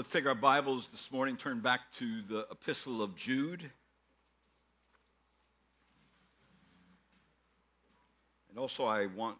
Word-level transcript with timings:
Let's 0.00 0.12
take 0.12 0.24
our 0.24 0.34
Bibles 0.34 0.86
this 0.86 1.12
morning, 1.12 1.36
turn 1.36 1.60
back 1.60 1.92
to 1.96 2.22
the 2.22 2.46
Epistle 2.50 3.02
of 3.02 3.14
Jude. 3.16 3.70
And 8.48 8.58
also, 8.58 8.86
I 8.86 9.04
want, 9.14 9.36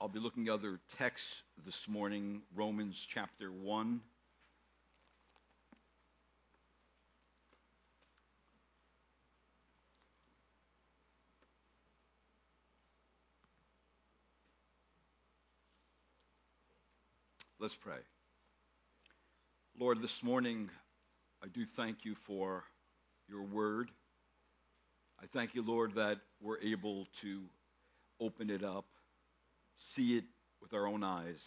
I'll 0.00 0.06
be 0.06 0.20
looking 0.20 0.46
at 0.46 0.54
other 0.54 0.78
texts 0.96 1.42
this 1.64 1.88
morning, 1.88 2.42
Romans 2.54 3.04
chapter 3.10 3.50
1. 3.50 4.00
Let's 17.58 17.74
pray. 17.74 17.96
Lord, 19.78 20.00
this 20.00 20.22
morning 20.22 20.70
I 21.44 21.48
do 21.48 21.66
thank 21.66 22.06
you 22.06 22.14
for 22.14 22.64
your 23.28 23.42
word. 23.42 23.90
I 25.22 25.26
thank 25.26 25.54
you, 25.54 25.62
Lord, 25.62 25.96
that 25.96 26.18
we're 26.40 26.58
able 26.60 27.06
to 27.20 27.42
open 28.18 28.48
it 28.48 28.64
up, 28.64 28.86
see 29.76 30.16
it 30.16 30.24
with 30.62 30.72
our 30.72 30.86
own 30.86 31.04
eyes. 31.04 31.46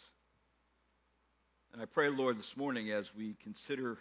And 1.73 1.81
I 1.81 1.85
pray, 1.85 2.09
Lord, 2.09 2.37
this 2.37 2.55
morning 2.55 2.91
as 2.91 3.15
we 3.15 3.35
consider 3.41 3.97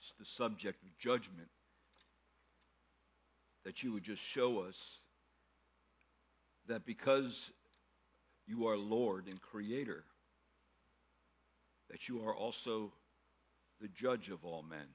just 0.00 0.18
the 0.18 0.24
subject 0.24 0.82
of 0.82 0.98
judgment, 0.98 1.48
that 3.64 3.84
you 3.84 3.92
would 3.92 4.02
just 4.02 4.22
show 4.22 4.58
us 4.62 4.98
that 6.66 6.84
because 6.84 7.52
you 8.48 8.66
are 8.66 8.76
Lord 8.76 9.26
and 9.28 9.40
Creator, 9.40 10.02
that 11.90 12.08
you 12.08 12.24
are 12.24 12.34
also 12.34 12.92
the 13.80 13.88
judge 13.88 14.30
of 14.30 14.44
all 14.44 14.62
men. 14.62 14.86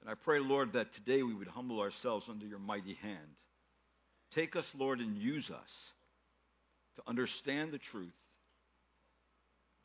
And 0.00 0.10
I 0.10 0.14
pray, 0.14 0.40
Lord, 0.40 0.72
that 0.72 0.92
today 0.92 1.22
we 1.22 1.34
would 1.34 1.48
humble 1.48 1.80
ourselves 1.80 2.28
under 2.28 2.46
your 2.46 2.58
mighty 2.58 2.94
hand. 2.94 3.36
Take 4.32 4.56
us, 4.56 4.74
Lord, 4.76 5.00
and 5.00 5.16
use 5.16 5.50
us 5.50 5.92
to 6.96 7.02
understand 7.06 7.72
the 7.72 7.78
truth, 7.78 8.16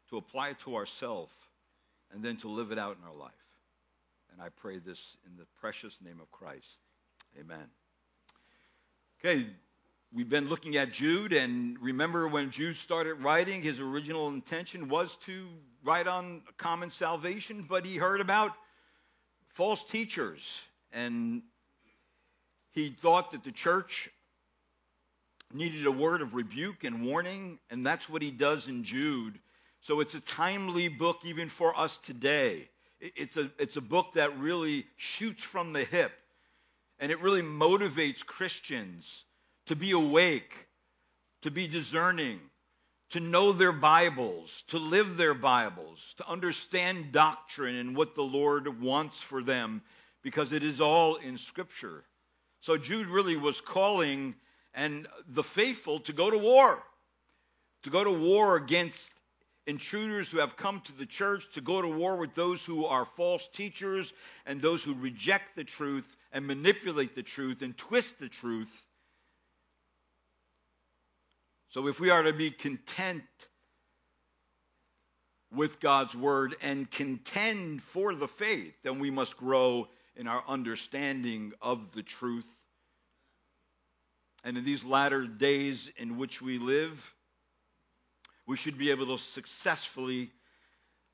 to 0.10 0.18
apply 0.18 0.50
it 0.50 0.60
to 0.60 0.76
ourselves, 0.76 1.34
and 2.12 2.23
then 2.23 2.38
to 2.38 2.48
live 2.48 2.72
it 2.72 2.80
out 2.80 2.98
in 3.02 3.08
our 3.08 3.16
life. 3.16 3.32
And 4.32 4.42
I 4.42 4.50
pray 4.50 4.80
this 4.80 5.18
in 5.26 5.38
the 5.38 5.46
precious 5.60 6.00
name 6.02 6.20
of 6.22 6.32
Christ. 6.32 6.80
Amen. 7.40 7.66
Okay, 9.20 9.48
We've 10.14 10.30
been 10.30 10.48
looking 10.48 10.78
at 10.78 10.94
Jude, 10.94 11.34
and 11.34 11.78
remember 11.82 12.30
when 12.30 12.50
Jude 12.50 12.78
started 12.78 13.16
writing, 13.16 13.62
his 13.62 13.82
original 13.82 14.30
intention 14.30 14.88
was 14.88 15.18
to 15.26 15.50
write 15.84 16.08
on 16.08 16.44
common 16.56 16.92
salvation, 16.92 17.66
but 17.68 17.86
he 17.86 17.98
heard 17.98 18.22
about 18.22 18.54
false 19.50 19.84
teachers, 19.84 20.62
and 20.94 21.42
he 22.72 22.90
thought 22.90 23.32
that 23.32 23.44
the 23.44 23.52
church 23.52 24.10
needed 25.54 25.86
a 25.86 25.92
word 25.92 26.22
of 26.22 26.36
rebuke 26.36 26.86
and 26.86 27.06
warning, 27.06 27.60
and 27.70 27.86
that's 27.86 28.10
what 28.10 28.22
he 28.22 28.32
does 28.32 28.70
in 28.70 28.86
Jude. 28.86 29.38
So 29.82 30.00
it's 30.00 30.16
a 30.16 30.22
timely 30.22 30.88
book 30.88 31.20
even 31.26 31.50
for 31.50 31.78
us 31.78 31.98
today. 31.98 32.70
It's 33.02 33.36
a, 33.36 33.52
it's 33.60 33.76
a 33.76 33.82
book 33.82 34.14
that 34.14 34.40
really 34.40 34.86
shoots 34.96 35.44
from 35.44 35.74
the 35.74 35.84
hip, 35.84 36.14
and 36.98 37.12
it 37.12 37.22
really 37.22 37.42
motivates 37.42 38.26
Christians 38.26 39.26
to 39.68 39.76
be 39.76 39.92
awake, 39.92 40.68
to 41.44 41.52
be 41.52 41.68
discerning, 41.68 42.40
to 43.12 43.20
know 43.20 43.52
their 43.52 43.72
Bibles, 43.72 44.64
to 44.68 44.80
live 44.80 45.16
their 45.18 45.34
Bibles, 45.34 46.16
to 46.18 46.28
understand 46.28 47.12
doctrine 47.12 47.76
and 47.76 47.95
what 47.95 48.16
the 48.16 48.23
Lord 48.23 48.82
wants 48.82 49.22
for 49.22 49.44
them, 49.44 49.82
because 50.23 50.52
it 50.52 50.64
is 50.64 50.82
all 50.82 51.16
in 51.16 51.38
Scripture. 51.38 52.04
So 52.62 52.78
Jude 52.78 53.08
really 53.08 53.38
was 53.38 53.62
calling 53.62 54.36
and 54.73 55.08
the 55.28 55.44
faithful 55.44 55.99
to 56.02 56.14
go 56.14 56.30
to 56.30 56.38
war, 56.38 56.82
to 57.84 57.89
go 57.89 58.04
to 58.04 58.11
war 58.11 58.55
against 58.55 59.14
intruders 59.66 60.30
who 60.30 60.39
have 60.39 60.55
come 60.55 60.82
to 60.82 60.94
the 60.94 61.05
church, 61.05 61.52
to 61.54 61.61
go 61.61 61.82
to 61.82 61.88
war 61.88 62.17
with 62.17 62.34
those 62.36 62.66
who 62.66 62.86
are 62.86 63.05
false 63.05 63.48
teachers 63.49 64.14
and 64.45 64.61
those 64.61 64.84
who 64.84 64.94
reject 64.94 65.55
the 65.55 65.64
truth 65.64 66.16
and 66.32 66.48
manipulate 66.48 67.16
the 67.16 67.23
truth 67.23 67.61
and 67.61 67.78
twist 67.78 68.20
the 68.20 68.30
truth 68.30 68.86
so 71.70 71.88
if 71.88 72.00
we 72.00 72.10
are 72.10 72.23
to 72.23 72.33
be 72.33 72.52
content 72.52 73.23
with 75.54 75.80
God's 75.80 76.16
word 76.16 76.55
and 76.61 76.89
contend 76.89 77.82
for 77.82 78.14
the 78.16 78.28
faith, 78.28 78.73
then 78.83 79.00
we 79.00 79.11
must 79.11 79.38
grow 79.38 79.88
in 80.16 80.28
our 80.28 80.44
understanding 80.48 81.54
of 81.61 81.94
the 81.94 82.04
truth. 82.04 82.50
And 84.44 84.58
in 84.58 84.66
these 84.66 84.83
latter 84.83 85.26
days 85.26 85.92
in 85.98 86.17
which 86.17 86.42
we 86.42 86.58
live, 86.58 87.14
we 88.45 88.55
should 88.55 88.78
be 88.78 88.92
able 88.92 89.17
to 89.17 89.22
successfully 89.22 90.32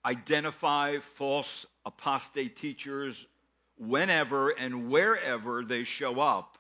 identify 0.06 1.00
false 1.00 1.66
apostate 1.86 2.56
teachers 2.56 3.26
whenever 3.78 4.50
and 4.50 4.90
wherever 4.90 5.64
they 5.64 5.84
show 5.84 6.20
up. 6.20 6.58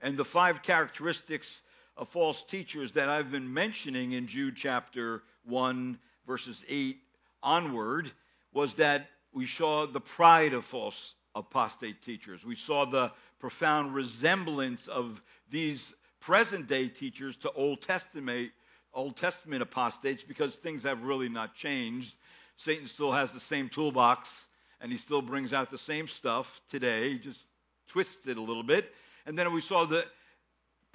And 0.00 0.16
the 0.16 0.24
five 0.24 0.62
characteristics 0.62 1.60
of 1.96 2.08
false 2.08 2.42
teachers 2.42 2.92
that 2.92 3.08
I've 3.08 3.30
been 3.30 3.52
mentioning 3.52 4.12
in 4.12 4.26
Jude 4.26 4.56
chapter 4.56 5.22
1, 5.44 5.98
verses 6.26 6.64
8 6.68 6.96
onward, 7.42 8.10
was 8.52 8.74
that 8.74 9.08
we 9.32 9.46
saw 9.46 9.86
the 9.86 10.00
pride 10.00 10.54
of 10.54 10.64
false 10.64 11.14
apostate 11.34 12.02
teachers. 12.02 12.44
We 12.44 12.56
saw 12.56 12.84
the 12.84 13.12
profound 13.38 13.94
resemblance 13.94 14.88
of 14.88 15.22
these 15.50 15.94
present 16.20 16.66
day 16.66 16.88
teachers 16.88 17.36
to 17.38 17.52
Old 17.52 17.82
Testament 17.82 18.50
Old 18.92 19.16
Testament 19.16 19.62
apostates 19.62 20.22
because 20.22 20.56
things 20.56 20.82
have 20.82 21.04
really 21.04 21.28
not 21.28 21.54
changed. 21.54 22.14
Satan 22.56 22.88
still 22.88 23.12
has 23.12 23.32
the 23.32 23.40
same 23.40 23.68
toolbox 23.68 24.48
and 24.80 24.90
he 24.90 24.98
still 24.98 25.22
brings 25.22 25.52
out 25.52 25.70
the 25.70 25.78
same 25.78 26.08
stuff 26.08 26.60
today. 26.70 27.10
He 27.10 27.18
just 27.18 27.46
twists 27.88 28.26
it 28.26 28.36
a 28.36 28.42
little 28.42 28.62
bit. 28.62 28.92
And 29.26 29.38
then 29.38 29.52
we 29.52 29.60
saw 29.60 29.84
the 29.84 30.04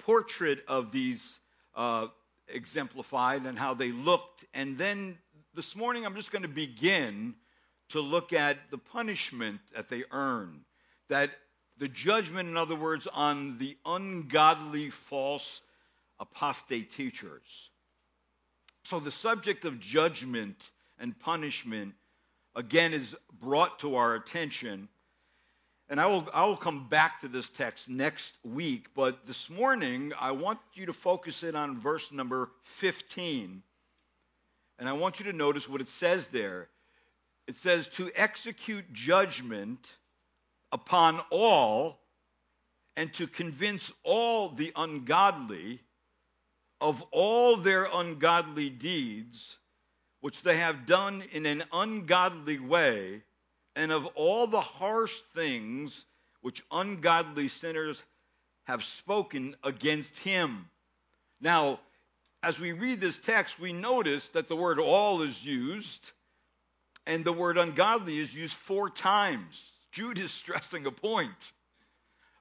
portrait 0.06 0.60
of 0.68 0.92
these 0.92 1.40
uh, 1.74 2.06
exemplified 2.46 3.42
and 3.42 3.58
how 3.58 3.74
they 3.74 3.90
looked. 3.90 4.44
And 4.54 4.78
then 4.78 5.18
this 5.52 5.74
morning, 5.74 6.06
I'm 6.06 6.14
just 6.14 6.30
going 6.30 6.42
to 6.42 6.48
begin 6.48 7.34
to 7.88 8.00
look 8.00 8.32
at 8.32 8.56
the 8.70 8.78
punishment 8.78 9.58
that 9.74 9.88
they 9.88 10.04
earn. 10.12 10.60
That 11.08 11.30
the 11.78 11.88
judgment, 11.88 12.48
in 12.48 12.56
other 12.56 12.76
words, 12.76 13.08
on 13.08 13.58
the 13.58 13.76
ungodly, 13.84 14.90
false, 14.90 15.60
apostate 16.20 16.90
teachers. 16.92 17.70
So 18.84 19.00
the 19.00 19.10
subject 19.10 19.64
of 19.64 19.80
judgment 19.80 20.70
and 21.00 21.18
punishment, 21.18 21.94
again, 22.54 22.92
is 22.92 23.16
brought 23.40 23.80
to 23.80 23.96
our 23.96 24.14
attention 24.14 24.88
and 25.88 26.00
I 26.00 26.06
will, 26.06 26.28
I 26.34 26.44
will 26.46 26.56
come 26.56 26.88
back 26.88 27.20
to 27.20 27.28
this 27.28 27.48
text 27.48 27.88
next 27.88 28.34
week, 28.42 28.88
but 28.94 29.24
this 29.26 29.48
morning 29.48 30.12
I 30.18 30.32
want 30.32 30.58
you 30.74 30.86
to 30.86 30.92
focus 30.92 31.44
in 31.44 31.54
on 31.54 31.78
verse 31.78 32.10
number 32.10 32.50
15. 32.64 33.62
And 34.78 34.88
I 34.88 34.94
want 34.94 35.20
you 35.20 35.26
to 35.26 35.32
notice 35.32 35.68
what 35.68 35.80
it 35.80 35.88
says 35.88 36.28
there. 36.28 36.68
It 37.46 37.54
says, 37.54 37.86
to 37.88 38.10
execute 38.16 38.92
judgment 38.92 39.96
upon 40.72 41.20
all 41.30 42.00
and 42.96 43.12
to 43.14 43.28
convince 43.28 43.92
all 44.02 44.48
the 44.48 44.72
ungodly 44.74 45.80
of 46.80 47.00
all 47.12 47.56
their 47.56 47.88
ungodly 47.92 48.70
deeds, 48.70 49.56
which 50.20 50.42
they 50.42 50.56
have 50.56 50.84
done 50.84 51.22
in 51.32 51.46
an 51.46 51.62
ungodly 51.72 52.58
way 52.58 53.22
and 53.76 53.92
of 53.92 54.06
all 54.14 54.46
the 54.46 54.60
harsh 54.60 55.20
things 55.34 56.04
which 56.40 56.64
ungodly 56.72 57.48
sinners 57.48 58.02
have 58.64 58.82
spoken 58.82 59.54
against 59.62 60.18
him. 60.18 60.68
Now, 61.40 61.78
as 62.42 62.58
we 62.58 62.72
read 62.72 63.00
this 63.00 63.18
text, 63.18 63.60
we 63.60 63.72
notice 63.72 64.30
that 64.30 64.48
the 64.48 64.56
word 64.56 64.80
all 64.80 65.22
is 65.22 65.44
used 65.44 66.10
and 67.06 67.24
the 67.24 67.32
word 67.32 67.58
ungodly 67.58 68.18
is 68.18 68.34
used 68.34 68.54
four 68.54 68.90
times. 68.90 69.70
Jude 69.92 70.18
is 70.18 70.30
stressing 70.32 70.86
a 70.86 70.90
point. 70.90 71.52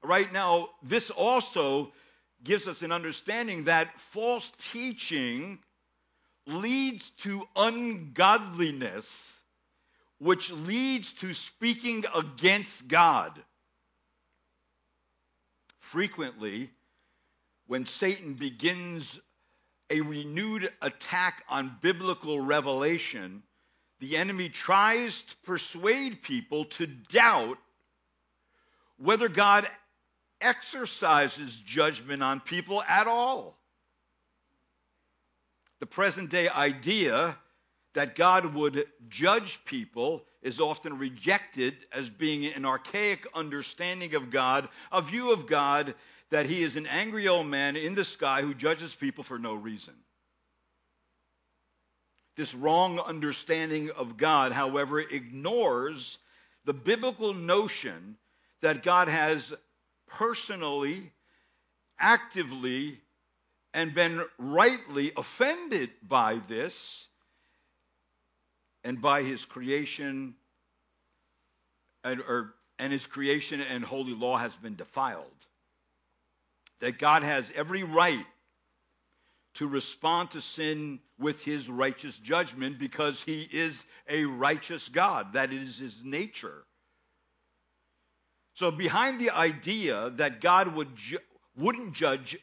Right 0.02 0.32
now, 0.32 0.70
this 0.84 1.10
also 1.10 1.92
gives 2.44 2.68
us 2.68 2.82
an 2.82 2.92
understanding 2.92 3.66
that 3.66 4.00
false 4.00 4.52
teaching 4.72 5.60
leads 6.48 7.10
to 7.10 7.48
ungodliness 7.56 9.35
which 10.20 10.52
leads 10.52 11.14
to 11.14 11.34
speaking 11.34 12.06
against 12.14 12.88
God. 12.88 13.40
Frequently, 15.80 16.70
when 17.68 17.86
Satan 17.86 18.34
begins 18.34 19.20
a 19.90 20.02
renewed 20.02 20.72
attack 20.82 21.44
on 21.50 21.78
biblical 21.82 22.40
revelation, 22.40 23.44
the 24.00 24.18
enemy 24.18 24.50
tries 24.50 25.22
to 25.22 25.38
persuade 25.44 26.22
people 26.22 26.66
to 26.66 26.88
doubt 26.88 27.58
whether 28.98 29.30
God 29.30 29.68
exercises 30.42 31.56
judgment 31.56 32.24
on 32.24 32.40
people 32.40 32.82
at 32.84 33.08
all. 33.08 33.58
The 35.80 35.86
present 35.86 36.30
day 36.30 36.50
idea 36.50 37.38
that 37.96 38.16
God 38.16 38.54
would 38.54 38.86
judge 39.10 39.64
people 39.66 40.24
is 40.42 40.60
often 40.60 40.98
rejected 40.98 41.76
as 41.92 42.10
being 42.10 42.46
an 42.54 42.66
archaic 42.66 43.26
understanding 43.34 44.16
of 44.16 44.30
God, 44.30 44.68
a 44.92 45.02
view 45.02 45.32
of 45.32 45.48
God 45.48 45.96
that 46.30 46.46
he 46.46 46.62
is 46.62 46.76
an 46.76 46.88
angry 46.88 47.28
old 47.28 47.48
man 47.48 47.78
in 47.78 47.96
the 47.96 48.04
sky 48.04 48.42
who 48.42 48.54
judges 48.54 48.94
people 48.94 49.24
for 49.24 49.40
no 49.40 49.56
reason. 49.56 49.94
This 52.36 52.54
wrong 52.54 53.00
understanding 53.00 53.92
of 53.92 54.18
God, 54.18 54.52
however, 54.52 55.00
ignores 55.00 56.18
the 56.66 56.74
biblical 56.74 57.34
notion 57.34 58.18
that 58.62 58.84
God 58.84 59.08
has 59.08 59.54
personally, 60.08 61.14
actively, 61.98 63.00
and 63.74 63.94
been 63.94 64.22
rightly 64.38 65.14
offended 65.16 65.92
by 66.04 66.42
this 66.48 67.08
and 68.86 69.02
by 69.02 69.24
his 69.24 69.44
creation 69.44 70.36
and, 72.04 72.22
or, 72.22 72.54
and 72.78 72.94
his 72.94 73.06
creation 73.06 73.60
and 73.60 73.84
holy 73.84 74.14
law 74.14 74.38
has 74.38 74.56
been 74.56 74.76
defiled. 74.76 75.26
That 76.80 77.00
God 77.00 77.24
has 77.24 77.52
every 77.56 77.84
right 77.84 78.26
to 79.56 79.68
respond 79.68 80.32
to 80.32 80.42
sin 80.42 81.00
with 81.18 81.44
his 81.44 81.68
righteous 81.68 82.18
judgment 82.18 82.78
because 82.78 83.24
he 83.24 83.48
is 83.52 83.84
a 84.08 84.26
righteous 84.26 84.88
God. 84.90 85.34
That 85.34 85.52
is 85.52 85.80
his 85.80 86.04
nature. 86.04 86.64
So, 88.54 88.70
behind 88.72 89.20
the 89.20 89.32
idea 89.32 90.12
that 90.12 90.42
God 90.42 90.76
would 90.76 90.96
ju- 90.96 91.18
wouldn't 91.58 91.94
judge 91.94 92.38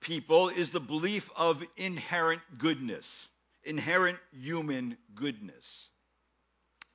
people 0.00 0.48
is 0.50 0.70
the 0.70 0.80
belief 0.80 1.30
of 1.34 1.64
inherent 1.76 2.42
goodness, 2.58 3.28
inherent 3.68 4.18
human 4.32 4.96
goodness. 5.14 5.88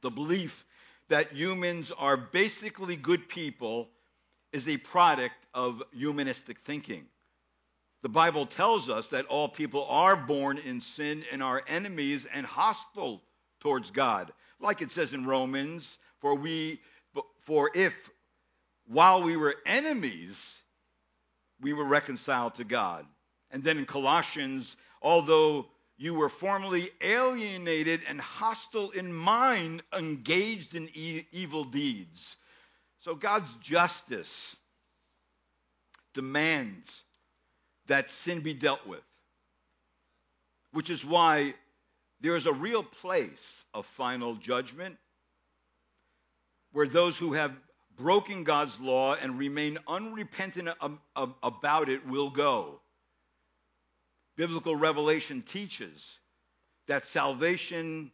The 0.02 0.10
belief 0.10 0.66
that 1.10 1.32
humans 1.32 1.92
are 1.98 2.18
basically 2.18 2.96
good 2.96 3.30
people 3.30 3.90
is 4.52 4.68
a 4.68 4.78
product 4.78 5.36
of 5.54 5.82
humanistic 5.94 6.60
thinking. 6.60 7.06
The 8.02 8.10
Bible 8.10 8.46
tells 8.46 8.90
us 8.90 9.08
that 9.10 9.28
all 9.28 9.48
people 9.48 9.86
are 9.86 10.16
born 10.18 10.58
in 10.58 10.82
sin 10.82 11.24
and 11.32 11.42
are 11.42 11.64
enemies 11.68 12.26
and 12.34 12.46
hostile 12.46 13.22
towards 13.62 13.92
God. 13.92 14.34
Like 14.60 14.82
it 14.82 14.92
says 14.92 15.14
in 15.14 15.26
Romans, 15.26 15.98
for 16.20 16.36
we 16.36 16.82
for 17.42 17.72
if 17.74 18.10
while 18.88 19.24
we 19.24 19.38
were 19.38 19.56
enemies 19.66 20.62
we 21.62 21.74
were 21.74 21.86
reconciled 21.86 22.56
to 22.56 22.64
God. 22.64 23.06
And 23.52 23.64
then 23.64 23.78
in 23.78 23.86
Colossians, 23.86 24.76
although 25.02 25.68
you 25.98 26.14
were 26.16 26.30
formerly 26.30 26.90
alienated 27.02 28.02
and 28.08 28.20
hostile 28.20 28.92
in 28.92 29.14
mind, 29.14 29.84
engaged 29.96 30.76
in 30.76 30.90
e- 30.94 31.26
evil 31.32 31.64
deeds. 31.64 32.36
So 33.00 33.16
God's 33.16 33.54
justice 33.56 34.56
demands 36.14 37.04
that 37.88 38.10
sin 38.10 38.42
be 38.42 38.54
dealt 38.54 38.86
with. 38.88 39.04
Which 40.72 40.90
is 40.90 41.06
why 41.06 41.54
there 42.22 42.36
is 42.36 42.46
a 42.48 42.54
real 42.54 42.84
place 42.84 43.64
of 43.74 43.86
final 43.86 44.36
judgment 44.36 44.98
where 46.72 46.88
those 46.88 47.18
who 47.18 47.34
have 47.34 47.54
broken 47.96 48.44
God's 48.44 48.80
law 48.80 49.16
and 49.16 49.38
remain 49.38 49.78
unrepentant 49.88 50.70
about 51.44 51.90
it 51.90 52.08
will 52.08 52.32
go. 52.32 52.80
Biblical 54.36 54.76
revelation 54.76 55.42
teaches 55.42 56.18
that 56.88 57.06
salvation 57.06 58.12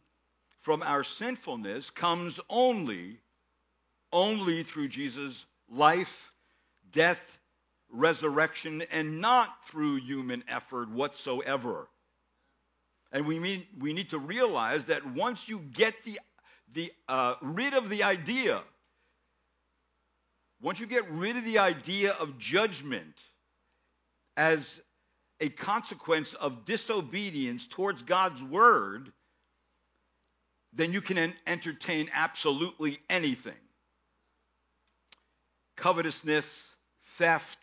from 0.60 0.82
our 0.82 1.02
sinfulness 1.02 1.90
comes 1.90 2.38
only 2.48 3.18
only 4.12 4.62
through 4.62 4.88
Jesus' 4.88 5.46
life, 5.68 6.32
death, 6.90 7.38
resurrection 7.92 8.82
and 8.92 9.20
not 9.20 9.64
through 9.64 9.96
human 9.96 10.44
effort 10.48 10.90
whatsoever. 10.90 11.88
And 13.12 13.26
we, 13.26 13.38
mean, 13.40 13.66
we 13.78 13.92
need 13.92 14.10
to 14.10 14.18
realize 14.18 14.86
that 14.86 15.04
once 15.04 15.48
you 15.48 15.60
get 15.72 15.94
the, 16.04 16.20
the, 16.72 16.92
uh, 17.08 17.34
rid 17.42 17.74
of 17.74 17.88
the 17.88 18.04
idea, 18.04 18.62
once 20.62 20.78
you 20.78 20.86
get 20.86 21.10
rid 21.10 21.36
of 21.36 21.44
the 21.44 21.58
idea 21.58 22.12
of 22.12 22.38
judgment 22.38 23.16
as 24.36 24.80
a 25.40 25.48
consequence 25.48 26.34
of 26.34 26.64
disobedience 26.64 27.66
towards 27.66 28.02
God's 28.02 28.42
word, 28.42 29.12
then 30.72 30.92
you 30.92 31.00
can 31.00 31.32
entertain 31.46 32.10
absolutely 32.12 32.98
anything. 33.08 33.54
Covetousness, 35.76 36.74
theft, 37.16 37.58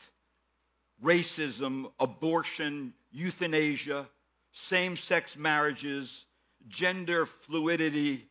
racism, 1.03 1.91
abortion, 1.99 2.93
euthanasia, 3.11 4.07
same 4.51 4.95
sex 4.95 5.37
marriages, 5.37 6.25
gender 6.67 7.25
fluidity, 7.25 8.25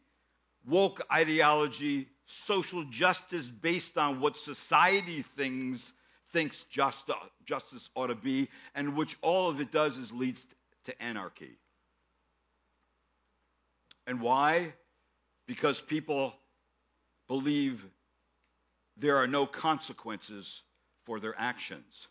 woke 0.67 1.01
ideology, 1.13 2.09
social 2.27 2.85
justice 2.85 3.47
based 3.47 3.97
on 3.97 4.21
what 4.21 4.37
society 4.37 5.23
thinks 5.23 5.93
thinks 6.37 6.65
just, 6.65 7.11
justice 7.47 7.88
ought 7.94 8.09
to 8.09 8.15
be, 8.15 8.50
and 8.75 8.94
which 8.94 9.17
all 9.23 9.49
of 9.49 9.59
it 9.59 9.73
does 9.73 9.97
is 9.97 10.12
leads 10.12 10.47
to 10.85 11.03
anarchy. 11.03 11.56
And 14.06 14.21
why? 14.21 14.75
Because 15.47 15.81
people 15.81 16.35
believe 17.27 17.83
there 18.99 19.17
are 19.17 19.27
no 19.27 19.47
consequences 19.47 20.61
for 21.06 21.21
their 21.21 21.35
actions. 21.38 22.06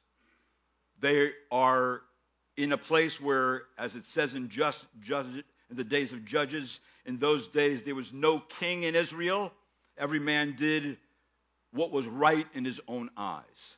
They 1.00 1.30
are 1.52 2.02
in 2.58 2.72
a 2.72 2.80
place 2.80 3.22
where, 3.22 3.66
as 3.78 3.94
it 3.94 4.08
says 4.08 4.34
in 4.34 4.50
just, 4.50 4.88
just 5.02 5.30
in 5.70 5.76
the 5.76 5.84
days 5.84 6.14
of 6.14 6.26
Judges, 6.26 6.80
in 7.06 7.20
those 7.20 7.48
days 7.48 7.84
there 7.84 7.94
was 7.94 8.12
no 8.12 8.40
king 8.40 8.82
in 8.82 8.96
Israel. 8.96 9.54
Every 10.00 10.20
man 10.20 10.56
did 10.58 10.98
what 11.74 11.92
was 11.92 12.08
right 12.08 12.48
in 12.56 12.66
his 12.66 12.82
own 12.88 13.12
eyes. 13.16 13.78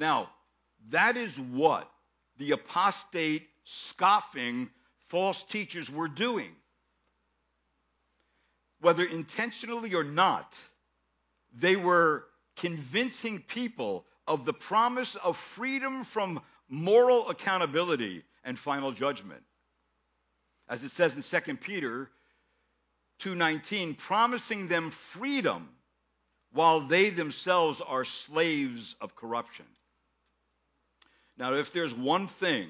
Now, 0.00 0.30
that 0.88 1.18
is 1.18 1.38
what 1.38 1.88
the 2.38 2.52
apostate, 2.52 3.46
scoffing, 3.64 4.70
false 5.08 5.42
teachers 5.42 5.90
were 5.90 6.08
doing. 6.08 6.50
Whether 8.80 9.04
intentionally 9.04 9.94
or 9.94 10.02
not, 10.02 10.58
they 11.52 11.76
were 11.76 12.24
convincing 12.56 13.40
people 13.40 14.06
of 14.26 14.46
the 14.46 14.54
promise 14.54 15.16
of 15.16 15.36
freedom 15.36 16.04
from 16.04 16.40
moral 16.68 17.28
accountability 17.28 18.24
and 18.42 18.58
final 18.58 18.92
judgment. 18.92 19.42
As 20.66 20.82
it 20.82 20.90
says 20.90 21.14
in 21.14 21.22
2 21.22 21.56
Peter 21.58 22.10
2:19, 23.18 23.98
promising 23.98 24.68
them 24.68 24.90
freedom 24.90 25.68
while 26.52 26.80
they 26.80 27.10
themselves 27.10 27.82
are 27.82 28.04
slaves 28.04 28.96
of 29.00 29.14
corruption. 29.14 29.66
Now, 31.36 31.54
if 31.54 31.72
there's 31.72 31.94
one 31.94 32.26
thing 32.26 32.68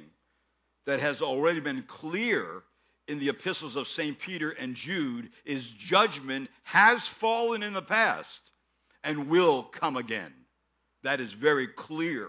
that 0.87 1.01
has 1.01 1.23
already 1.23 1.61
been 1.61 1.83
clear 1.83 2.63
in 3.09 3.19
the 3.19 3.29
epistles 3.29 3.77
of 3.77 3.89
St. 3.89 4.19
Peter 4.19 4.51
and 4.51 4.75
Jude 4.75 5.31
is 5.45 5.69
judgment 5.69 6.49
has 6.63 7.07
fallen 7.07 7.63
in 7.63 7.73
the 7.73 7.83
past 7.83 8.43
and 9.03 9.29
will 9.29 9.65
come 9.65 9.97
again. 9.97 10.33
That 11.03 11.21
is 11.21 11.33
very 11.33 11.67
clear. 11.67 12.29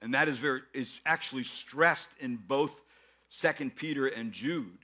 And 0.00 0.14
that 0.14 0.28
is 0.28 0.38
very 0.38 0.60
is 0.72 1.00
actually 1.04 1.44
stressed 1.44 2.10
in 2.20 2.36
both 2.36 2.80
2 3.38 3.70
Peter 3.70 4.06
and 4.06 4.32
Jude. 4.32 4.78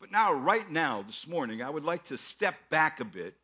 But 0.00 0.12
now, 0.12 0.32
right 0.34 0.70
now, 0.70 1.02
this 1.02 1.26
morning, 1.26 1.62
I 1.62 1.70
would 1.70 1.84
like 1.84 2.04
to 2.04 2.18
step 2.18 2.54
back 2.68 3.00
a 3.00 3.04
bit 3.04 3.34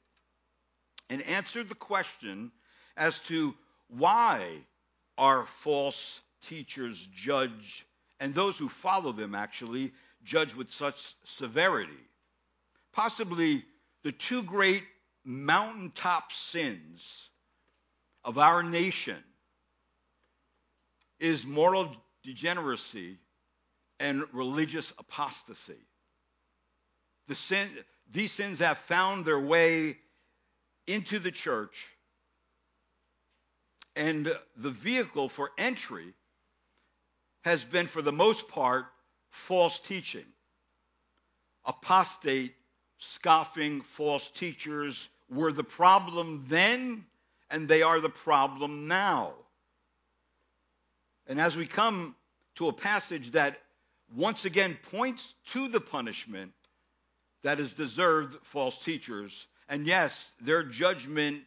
and 1.08 1.22
answer 1.22 1.64
the 1.64 1.74
question 1.74 2.52
as 2.96 3.18
to 3.20 3.54
why 3.88 4.64
are 5.20 5.44
false 5.44 6.22
teachers 6.40 7.06
judge, 7.14 7.86
and 8.20 8.34
those 8.34 8.56
who 8.56 8.70
follow 8.70 9.12
them 9.12 9.34
actually 9.34 9.92
judge 10.24 10.54
with 10.54 10.72
such 10.72 11.14
severity. 11.24 11.92
Possibly 12.94 13.62
the 14.02 14.12
two 14.12 14.42
great 14.42 14.82
mountaintop 15.22 16.32
sins 16.32 17.28
of 18.24 18.38
our 18.38 18.62
nation 18.62 19.22
is 21.18 21.44
moral 21.46 21.94
degeneracy 22.24 23.18
and 23.98 24.24
religious 24.32 24.94
apostasy. 24.98 25.86
The 27.28 27.34
sin, 27.34 27.68
these 28.10 28.32
sins 28.32 28.60
have 28.60 28.78
found 28.78 29.26
their 29.26 29.38
way 29.38 29.98
into 30.86 31.18
the 31.18 31.30
church, 31.30 31.76
and 33.96 34.32
the 34.56 34.70
vehicle 34.70 35.28
for 35.28 35.50
entry 35.58 36.14
has 37.44 37.64
been, 37.64 37.86
for 37.86 38.02
the 38.02 38.12
most 38.12 38.48
part, 38.48 38.86
false 39.30 39.78
teaching. 39.80 40.26
Apostate, 41.64 42.54
scoffing, 42.98 43.80
false 43.80 44.28
teachers 44.28 45.08
were 45.30 45.52
the 45.52 45.64
problem 45.64 46.44
then, 46.48 47.04
and 47.50 47.68
they 47.68 47.82
are 47.82 48.00
the 48.00 48.10
problem 48.10 48.88
now. 48.88 49.32
And 51.26 51.40
as 51.40 51.56
we 51.56 51.66
come 51.66 52.14
to 52.56 52.68
a 52.68 52.72
passage 52.72 53.32
that 53.32 53.58
once 54.14 54.44
again 54.44 54.76
points 54.90 55.34
to 55.46 55.68
the 55.68 55.80
punishment 55.80 56.52
that 57.42 57.60
is 57.60 57.72
deserved 57.72 58.36
false 58.42 58.76
teachers, 58.76 59.46
and 59.68 59.86
yes, 59.86 60.32
their 60.40 60.62
judgment 60.64 61.44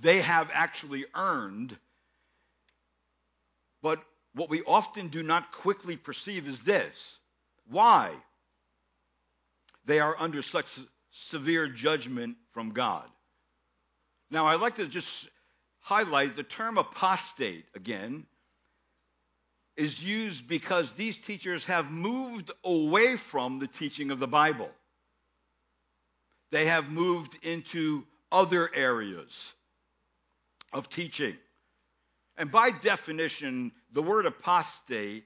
they 0.00 0.20
have 0.20 0.50
actually 0.52 1.04
earned. 1.14 1.76
But 3.82 4.02
what 4.34 4.48
we 4.48 4.62
often 4.62 5.08
do 5.08 5.22
not 5.22 5.52
quickly 5.52 5.96
perceive 5.96 6.48
is 6.48 6.62
this 6.62 7.18
why 7.68 8.12
they 9.84 10.00
are 10.00 10.16
under 10.18 10.42
such 10.42 10.68
severe 11.10 11.68
judgment 11.68 12.36
from 12.52 12.70
God. 12.70 13.08
Now, 14.30 14.46
I'd 14.46 14.60
like 14.60 14.76
to 14.76 14.86
just 14.86 15.28
highlight 15.80 16.36
the 16.36 16.42
term 16.42 16.78
apostate 16.78 17.66
again 17.74 18.26
is 19.76 20.02
used 20.02 20.46
because 20.46 20.92
these 20.92 21.18
teachers 21.18 21.64
have 21.64 21.90
moved 21.90 22.50
away 22.64 23.16
from 23.16 23.58
the 23.58 23.66
teaching 23.66 24.10
of 24.10 24.18
the 24.18 24.28
Bible. 24.28 24.70
They 26.50 26.66
have 26.66 26.90
moved 26.90 27.36
into 27.42 28.06
other 28.30 28.70
areas 28.74 29.52
of 30.72 30.88
teaching. 30.88 31.36
And 32.36 32.50
by 32.50 32.70
definition, 32.70 33.72
the 33.92 34.02
word 34.02 34.26
apostate 34.26 35.24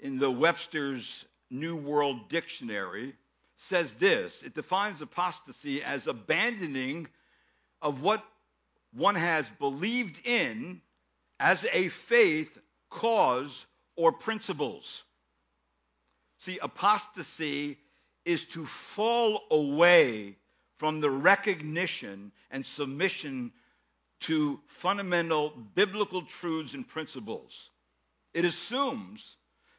in 0.00 0.18
the 0.18 0.30
Webster's 0.30 1.24
New 1.50 1.76
World 1.76 2.28
Dictionary 2.28 3.14
says 3.56 3.94
this 3.94 4.42
it 4.42 4.54
defines 4.54 5.00
apostasy 5.00 5.82
as 5.82 6.06
abandoning 6.06 7.08
of 7.82 8.02
what 8.02 8.24
one 8.92 9.16
has 9.16 9.50
believed 9.50 10.26
in 10.26 10.80
as 11.40 11.66
a 11.72 11.88
faith 11.88 12.58
cause, 12.90 13.66
or 13.96 14.12
principles. 14.12 15.04
See, 16.38 16.58
apostasy 16.62 17.78
is 18.24 18.44
to 18.46 18.64
fall 18.64 19.42
away 19.50 20.36
from 20.76 21.00
the 21.00 21.10
recognition 21.10 22.32
and 22.50 22.64
submission 22.64 23.52
to 24.20 24.60
fundamental 24.66 25.52
biblical 25.74 26.22
truths 26.22 26.74
and 26.74 26.86
principles. 26.86 27.70
It 28.34 28.44
assumes 28.44 29.36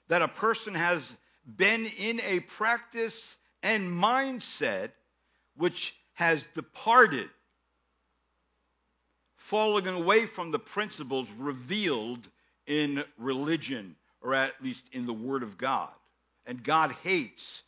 that 0.07 0.21
a 0.21 0.27
person 0.27 0.73
has 0.73 1.15
been 1.45 1.85
in 1.85 2.19
a 2.21 2.39
practice 2.39 3.37
and 3.63 3.91
mindset 3.91 4.91
which 5.55 5.95
has 6.13 6.45
departed, 6.55 7.29
falling 9.35 9.87
away 9.87 10.25
from 10.25 10.51
the 10.51 10.59
principles 10.59 11.27
revealed 11.37 12.27
in 12.65 13.03
religion, 13.17 13.95
or 14.21 14.33
at 14.33 14.61
least 14.61 14.87
in 14.91 15.05
the 15.05 15.13
Word 15.13 15.43
of 15.43 15.57
God. 15.57 15.89
And 16.45 16.63
God 16.63 16.91
hates 17.03 17.63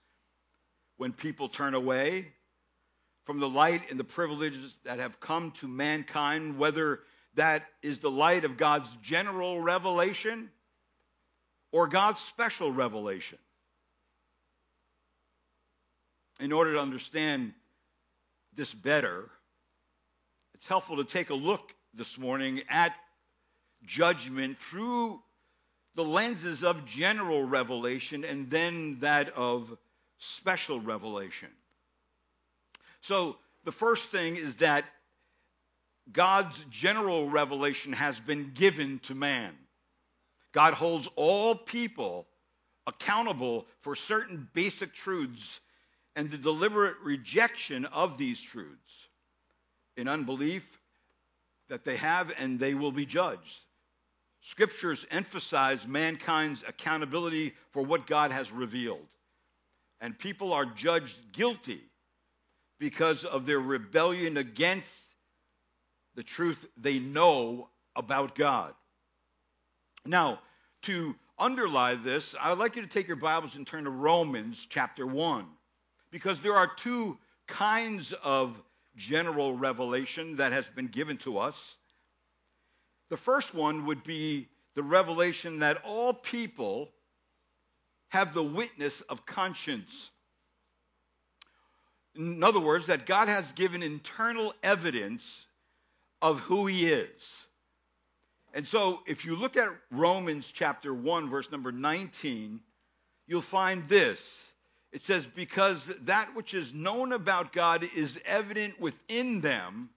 when 0.97 1.11
people 1.11 1.49
turn 1.49 1.73
away 1.73 2.27
from 3.25 3.39
the 3.39 3.49
light 3.49 3.89
and 3.89 3.99
the 3.99 4.03
privileges 4.03 4.77
that 4.83 4.99
have 4.99 5.19
come 5.19 5.51
to 5.51 5.67
mankind, 5.67 6.57
whether 6.57 7.01
that 7.35 7.65
is 7.81 7.99
the 7.99 8.11
light 8.11 8.45
of 8.45 8.57
God's 8.57 8.89
general 9.01 9.61
revelation 9.61 10.49
or 11.71 11.87
God's 11.87 12.21
special 12.21 12.71
revelation. 12.71 13.37
In 16.39 16.51
order 16.51 16.73
to 16.73 16.79
understand 16.79 17.53
this 18.55 18.73
better, 18.73 19.29
it's 20.55 20.67
helpful 20.67 20.97
to 20.97 21.03
take 21.03 21.29
a 21.29 21.35
look 21.35 21.73
this 21.93 22.17
morning 22.17 22.61
at 22.69 22.93
judgment 23.85 24.57
through 24.57 25.21
the 25.95 26.03
lenses 26.03 26.63
of 26.63 26.85
general 26.85 27.43
revelation 27.43 28.23
and 28.23 28.49
then 28.49 28.99
that 28.99 29.29
of 29.35 29.77
special 30.19 30.79
revelation. 30.79 31.49
So, 33.01 33.37
the 33.63 33.71
first 33.71 34.09
thing 34.09 34.35
is 34.35 34.57
that 34.57 34.85
God's 36.11 36.63
general 36.69 37.29
revelation 37.29 37.93
has 37.93 38.19
been 38.19 38.51
given 38.53 38.99
to 38.99 39.15
man. 39.15 39.53
God 40.51 40.73
holds 40.73 41.07
all 41.15 41.55
people 41.55 42.27
accountable 42.87 43.67
for 43.81 43.95
certain 43.95 44.47
basic 44.53 44.93
truths 44.93 45.59
and 46.15 46.29
the 46.29 46.37
deliberate 46.37 46.97
rejection 47.03 47.85
of 47.85 48.17
these 48.17 48.41
truths 48.41 49.07
in 49.95 50.07
unbelief 50.07 50.79
that 51.69 51.85
they 51.85 51.95
have 51.97 52.33
and 52.39 52.59
they 52.59 52.73
will 52.73 52.91
be 52.91 53.05
judged. 53.05 53.59
Scriptures 54.41 55.05
emphasize 55.11 55.87
mankind's 55.87 56.63
accountability 56.67 57.53
for 57.69 57.83
what 57.83 58.07
God 58.07 58.31
has 58.31 58.51
revealed. 58.51 59.07
And 60.01 60.17
people 60.17 60.51
are 60.51 60.65
judged 60.65 61.31
guilty 61.31 61.81
because 62.81 63.25
of 63.25 63.45
their 63.45 63.59
rebellion 63.59 64.37
against 64.37 65.13
the 66.15 66.23
truth 66.23 66.65
they 66.77 66.97
know 66.97 67.69
about 67.95 68.33
God. 68.33 68.73
Now, 70.03 70.39
to 70.81 71.15
underlie 71.37 71.93
this, 71.93 72.33
I 72.41 72.49
would 72.49 72.57
like 72.57 72.75
you 72.75 72.81
to 72.81 72.87
take 72.87 73.07
your 73.07 73.17
Bibles 73.17 73.55
and 73.55 73.67
turn 73.67 73.83
to 73.83 73.91
Romans 73.91 74.65
chapter 74.67 75.05
1, 75.05 75.45
because 76.09 76.39
there 76.39 76.55
are 76.55 76.71
two 76.75 77.19
kinds 77.47 78.13
of 78.23 78.59
general 78.95 79.55
revelation 79.55 80.37
that 80.37 80.51
has 80.51 80.67
been 80.67 80.87
given 80.87 81.17
to 81.17 81.37
us. 81.37 81.75
The 83.11 83.17
first 83.17 83.53
one 83.53 83.85
would 83.85 84.03
be 84.03 84.49
the 84.73 84.83
revelation 84.83 85.59
that 85.59 85.83
all 85.85 86.13
people 86.13 86.89
have 88.09 88.33
the 88.33 88.43
witness 88.43 89.01
of 89.01 89.25
conscience. 89.25 90.10
In 92.15 92.43
other 92.43 92.59
words, 92.59 92.87
that 92.87 93.05
God 93.05 93.27
has 93.27 93.51
given 93.53 93.83
internal 93.83 94.53
evidence 94.63 95.45
of 96.21 96.39
who 96.41 96.67
he 96.67 96.87
is. 96.87 97.47
And 98.53 98.67
so, 98.67 98.99
if 99.07 99.25
you 99.25 99.35
look 99.35 99.55
at 99.55 99.69
Romans 99.91 100.51
chapter 100.53 100.93
1, 100.93 101.29
verse 101.29 101.51
number 101.51 101.71
19, 101.71 102.59
you'll 103.27 103.41
find 103.41 103.87
this. 103.87 104.51
It 104.91 105.01
says, 105.01 105.25
Because 105.25 105.87
that 106.01 106.35
which 106.35 106.53
is 106.53 106.73
known 106.73 107.13
about 107.13 107.53
God 107.53 107.87
is 107.95 108.19
evident 108.25 108.79
within 108.79 109.39
them 109.39 109.89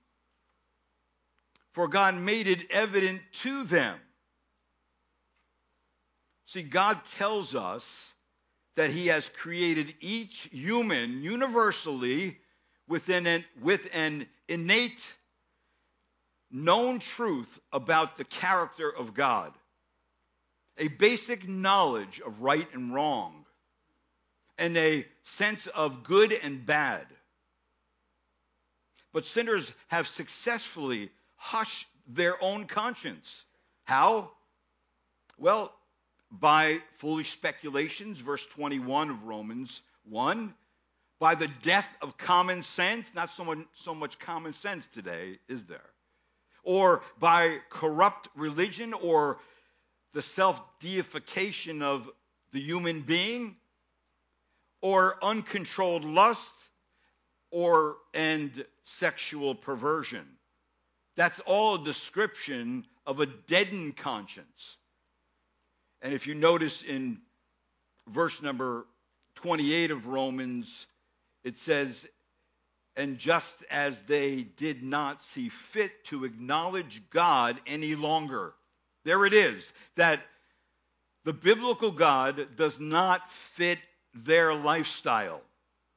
for 1.75 1.89
God 1.89 2.15
made 2.15 2.47
it 2.47 2.71
evident 2.71 3.21
to 3.43 3.65
them. 3.65 3.99
See, 6.47 6.63
God 6.63 7.05
tells 7.05 7.55
us 7.55 8.04
that 8.77 8.91
He 8.91 9.09
has 9.09 9.29
created 9.29 9.95
each 10.01 10.49
human 10.53 11.23
universally 11.23 12.39
within 12.89 13.27
an, 13.27 13.45
with 13.61 13.89
an 13.93 14.27
innate 14.49 15.13
known 16.51 16.99
truth 16.99 17.59
about 17.73 18.17
the 18.17 18.25
character 18.25 18.89
of 18.89 19.15
God, 19.15 19.53
a 20.79 20.89
basic 20.89 21.49
knowledge 21.49 22.21
of 22.25 22.43
right 22.43 22.69
and 22.73 22.95
wrong, 22.95 23.45
and 24.59 24.77
a 24.77 25.07
sense 25.25 25.67
of 25.67 26.05
good 26.05 26.33
and 26.33 26.65
bad. 26.65 27.07
But 29.13 29.27
sinners 29.27 29.73
have 29.89 30.07
successfully 30.07 31.11
hushed 31.37 31.87
their 32.07 32.43
own 32.43 32.67
conscience. 32.67 33.45
How? 33.85 34.31
Well, 35.39 35.73
by 36.41 36.81
foolish 36.93 37.31
speculations, 37.31 38.19
verse 38.19 38.47
21 38.47 39.11
of 39.11 39.25
Romans 39.25 39.83
1, 40.09 40.55
by 41.19 41.35
the 41.35 41.49
death 41.63 41.97
of 42.03 42.17
common 42.17 42.63
sense, 42.63 43.15
not 43.15 43.31
so 43.31 43.45
much, 43.45 43.59
so 43.75 43.95
much 43.95 44.19
common 44.19 44.53
sense 44.53 44.87
today, 44.87 45.39
is 45.49 45.65
there? 45.65 45.91
Or 46.63 47.03
by 47.21 47.59
corrupt 47.71 48.29
religion 48.35 48.95
or 48.95 49.39
the 50.13 50.23
self 50.23 50.61
deification 50.81 51.83
of 51.83 52.11
the 52.53 52.61
human 52.61 53.01
being, 53.01 53.57
or 54.81 55.17
uncontrolled 55.23 56.05
lust, 56.05 56.53
or 57.51 57.97
and 58.13 58.65
sexual 58.85 59.55
perversion. 59.55 60.27
That's 61.17 61.41
all 61.41 61.77
a 61.77 61.85
description 61.85 62.87
of 63.07 63.21
a 63.21 63.27
deadened 63.27 63.97
conscience. 63.97 64.77
And 66.05 66.13
if 66.13 66.27
you 66.27 66.35
notice 66.35 66.83
in 66.83 67.19
verse 68.07 68.43
number 68.43 68.87
28 69.37 69.91
of 69.91 70.07
Romans, 70.07 70.87
it 71.43 71.57
says, 71.57 72.07
and 72.95 73.17
just 73.19 73.65
as 73.71 74.03
they 74.03 74.43
did 74.43 74.83
not 74.83 75.23
see 75.23 75.49
fit 75.49 76.05
to 76.05 76.27
acknowledge 76.27 77.03
God 77.09 77.59
any 77.67 77.95
longer. 77.95 78.53
There 79.05 79.25
it 79.25 79.33
is, 79.33 79.73
that 79.97 80.21
the 81.25 81.33
biblical 81.33 81.91
God 81.91 82.55
does 82.55 82.79
not 82.79 83.31
fit 83.31 83.79
their 84.13 84.55
lifestyle. 84.55 85.41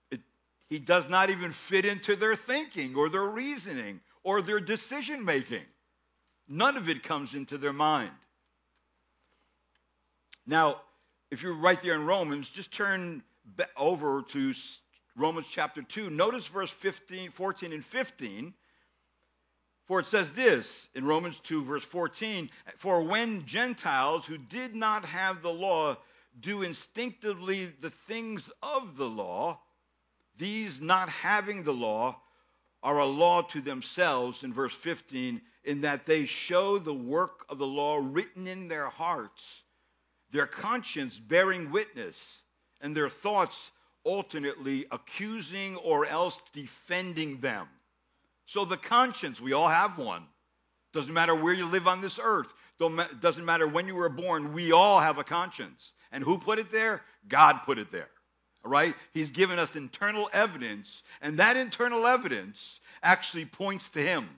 It, 0.09 0.21
he 0.69 0.79
does 0.79 1.09
not 1.09 1.29
even 1.29 1.51
fit 1.51 1.83
into 1.83 2.15
their 2.15 2.37
thinking 2.37 2.95
or 2.95 3.09
their 3.09 3.27
reasoning 3.27 3.99
or 4.23 4.41
their 4.41 4.61
decision 4.61 5.25
making. 5.25 5.65
None 6.47 6.77
of 6.77 6.87
it 6.87 7.03
comes 7.03 7.35
into 7.35 7.57
their 7.57 7.73
mind. 7.73 8.11
Now, 10.47 10.81
if 11.29 11.43
you're 11.43 11.53
right 11.53 11.81
there 11.81 11.95
in 11.95 12.05
Romans, 12.05 12.49
just 12.49 12.71
turn 12.71 13.21
over 13.75 14.23
to 14.29 14.53
Romans 15.17 15.47
chapter 15.51 15.81
2. 15.81 16.09
Notice 16.09 16.47
verse 16.47 16.71
15, 16.71 17.31
14 17.31 17.73
and 17.73 17.83
15. 17.83 18.53
For 19.87 19.99
it 19.99 20.05
says 20.05 20.31
this 20.31 20.87
in 20.95 21.05
Romans 21.05 21.39
2, 21.41 21.63
verse 21.63 21.83
14 21.83 22.49
For 22.77 23.03
when 23.03 23.45
Gentiles 23.45 24.25
who 24.25 24.37
did 24.37 24.73
not 24.73 25.03
have 25.05 25.41
the 25.41 25.51
law 25.51 25.97
do 26.39 26.63
instinctively 26.63 27.73
the 27.81 27.89
things 27.89 28.49
of 28.61 28.95
the 28.95 29.09
law, 29.09 29.59
these 30.37 30.79
not 30.79 31.09
having 31.09 31.63
the 31.63 31.73
law 31.73 32.21
are 32.83 32.99
a 32.99 33.05
law 33.05 33.41
to 33.41 33.59
themselves, 33.59 34.43
in 34.43 34.53
verse 34.53 34.73
15, 34.73 35.41
in 35.63 35.81
that 35.81 36.05
they 36.05 36.25
show 36.25 36.77
the 36.77 36.93
work 36.93 37.45
of 37.49 37.57
the 37.57 37.65
law 37.65 37.99
written 38.01 38.47
in 38.47 38.67
their 38.67 38.87
hearts, 38.87 39.63
their 40.31 40.47
conscience 40.47 41.19
bearing 41.19 41.71
witness, 41.71 42.41
and 42.81 42.95
their 42.95 43.09
thoughts 43.09 43.71
alternately 44.03 44.85
accusing 44.91 45.75
or 45.77 46.05
else 46.05 46.41
defending 46.53 47.39
them. 47.39 47.67
So 48.45 48.65
the 48.65 48.77
conscience, 48.77 49.41
we 49.41 49.53
all 49.53 49.67
have 49.67 49.97
one. 49.97 50.23
Doesn't 50.93 51.13
matter 51.13 51.35
where 51.35 51.53
you 51.53 51.65
live 51.65 51.87
on 51.87 52.01
this 52.01 52.19
earth. 52.21 52.53
Doesn't 52.79 53.45
matter 53.45 53.67
when 53.67 53.87
you 53.87 53.95
were 53.95 54.09
born. 54.09 54.53
We 54.53 54.71
all 54.71 54.99
have 54.99 55.17
a 55.17 55.23
conscience. 55.23 55.91
And 56.11 56.23
who 56.23 56.37
put 56.37 56.59
it 56.59 56.71
there? 56.71 57.01
God 57.27 57.59
put 57.65 57.77
it 57.77 57.91
there. 57.91 58.09
All 58.63 58.71
right? 58.71 58.95
He's 59.13 59.31
given 59.31 59.59
us 59.59 59.75
internal 59.75 60.29
evidence, 60.31 61.03
and 61.21 61.37
that 61.37 61.57
internal 61.57 62.05
evidence 62.07 62.79
actually 63.03 63.45
points 63.45 63.89
to 63.91 63.99
Him. 63.99 64.29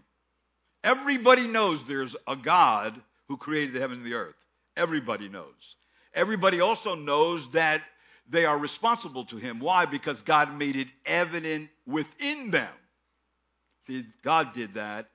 Everybody 0.83 1.45
knows 1.45 1.83
there's 1.83 2.15
a 2.27 2.35
God 2.35 2.99
who 3.27 3.37
created 3.37 3.75
the 3.75 3.79
heaven 3.79 3.97
and 3.97 4.05
the 4.05 4.15
earth. 4.15 4.35
Everybody 4.75 5.29
knows. 5.29 5.75
Everybody 6.13 6.59
also 6.59 6.95
knows 6.95 7.49
that 7.51 7.81
they 8.27 8.45
are 8.45 8.57
responsible 8.57 9.25
to 9.25 9.37
him. 9.37 9.59
Why? 9.59 9.85
Because 9.85 10.21
God 10.21 10.57
made 10.57 10.75
it 10.75 10.87
evident 11.05 11.69
within 11.85 12.51
them. 12.51 12.71
See, 13.87 14.05
God 14.23 14.53
did 14.53 14.75
that. 14.75 15.09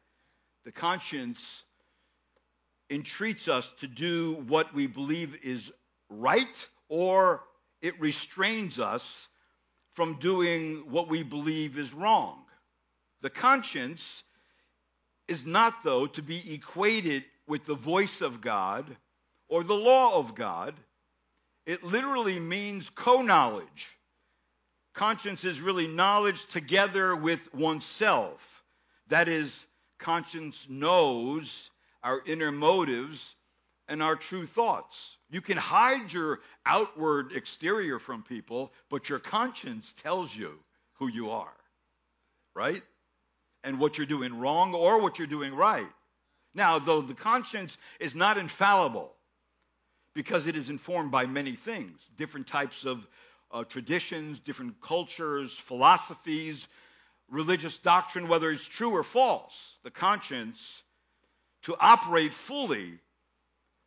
The 0.64 0.72
conscience 0.72 1.62
entreats 2.90 3.48
us 3.48 3.70
to 3.78 3.86
do 3.86 4.34
what 4.46 4.74
we 4.74 4.86
believe 4.86 5.36
is 5.42 5.72
right, 6.08 6.68
or 6.88 7.42
it 7.82 8.00
restrains 8.00 8.78
us 8.78 9.28
from 9.92 10.18
doing 10.18 10.90
what 10.90 11.08
we 11.08 11.22
believe 11.22 11.78
is 11.78 11.92
wrong. 11.94 12.44
The 13.22 13.30
conscience 13.30 14.22
is 15.28 15.46
not, 15.46 15.82
though, 15.84 16.06
to 16.06 16.22
be 16.22 16.54
equated 16.54 17.24
with 17.46 17.64
the 17.64 17.74
voice 17.74 18.20
of 18.20 18.40
God 18.40 18.96
or 19.48 19.64
the 19.64 19.74
law 19.74 20.18
of 20.18 20.34
God. 20.34 20.74
It 21.66 21.82
literally 21.82 22.38
means 22.38 22.90
co 22.90 23.22
knowledge. 23.22 23.88
Conscience 24.94 25.44
is 25.44 25.60
really 25.60 25.88
knowledge 25.88 26.46
together 26.46 27.16
with 27.16 27.52
oneself. 27.54 28.64
That 29.08 29.28
is, 29.28 29.66
conscience 29.98 30.66
knows 30.68 31.70
our 32.02 32.22
inner 32.26 32.52
motives 32.52 33.34
and 33.88 34.02
our 34.02 34.16
true 34.16 34.46
thoughts. 34.46 35.16
You 35.30 35.40
can 35.40 35.56
hide 35.56 36.12
your 36.12 36.40
outward 36.64 37.32
exterior 37.32 37.98
from 37.98 38.22
people, 38.22 38.72
but 38.88 39.08
your 39.08 39.18
conscience 39.18 39.94
tells 39.94 40.34
you 40.34 40.58
who 40.94 41.08
you 41.08 41.30
are, 41.30 41.56
right? 42.54 42.82
And 43.64 43.80
what 43.80 43.98
you're 43.98 44.06
doing 44.06 44.38
wrong 44.38 44.74
or 44.74 45.00
what 45.00 45.18
you're 45.18 45.26
doing 45.26 45.54
right. 45.54 45.88
Now, 46.54 46.78
though 46.78 47.00
the 47.00 47.14
conscience 47.14 47.76
is 47.98 48.14
not 48.14 48.38
infallible, 48.38 49.12
because 50.14 50.46
it 50.46 50.56
is 50.56 50.70
informed 50.70 51.10
by 51.10 51.26
many 51.26 51.52
things 51.52 52.08
different 52.16 52.46
types 52.46 52.84
of 52.84 53.06
uh, 53.50 53.64
traditions, 53.64 54.38
different 54.40 54.80
cultures, 54.80 55.56
philosophies, 55.56 56.66
religious 57.30 57.78
doctrine, 57.78 58.28
whether 58.28 58.50
it's 58.50 58.66
true 58.66 58.90
or 58.90 59.02
false. 59.02 59.78
The 59.84 59.90
conscience, 59.90 60.82
to 61.62 61.76
operate 61.78 62.34
fully 62.34 62.98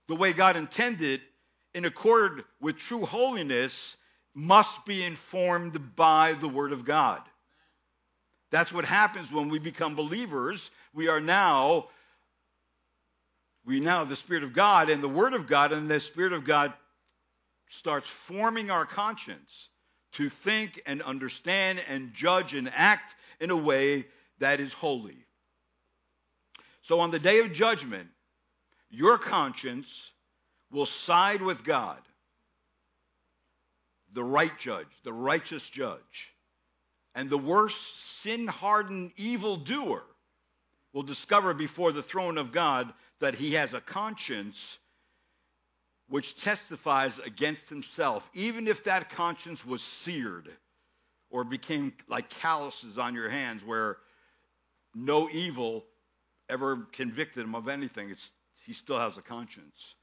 the 0.07 0.15
way 0.15 0.33
God 0.33 0.55
intended 0.55 1.21
in 1.73 1.85
accord 1.85 2.43
with 2.61 2.77
true 2.77 3.05
holiness, 3.05 3.97
must 4.33 4.85
be 4.85 5.03
informed 5.03 5.95
by 5.95 6.33
the 6.33 6.47
Word 6.47 6.71
of 6.71 6.85
God. 6.85 7.21
That's 8.51 8.71
what 8.71 8.85
happens 8.85 9.31
when 9.31 9.49
we 9.49 9.59
become 9.59 9.95
believers. 9.95 10.71
We 10.93 11.09
are 11.09 11.19
now 11.19 11.89
we 13.67 13.81
now 13.81 13.99
have 13.99 14.09
the 14.09 14.15
Spirit 14.15 14.43
of 14.43 14.53
God 14.53 14.89
and 14.89 15.03
the 15.03 15.09
Word 15.09 15.33
of 15.33 15.45
God, 15.45 15.73
and 15.73 15.89
the 15.89 15.99
Spirit 15.99 16.31
of 16.31 16.45
God 16.45 16.71
starts 17.67 18.07
forming 18.07 18.71
our 18.71 18.85
conscience 18.85 19.67
to 20.13 20.29
think 20.29 20.81
and 20.85 21.01
understand 21.01 21.83
and 21.89 22.13
judge 22.13 22.53
and 22.53 22.71
act 22.73 23.13
in 23.41 23.51
a 23.51 23.57
way 23.57 24.05
that 24.39 24.61
is 24.61 24.71
holy. 24.71 25.17
So 26.81 27.01
on 27.01 27.11
the 27.11 27.19
day 27.19 27.39
of 27.39 27.51
judgment, 27.51 28.07
your 28.89 29.17
conscience 29.17 30.11
will 30.71 30.85
side 30.85 31.41
with 31.41 31.65
God, 31.65 31.99
the 34.13 34.23
right 34.23 34.57
judge, 34.57 34.87
the 35.03 35.11
righteous 35.11 35.69
judge. 35.69 36.33
And 37.13 37.29
the 37.29 37.37
worst 37.37 37.99
sin 38.21 38.47
hardened 38.47 39.11
evildoer 39.17 40.03
will 40.93 41.03
discover 41.03 41.53
before 41.53 41.91
the 41.91 42.01
throne 42.01 42.37
of 42.37 42.53
God 42.53 42.93
that 43.19 43.35
he 43.35 43.53
has 43.53 43.73
a 43.73 43.81
conscience 43.81 44.77
which 46.09 46.37
testifies 46.37 47.19
against 47.19 47.69
himself, 47.69 48.29
even 48.33 48.67
if 48.67 48.83
that 48.85 49.09
conscience 49.09 49.65
was 49.65 49.81
seared 49.81 50.49
or 51.29 51.43
became 51.43 51.91
like 52.07 52.29
calluses 52.29 52.97
on 52.97 53.13
your 53.13 53.29
hands 53.29 53.63
where 53.65 53.97
no 54.95 55.29
evil 55.31 55.83
ever 56.49 56.87
convicted 56.93 57.43
him 57.43 57.55
of 57.55 57.67
anything. 57.67 58.09
It's, 58.09 58.31
he 58.65 58.73
still 58.73 58.99
has 58.99 59.17
a 59.17 59.21
conscience. 59.21 59.95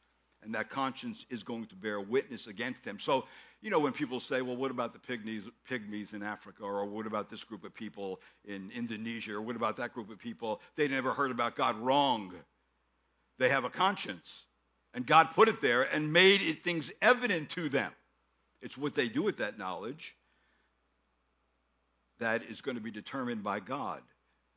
And 0.43 0.55
that 0.55 0.69
conscience 0.69 1.25
is 1.31 1.43
going 1.43 1.67
to 1.67 1.75
bear 1.75 2.01
witness 2.01 2.49
against 2.49 2.85
him. 2.85 2.99
So, 2.99 3.25
you 3.63 3.71
know, 3.71 3.79
when 3.79 3.93
people 3.93 4.21
say, 4.21 4.43
well, 4.43 4.57
what 4.57 4.71
about 4.71 4.93
the 4.93 4.99
pygmies, 4.99 5.51
pygmies 5.71 6.13
in 6.13 6.23
Africa? 6.23 6.65
Or 6.65 6.85
what 6.85 7.07
about 7.07 7.31
this 7.31 7.43
group 7.43 7.65
of 7.65 7.75
people 7.75 8.21
in 8.45 8.71
Indonesia? 8.77 9.33
Or 9.33 9.41
what 9.41 9.57
about 9.57 9.79
that 9.79 9.95
group 9.95 10.11
of 10.11 10.19
people? 10.19 10.61
They 10.77 10.87
never 10.87 11.15
heard 11.15 11.31
about 11.31 11.57
God. 11.57 11.79
Wrong. 11.79 12.35
They 13.39 13.49
have 13.49 13.65
a 13.65 13.71
conscience. 13.71 14.45
And 14.93 15.07
God 15.07 15.31
put 15.35 15.49
it 15.49 15.61
there 15.61 15.83
and 15.83 16.13
made 16.13 16.41
it 16.41 16.63
things 16.63 16.91
evident 17.03 17.51
to 17.51 17.69
them. 17.69 17.93
It's 18.63 18.79
what 18.79 18.95
they 18.95 19.09
do 19.09 19.23
with 19.23 19.39
that 19.39 19.59
knowledge 19.59 20.15
that 22.21 22.45
is 22.45 22.61
going 22.61 22.77
to 22.77 22.83
be 22.83 22.93
determined 22.93 23.43
by 23.43 23.61
God. 23.61 24.01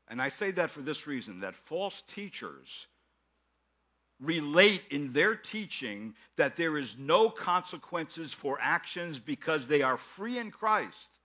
And 0.08 0.22
I 0.22 0.30
say 0.30 0.52
that 0.52 0.72
for 0.72 0.82
this 0.82 1.08
reason 1.08 1.42
that 1.42 1.56
false 1.56 2.04
teachers 2.08 2.88
relate 4.20 4.82
in 4.90 5.12
their 5.12 5.36
teaching 5.36 6.16
that 6.38 6.56
there 6.56 6.78
is 6.78 6.96
no 6.98 7.30
consequences 7.30 8.34
for 8.34 8.58
actions 8.62 9.20
because 9.20 9.68
they 9.68 9.82
are 9.82 9.98
free 9.98 10.38
in 10.38 10.52
Christ. 10.52 11.20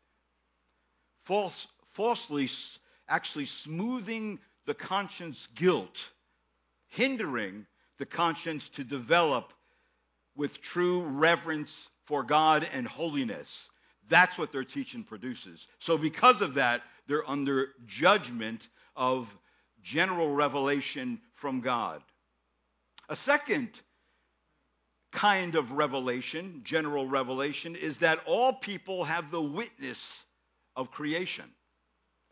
False, 1.22 1.66
falsely 1.90 2.48
actually 3.08 3.46
smoothing 3.46 4.40
the 4.66 4.74
conscience 4.74 5.46
guilt 5.54 5.98
hindering 6.92 7.66
the 7.98 8.06
conscience 8.06 8.68
to 8.70 8.84
develop 8.84 9.52
with 10.36 10.60
true 10.60 11.02
reverence 11.02 11.88
for 12.04 12.22
God 12.22 12.66
and 12.74 12.86
holiness. 12.86 13.68
That's 14.08 14.38
what 14.38 14.52
their 14.52 14.64
teaching 14.64 15.04
produces. 15.04 15.66
So, 15.78 15.96
because 15.96 16.42
of 16.42 16.54
that, 16.54 16.82
they're 17.06 17.28
under 17.28 17.68
judgment 17.86 18.68
of 18.94 19.34
general 19.82 20.34
revelation 20.34 21.20
from 21.34 21.60
God. 21.60 22.02
A 23.08 23.16
second 23.16 23.68
kind 25.12 25.54
of 25.54 25.72
revelation, 25.72 26.62
general 26.64 27.06
revelation, 27.06 27.76
is 27.76 27.98
that 27.98 28.20
all 28.26 28.52
people 28.52 29.04
have 29.04 29.30
the 29.30 29.42
witness 29.42 30.24
of 30.76 30.90
creation. 30.90 31.44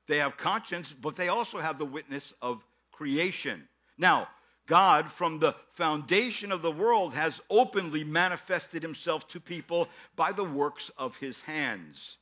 They 0.06 0.18
have 0.18 0.36
conscience, 0.36 0.92
but 0.92 1.16
they 1.16 1.28
also 1.28 1.58
have 1.58 1.78
the 1.78 1.84
witness 1.84 2.34
of 2.42 2.64
creation. 2.92 3.68
Now, 3.96 4.28
God, 4.70 5.10
from 5.10 5.40
the 5.40 5.56
foundation 5.72 6.52
of 6.52 6.62
the 6.62 6.70
world, 6.70 7.12
has 7.14 7.40
openly 7.50 8.04
manifested 8.04 8.84
himself 8.84 9.26
to 9.30 9.40
people 9.40 9.88
by 10.14 10.30
the 10.30 10.44
works 10.44 10.92
of 10.96 11.16
his 11.16 11.40
hands, 11.40 12.16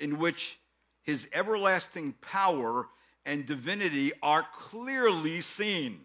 in 0.00 0.18
which 0.18 0.58
his 1.04 1.28
everlasting 1.32 2.12
power 2.14 2.88
and 3.24 3.46
divinity 3.46 4.10
are 4.20 4.44
clearly 4.52 5.40
seen. 5.40 6.00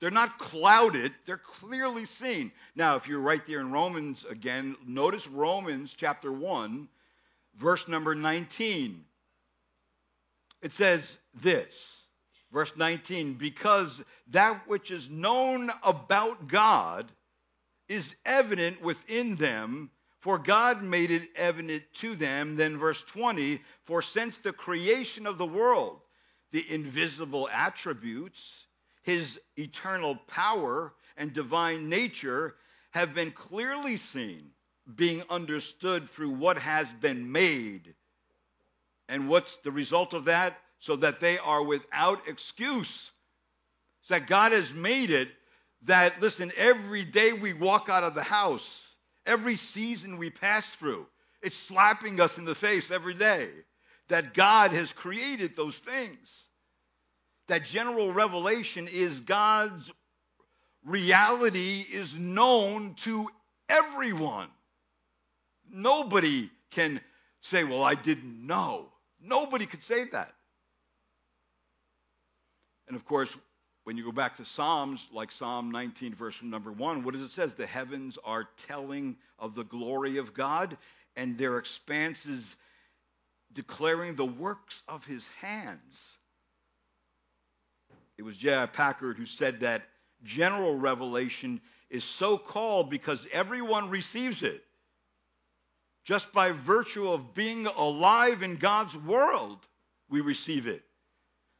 They're 0.00 0.10
not 0.10 0.38
clouded, 0.38 1.12
they're 1.26 1.36
clearly 1.36 2.06
seen. 2.06 2.50
Now, 2.74 2.96
if 2.96 3.06
you're 3.06 3.20
right 3.20 3.46
there 3.46 3.60
in 3.60 3.70
Romans 3.70 4.24
again, 4.24 4.76
notice 4.86 5.28
Romans 5.28 5.94
chapter 5.94 6.32
1, 6.32 6.88
verse 7.56 7.86
number 7.86 8.14
19. 8.14 9.04
It 10.62 10.72
says 10.72 11.18
this, 11.34 11.97
verse 12.52 12.76
19, 12.76 13.34
because 13.34 14.02
that 14.28 14.66
which 14.66 14.90
is 14.90 15.10
known 15.10 15.70
about 15.82 16.48
God 16.48 17.10
is 17.88 18.14
evident 18.24 18.82
within 18.82 19.36
them, 19.36 19.90
for 20.20 20.38
God 20.38 20.82
made 20.82 21.10
it 21.10 21.28
evident 21.36 21.84
to 21.94 22.14
them. 22.14 22.56
Then, 22.56 22.78
verse 22.78 23.02
20, 23.02 23.60
for 23.84 24.02
since 24.02 24.38
the 24.38 24.52
creation 24.52 25.26
of 25.26 25.38
the 25.38 25.46
world, 25.46 26.00
the 26.50 26.64
invisible 26.68 27.48
attributes, 27.52 28.66
his 29.02 29.40
eternal 29.56 30.16
power 30.26 30.92
and 31.16 31.32
divine 31.32 31.88
nature 31.88 32.54
have 32.90 33.14
been 33.14 33.30
clearly 33.30 33.96
seen, 33.96 34.50
being 34.94 35.22
understood 35.30 36.08
through 36.08 36.30
what 36.30 36.58
has 36.58 36.90
been 36.94 37.30
made. 37.30 37.94
And 39.08 39.28
what's 39.28 39.56
the 39.58 39.70
result 39.70 40.14
of 40.14 40.26
that? 40.26 40.58
So 40.80 40.96
that 40.96 41.20
they 41.20 41.38
are 41.38 41.62
without 41.62 42.28
excuse. 42.28 43.10
So 44.02 44.14
that 44.14 44.26
God 44.26 44.52
has 44.52 44.72
made 44.72 45.10
it 45.10 45.28
that, 45.82 46.20
listen, 46.20 46.50
every 46.56 47.04
day 47.04 47.32
we 47.32 47.52
walk 47.52 47.88
out 47.88 48.04
of 48.04 48.14
the 48.14 48.22
house, 48.22 48.96
every 49.26 49.56
season 49.56 50.18
we 50.18 50.30
pass 50.30 50.68
through, 50.68 51.06
it's 51.42 51.56
slapping 51.56 52.20
us 52.20 52.38
in 52.38 52.44
the 52.44 52.54
face 52.54 52.90
every 52.90 53.14
day 53.14 53.48
that 54.08 54.34
God 54.34 54.72
has 54.72 54.92
created 54.92 55.54
those 55.54 55.78
things 55.78 56.48
that 57.48 57.64
general 57.64 58.12
revelation 58.12 58.86
is 58.90 59.20
God's 59.20 59.90
reality 60.84 61.84
is 61.90 62.14
known 62.14 62.94
to 62.94 63.28
everyone. 63.68 64.48
Nobody 65.70 66.50
can 66.70 67.00
say, 67.40 67.64
Well, 67.64 67.82
I 67.82 67.94
didn't 67.94 68.46
know. 68.46 68.88
Nobody 69.20 69.66
could 69.66 69.82
say 69.82 70.04
that. 70.12 70.32
And 72.88 72.96
of 72.96 73.04
course, 73.04 73.36
when 73.84 73.96
you 73.96 74.04
go 74.04 74.12
back 74.12 74.36
to 74.36 74.44
Psalms, 74.44 75.08
like 75.12 75.30
Psalm 75.30 75.70
19, 75.70 76.14
verse 76.14 76.42
number 76.42 76.72
1, 76.72 77.04
what 77.04 77.14
does 77.14 77.22
it 77.22 77.30
say? 77.30 77.46
The 77.46 77.66
heavens 77.66 78.18
are 78.24 78.48
telling 78.66 79.16
of 79.38 79.54
the 79.54 79.64
glory 79.64 80.18
of 80.18 80.34
God, 80.34 80.76
and 81.16 81.38
their 81.38 81.58
expanses 81.58 82.56
declaring 83.52 84.14
the 84.14 84.26
works 84.26 84.82
of 84.88 85.04
his 85.04 85.28
hands. 85.40 86.18
It 88.16 88.22
was 88.22 88.36
J.I. 88.36 88.66
Packer 88.66 89.14
who 89.14 89.26
said 89.26 89.60
that 89.60 89.82
general 90.24 90.74
revelation 90.74 91.60
is 91.88 92.04
so 92.04 92.36
called 92.36 92.90
because 92.90 93.26
everyone 93.32 93.90
receives 93.90 94.42
it. 94.42 94.62
Just 96.04 96.32
by 96.32 96.50
virtue 96.50 97.10
of 97.10 97.34
being 97.34 97.66
alive 97.66 98.42
in 98.42 98.56
God's 98.56 98.96
world, 98.96 99.58
we 100.08 100.20
receive 100.20 100.66
it. 100.66 100.82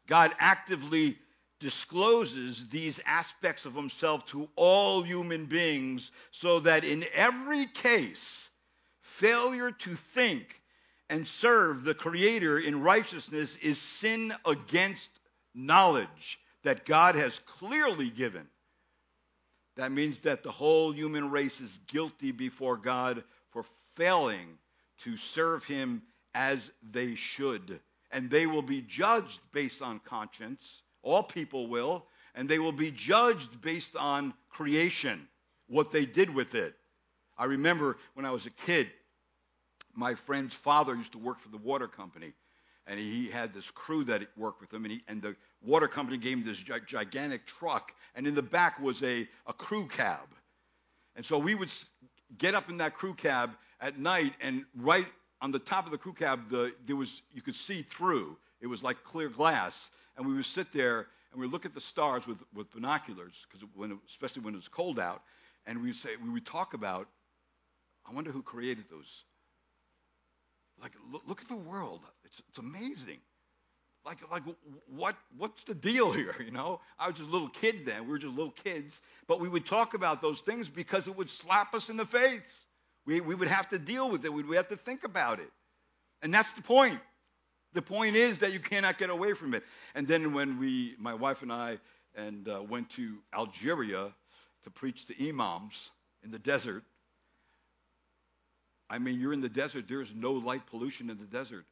God 0.08 0.34
actively 0.38 1.18
discloses 1.60 2.68
these 2.68 3.00
aspects 3.04 3.66
of 3.66 3.74
himself 3.74 4.26
to 4.26 4.48
all 4.56 5.02
human 5.02 5.46
beings 5.46 6.10
so 6.30 6.60
that 6.60 6.84
in 6.84 7.04
every 7.14 7.66
case, 7.66 8.50
failure 9.00 9.70
to 9.70 9.94
think 9.94 10.60
and 11.10 11.26
serve 11.26 11.84
the 11.84 11.94
Creator 11.94 12.58
in 12.58 12.82
righteousness 12.82 13.56
is 13.56 13.78
sin 13.78 14.32
against 14.44 15.10
knowledge 15.54 16.38
that 16.62 16.86
God 16.86 17.14
has 17.14 17.40
clearly 17.46 18.10
given. 18.10 18.46
That 19.76 19.92
means 19.92 20.20
that 20.20 20.42
the 20.42 20.50
whole 20.50 20.92
human 20.92 21.30
race 21.30 21.60
is 21.60 21.78
guilty 21.86 22.32
before 22.32 22.76
God 22.76 23.24
for 23.50 23.64
failing 23.94 24.58
to 24.98 25.16
serve 25.16 25.64
Him 25.64 26.02
as 26.34 26.70
they 26.82 27.14
should. 27.14 27.80
And 28.10 28.30
they 28.30 28.46
will 28.46 28.62
be 28.62 28.82
judged 28.82 29.40
based 29.52 29.82
on 29.82 30.00
conscience. 30.00 30.82
All 31.02 31.22
people 31.22 31.66
will. 31.66 32.06
And 32.34 32.48
they 32.48 32.58
will 32.58 32.72
be 32.72 32.90
judged 32.90 33.60
based 33.60 33.96
on 33.96 34.32
creation, 34.48 35.28
what 35.66 35.90
they 35.90 36.06
did 36.06 36.32
with 36.32 36.54
it. 36.54 36.74
I 37.36 37.46
remember 37.46 37.98
when 38.14 38.24
I 38.24 38.30
was 38.30 38.46
a 38.46 38.50
kid, 38.50 38.90
my 39.94 40.14
friend's 40.14 40.54
father 40.54 40.94
used 40.94 41.12
to 41.12 41.18
work 41.18 41.40
for 41.40 41.48
the 41.48 41.58
water 41.58 41.88
company 41.88 42.32
and 42.88 42.98
he 42.98 43.28
had 43.28 43.52
this 43.52 43.70
crew 43.70 44.02
that 44.04 44.22
worked 44.36 44.60
with 44.62 44.72
him, 44.72 44.84
and, 44.84 44.92
he, 44.92 45.02
and 45.06 45.20
the 45.20 45.36
water 45.62 45.86
company 45.86 46.16
gave 46.16 46.38
him 46.38 46.44
this 46.44 46.58
gigantic 46.58 47.46
truck, 47.46 47.92
and 48.14 48.26
in 48.26 48.34
the 48.34 48.42
back 48.42 48.80
was 48.80 49.02
a, 49.02 49.28
a 49.46 49.52
crew 49.52 49.86
cab. 49.86 50.26
And 51.14 51.24
so 51.24 51.38
we 51.38 51.54
would 51.54 51.70
get 52.38 52.54
up 52.54 52.70
in 52.70 52.78
that 52.78 52.94
crew 52.94 53.12
cab 53.12 53.50
at 53.80 53.98
night, 53.98 54.32
and 54.40 54.64
right 54.74 55.06
on 55.40 55.52
the 55.52 55.58
top 55.58 55.86
of 55.86 55.92
the 55.92 55.98
crew 55.98 56.12
cab, 56.12 56.48
the, 56.50 56.72
there 56.86 56.96
was 56.96 57.22
you 57.32 57.42
could 57.42 57.56
see 57.56 57.82
through. 57.82 58.36
It 58.60 58.66
was 58.66 58.82
like 58.82 59.04
clear 59.04 59.28
glass, 59.28 59.90
and 60.16 60.26
we 60.26 60.34
would 60.34 60.46
sit 60.46 60.72
there 60.72 61.06
and 61.30 61.40
we 61.40 61.46
would 61.46 61.52
look 61.52 61.66
at 61.66 61.74
the 61.74 61.80
stars 61.80 62.26
with, 62.26 62.42
with 62.54 62.70
binoculars, 62.72 63.46
because 63.48 63.66
when 63.74 63.98
especially 64.08 64.42
when 64.42 64.54
it 64.54 64.56
was 64.56 64.68
cold 64.68 64.98
out, 64.98 65.22
and 65.66 65.80
we 65.80 65.88
would 65.88 65.96
say 65.96 66.10
we 66.22 66.30
would 66.30 66.46
talk 66.46 66.74
about, 66.74 67.08
I 68.08 68.12
wonder 68.12 68.32
who 68.32 68.42
created 68.42 68.84
those 68.90 69.24
like, 70.82 70.92
look, 71.12 71.22
look 71.26 71.40
at 71.42 71.48
the 71.48 71.56
world. 71.56 72.00
It's, 72.24 72.42
it's 72.48 72.58
amazing. 72.58 73.18
Like, 74.04 74.18
like 74.30 74.42
what, 74.86 75.16
what's 75.36 75.64
the 75.64 75.74
deal 75.74 76.12
here? 76.12 76.34
You 76.44 76.50
know, 76.50 76.80
I 76.98 77.08
was 77.08 77.16
just 77.16 77.28
a 77.28 77.32
little 77.32 77.48
kid 77.48 77.84
then. 77.84 78.04
We 78.04 78.10
were 78.10 78.18
just 78.18 78.34
little 78.34 78.52
kids. 78.52 79.02
But 79.26 79.40
we 79.40 79.48
would 79.48 79.66
talk 79.66 79.94
about 79.94 80.22
those 80.22 80.40
things 80.40 80.68
because 80.68 81.08
it 81.08 81.16
would 81.16 81.30
slap 81.30 81.74
us 81.74 81.90
in 81.90 81.96
the 81.96 82.06
face. 82.06 82.60
We, 83.08 83.22
we 83.22 83.34
would 83.34 83.48
have 83.48 83.70
to 83.70 83.78
deal 83.78 84.10
with 84.10 84.26
it. 84.26 84.32
We'd, 84.34 84.46
we 84.46 84.56
have 84.56 84.68
to 84.68 84.76
think 84.76 85.02
about 85.02 85.40
it. 85.40 85.50
And 86.20 86.32
that's 86.32 86.52
the 86.52 86.60
point. 86.60 87.00
The 87.72 87.80
point 87.80 88.16
is 88.16 88.40
that 88.40 88.52
you 88.52 88.60
cannot 88.60 88.98
get 88.98 89.08
away 89.08 89.32
from 89.32 89.54
it. 89.54 89.62
And 89.94 90.06
then 90.06 90.34
when 90.34 90.58
we, 90.58 90.94
my 90.98 91.14
wife 91.14 91.40
and 91.40 91.50
I, 91.50 91.78
and 92.14 92.46
uh, 92.46 92.62
went 92.68 92.90
to 92.90 93.16
Algeria 93.34 94.12
to 94.64 94.70
preach 94.70 95.06
to 95.06 95.26
imams 95.26 95.90
in 96.22 96.30
the 96.30 96.38
desert, 96.38 96.84
I 98.90 98.98
mean, 98.98 99.18
you're 99.18 99.32
in 99.32 99.40
the 99.40 99.48
desert. 99.48 99.86
There's 99.88 100.12
no 100.14 100.32
light 100.32 100.66
pollution 100.66 101.08
in 101.08 101.16
the 101.16 101.24
desert. 101.24 101.64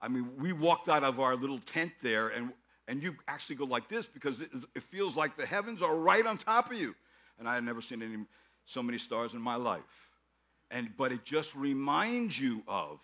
I 0.00 0.06
mean, 0.06 0.30
we 0.38 0.52
walked 0.52 0.88
out 0.88 1.02
of 1.02 1.18
our 1.18 1.34
little 1.34 1.58
tent 1.58 1.92
there, 2.00 2.28
and 2.28 2.52
and 2.86 3.02
you 3.02 3.16
actually 3.26 3.56
go 3.56 3.64
like 3.64 3.88
this 3.88 4.06
because 4.06 4.40
it, 4.40 4.50
it 4.76 4.82
feels 4.84 5.16
like 5.16 5.36
the 5.36 5.46
heavens 5.46 5.82
are 5.82 5.96
right 5.96 6.24
on 6.24 6.38
top 6.38 6.70
of 6.70 6.78
you. 6.78 6.94
And 7.38 7.48
I 7.48 7.54
had 7.54 7.64
never 7.64 7.80
seen 7.82 8.02
any 8.02 8.24
so 8.66 8.82
many 8.82 8.98
stars 8.98 9.34
in 9.34 9.40
my 9.40 9.56
life. 9.56 10.05
And 10.70 10.96
but 10.96 11.12
it 11.12 11.24
just 11.24 11.54
reminds 11.54 12.38
you 12.38 12.62
of, 12.66 12.98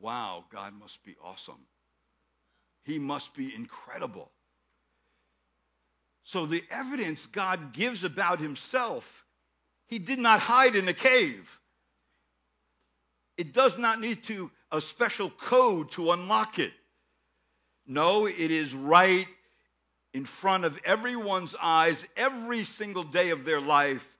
wow, 0.00 0.44
God 0.52 0.74
must 0.78 1.02
be 1.04 1.16
awesome. 1.24 1.66
He 2.84 2.98
must 2.98 3.34
be 3.34 3.54
incredible. 3.54 4.30
So 6.24 6.46
the 6.46 6.62
evidence 6.70 7.26
God 7.26 7.72
gives 7.72 8.04
about 8.04 8.40
himself, 8.40 9.24
he 9.86 9.98
did 9.98 10.18
not 10.18 10.40
hide 10.40 10.74
in 10.76 10.88
a 10.88 10.92
cave. 10.92 11.60
It 13.36 13.52
does 13.52 13.78
not 13.78 14.00
need 14.00 14.24
to 14.24 14.50
a 14.72 14.80
special 14.80 15.30
code 15.30 15.92
to 15.92 16.12
unlock 16.12 16.58
it. 16.58 16.72
No, 17.86 18.26
it 18.26 18.50
is 18.50 18.74
right 18.74 19.26
in 20.12 20.24
front 20.24 20.64
of 20.64 20.78
everyone's 20.84 21.54
eyes 21.60 22.06
every 22.16 22.64
single 22.64 23.04
day 23.04 23.30
of 23.30 23.44
their 23.44 23.60
life, 23.60 24.15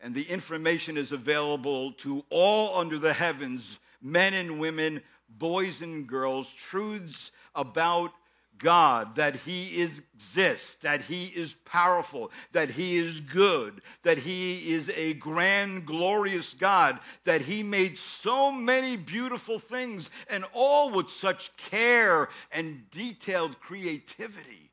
and 0.00 0.14
the 0.14 0.28
information 0.28 0.96
is 0.96 1.12
available 1.12 1.92
to 1.92 2.24
all 2.30 2.78
under 2.78 2.98
the 2.98 3.12
heavens, 3.12 3.78
men 4.02 4.34
and 4.34 4.60
women, 4.60 5.00
boys 5.28 5.82
and 5.82 6.06
girls, 6.06 6.52
truths 6.52 7.32
about 7.54 8.12
God, 8.58 9.16
that 9.16 9.36
He 9.36 9.82
exists, 9.82 10.76
that 10.76 11.02
He 11.02 11.26
is 11.26 11.54
powerful, 11.64 12.30
that 12.52 12.70
He 12.70 12.96
is 12.96 13.20
good, 13.20 13.80
that 14.02 14.18
He 14.18 14.72
is 14.72 14.90
a 14.90 15.14
grand, 15.14 15.86
glorious 15.86 16.54
God, 16.54 16.98
that 17.24 17.40
He 17.40 17.62
made 17.62 17.98
so 17.98 18.52
many 18.52 18.96
beautiful 18.96 19.58
things, 19.58 20.10
and 20.28 20.44
all 20.52 20.90
with 20.90 21.10
such 21.10 21.56
care 21.56 22.28
and 22.52 22.88
detailed 22.90 23.58
creativity. 23.60 24.70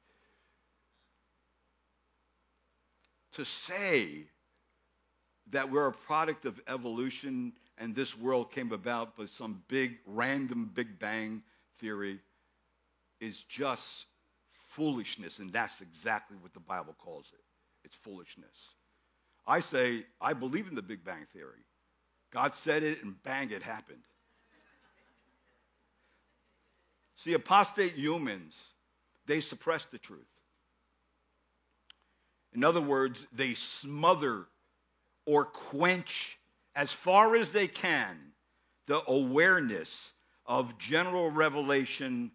To 3.34 3.46
say 3.46 4.26
that 5.52 5.72
we're 5.72 5.88
a 5.88 5.92
product 5.92 6.46
of 6.46 6.60
evolution 6.68 7.54
and 7.78 7.96
this 7.96 8.18
world 8.18 8.52
came 8.52 8.72
about 8.72 9.16
by 9.16 9.26
some 9.26 9.62
big, 9.68 9.98
random 10.06 10.70
Big 10.74 11.00
Bang 11.00 11.42
theory 11.80 12.20
is 13.20 13.44
just 13.44 14.06
foolishness, 14.70 15.40
and 15.40 15.52
that's 15.52 15.82
exactly 15.82 16.38
what 16.42 16.54
the 16.54 16.60
Bible 16.60 16.96
calls 17.00 17.30
it. 17.34 17.44
It's 17.84 17.96
foolishness. 17.96 18.70
I 19.46 19.60
say, 19.60 20.06
I 20.22 20.34
believe 20.34 20.68
in 20.68 20.76
the 20.76 20.82
Big 20.82 21.04
Bang 21.04 21.26
Theory. 21.34 21.66
God 22.32 22.56
said 22.56 22.84
it, 22.84 23.04
and 23.04 23.22
bang, 23.24 23.52
it 23.52 23.64
happened. 23.64 24.04
See, 27.18 27.34
apostate 27.34 27.94
humans, 27.94 28.64
they 29.26 29.42
suppress 29.42 29.86
the 29.86 29.98
truth. 29.98 30.22
In 32.54 32.64
other 32.64 32.82
words, 32.82 33.26
they 33.34 33.54
smother 33.54 34.46
or 35.26 35.46
quench 35.46 36.38
as 36.76 36.92
far 36.92 37.36
as 37.36 37.52
they 37.52 37.68
can 37.68 38.18
the 38.88 39.02
awareness 39.08 40.12
of 40.46 40.78
general 40.78 41.30
revelation 41.30 42.32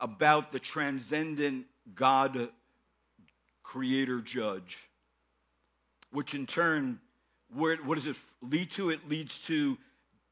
about 0.00 0.52
the 0.52 0.58
transcendent 0.58 1.66
God 1.94 2.48
creator 3.62 4.20
judge, 4.20 4.78
which 6.10 6.34
in 6.34 6.46
turn, 6.46 7.00
what 7.54 7.94
does 7.94 8.06
it 8.06 8.16
lead 8.42 8.70
to? 8.72 8.90
It 8.90 9.08
leads 9.08 9.40
to 9.42 9.76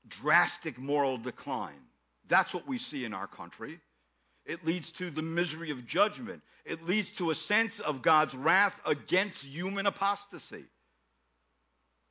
drastic 0.08 0.78
moral 0.78 1.18
decline. 1.18 1.80
That's 2.28 2.52
what 2.52 2.66
we 2.66 2.78
see 2.78 3.04
in 3.04 3.14
our 3.14 3.26
country. 3.26 3.78
It 4.44 4.64
leads 4.66 4.90
to 4.92 5.10
the 5.10 5.22
misery 5.22 5.70
of 5.70 5.86
judgment. 5.86 6.42
It 6.64 6.84
leads 6.84 7.10
to 7.12 7.30
a 7.30 7.34
sense 7.34 7.80
of 7.80 8.02
God's 8.02 8.34
wrath 8.34 8.78
against 8.84 9.44
human 9.44 9.86
apostasy. 9.86 10.64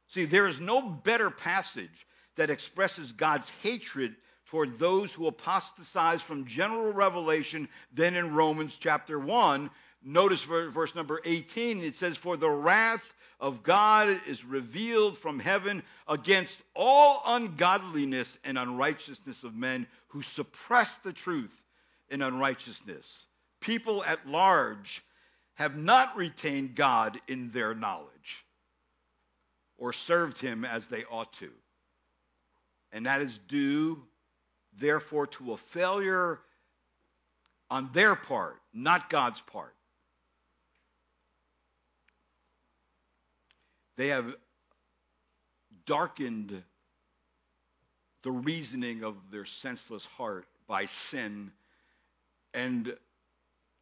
See, 0.08 0.26
there 0.26 0.48
is 0.48 0.60
no 0.60 0.82
better 0.88 1.30
passage 1.30 2.08
that 2.36 2.50
expresses 2.50 3.12
God's 3.12 3.50
hatred 3.62 4.16
toward 4.48 4.78
those 4.78 5.14
who 5.14 5.28
apostatize 5.28 6.22
from 6.22 6.46
general 6.46 6.92
revelation 6.92 7.68
than 7.94 8.16
in 8.16 8.34
Romans 8.34 8.78
chapter 8.78 9.18
1. 9.20 9.70
Notice 10.04 10.44
verse 10.44 10.96
number 10.96 11.22
18. 11.24 11.82
It 11.82 11.96
says, 11.96 12.18
For 12.18 12.38
the 12.38 12.50
wrath 12.50 13.14
of 13.40 13.64
God 13.64 14.22
is 14.28 14.46
revealed 14.46 15.18
from 15.18 15.40
heaven 15.40 15.82
against 16.08 16.62
all 16.76 17.22
ungodliness 17.26 18.38
and 18.44 18.58
unrighteousness 18.58 19.44
of 19.44 19.56
men 19.56 19.88
who 20.10 20.22
suppress 20.22 20.98
the 20.98 21.14
truth 21.14 21.64
in 22.10 22.22
unrighteousness. 22.22 23.26
People 23.60 24.04
at 24.04 24.28
large 24.28 25.04
have 25.56 25.78
not 25.78 26.16
retained 26.16 26.76
God 26.76 27.20
in 27.28 27.52
their 27.52 27.74
knowledge 27.74 28.46
or 29.78 29.94
served 29.94 30.40
him 30.40 30.66
as 30.66 30.88
they 30.88 31.04
ought 31.06 31.34
to. 31.34 31.50
And 32.92 33.06
that 33.06 33.22
is 33.22 33.38
due, 33.38 34.02
therefore, 34.78 35.28
to 35.28 35.54
a 35.54 35.58
failure 35.58 36.40
on 37.70 37.90
their 37.94 38.16
part, 38.16 38.58
not 38.74 39.10
God's 39.10 39.42
part. 39.42 39.74
They 43.96 44.10
have 44.10 44.36
darkened 45.86 46.64
the 48.24 48.32
reasoning 48.32 49.04
of 49.04 49.16
their 49.32 49.46
senseless 49.46 50.06
heart 50.06 50.46
by 50.68 50.86
sin, 50.86 51.52
and 52.54 52.96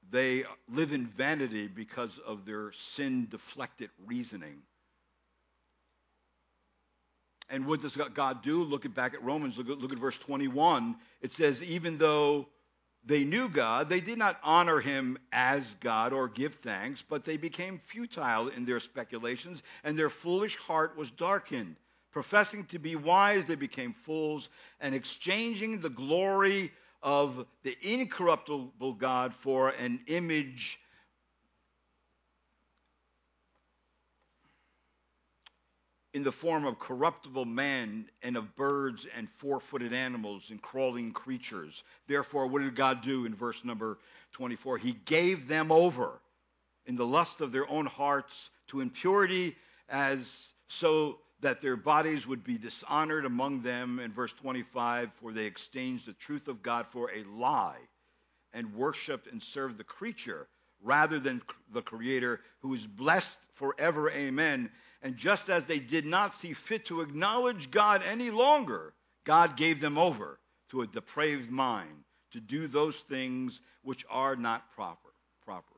they 0.09 0.43
live 0.69 0.91
in 0.91 1.05
vanity 1.05 1.67
because 1.67 2.17
of 2.17 2.45
their 2.45 2.71
sin 2.73 3.27
deflected 3.29 3.89
reasoning. 4.05 4.61
And 7.51 7.67
what 7.67 7.81
does 7.81 7.95
God 7.95 8.41
do? 8.41 8.63
Look 8.63 8.85
at 8.85 8.95
back 8.95 9.13
at 9.13 9.23
Romans, 9.23 9.57
look 9.57 9.69
at, 9.69 9.77
look 9.79 9.91
at 9.91 9.99
verse 9.99 10.17
21. 10.17 10.95
It 11.21 11.33
says, 11.33 11.61
even 11.61 11.97
though 11.97 12.47
they 13.03 13.23
knew 13.23 13.49
God, 13.49 13.89
they 13.89 13.99
did 13.99 14.17
not 14.17 14.39
honor 14.43 14.79
him 14.79 15.17
as 15.31 15.75
God 15.75 16.13
or 16.13 16.27
give 16.27 16.55
thanks, 16.55 17.03
but 17.07 17.25
they 17.25 17.37
became 17.37 17.79
futile 17.79 18.47
in 18.47 18.65
their 18.65 18.79
speculations, 18.79 19.63
and 19.83 19.97
their 19.97 20.09
foolish 20.09 20.55
heart 20.55 20.95
was 20.95 21.11
darkened. 21.11 21.75
Professing 22.11 22.65
to 22.65 22.79
be 22.79 22.95
wise, 22.95 23.45
they 23.45 23.55
became 23.55 23.93
fools, 23.93 24.49
and 24.79 24.95
exchanging 24.95 25.79
the 25.79 25.89
glory 25.89 26.71
of 27.03 27.45
the 27.63 27.75
incorruptible 27.81 28.93
God 28.93 29.33
for 29.33 29.69
an 29.69 29.99
image 30.07 30.79
in 36.13 36.23
the 36.23 36.31
form 36.31 36.65
of 36.65 36.77
corruptible 36.77 37.45
man 37.45 38.05
and 38.21 38.35
of 38.35 38.55
birds 38.55 39.07
and 39.15 39.29
four 39.29 39.59
footed 39.59 39.93
animals 39.93 40.49
and 40.49 40.61
crawling 40.61 41.11
creatures. 41.11 41.83
Therefore, 42.07 42.47
what 42.47 42.61
did 42.61 42.75
God 42.75 43.01
do 43.01 43.25
in 43.25 43.33
verse 43.33 43.63
number 43.63 43.97
24? 44.33 44.77
He 44.77 44.93
gave 45.05 45.47
them 45.47 45.71
over 45.71 46.19
in 46.85 46.95
the 46.95 47.05
lust 47.05 47.41
of 47.41 47.51
their 47.51 47.69
own 47.69 47.85
hearts 47.85 48.49
to 48.67 48.81
impurity 48.81 49.55
as 49.87 50.53
so 50.67 51.19
that 51.41 51.61
their 51.61 51.75
bodies 51.75 52.27
would 52.27 52.43
be 52.43 52.57
dishonored 52.57 53.25
among 53.25 53.61
them. 53.61 53.99
In 53.99 54.11
verse 54.11 54.33
25, 54.33 55.11
for 55.13 55.31
they 55.31 55.45
exchanged 55.45 56.07
the 56.07 56.13
truth 56.13 56.47
of 56.47 56.61
God 56.61 56.87
for 56.87 57.09
a 57.11 57.23
lie 57.23 57.79
and 58.53 58.73
worshiped 58.75 59.27
and 59.27 59.41
served 59.41 59.77
the 59.77 59.83
creature 59.83 60.47
rather 60.83 61.19
than 61.19 61.41
the 61.73 61.81
creator 61.81 62.41
who 62.59 62.73
is 62.73 62.85
blessed 62.85 63.39
forever. 63.53 64.09
Amen. 64.11 64.69
And 65.01 65.17
just 65.17 65.49
as 65.49 65.65
they 65.65 65.79
did 65.79 66.05
not 66.05 66.35
see 66.35 66.53
fit 66.53 66.85
to 66.85 67.01
acknowledge 67.01 67.71
God 67.71 68.01
any 68.07 68.29
longer, 68.29 68.93
God 69.23 69.57
gave 69.57 69.81
them 69.81 69.97
over 69.97 70.39
to 70.69 70.81
a 70.81 70.87
depraved 70.87 71.49
mind 71.49 72.03
to 72.31 72.39
do 72.39 72.67
those 72.67 72.99
things 72.99 73.61
which 73.81 74.05
are 74.09 74.35
not 74.35 74.71
proper. 74.73 75.09
proper. 75.43 75.75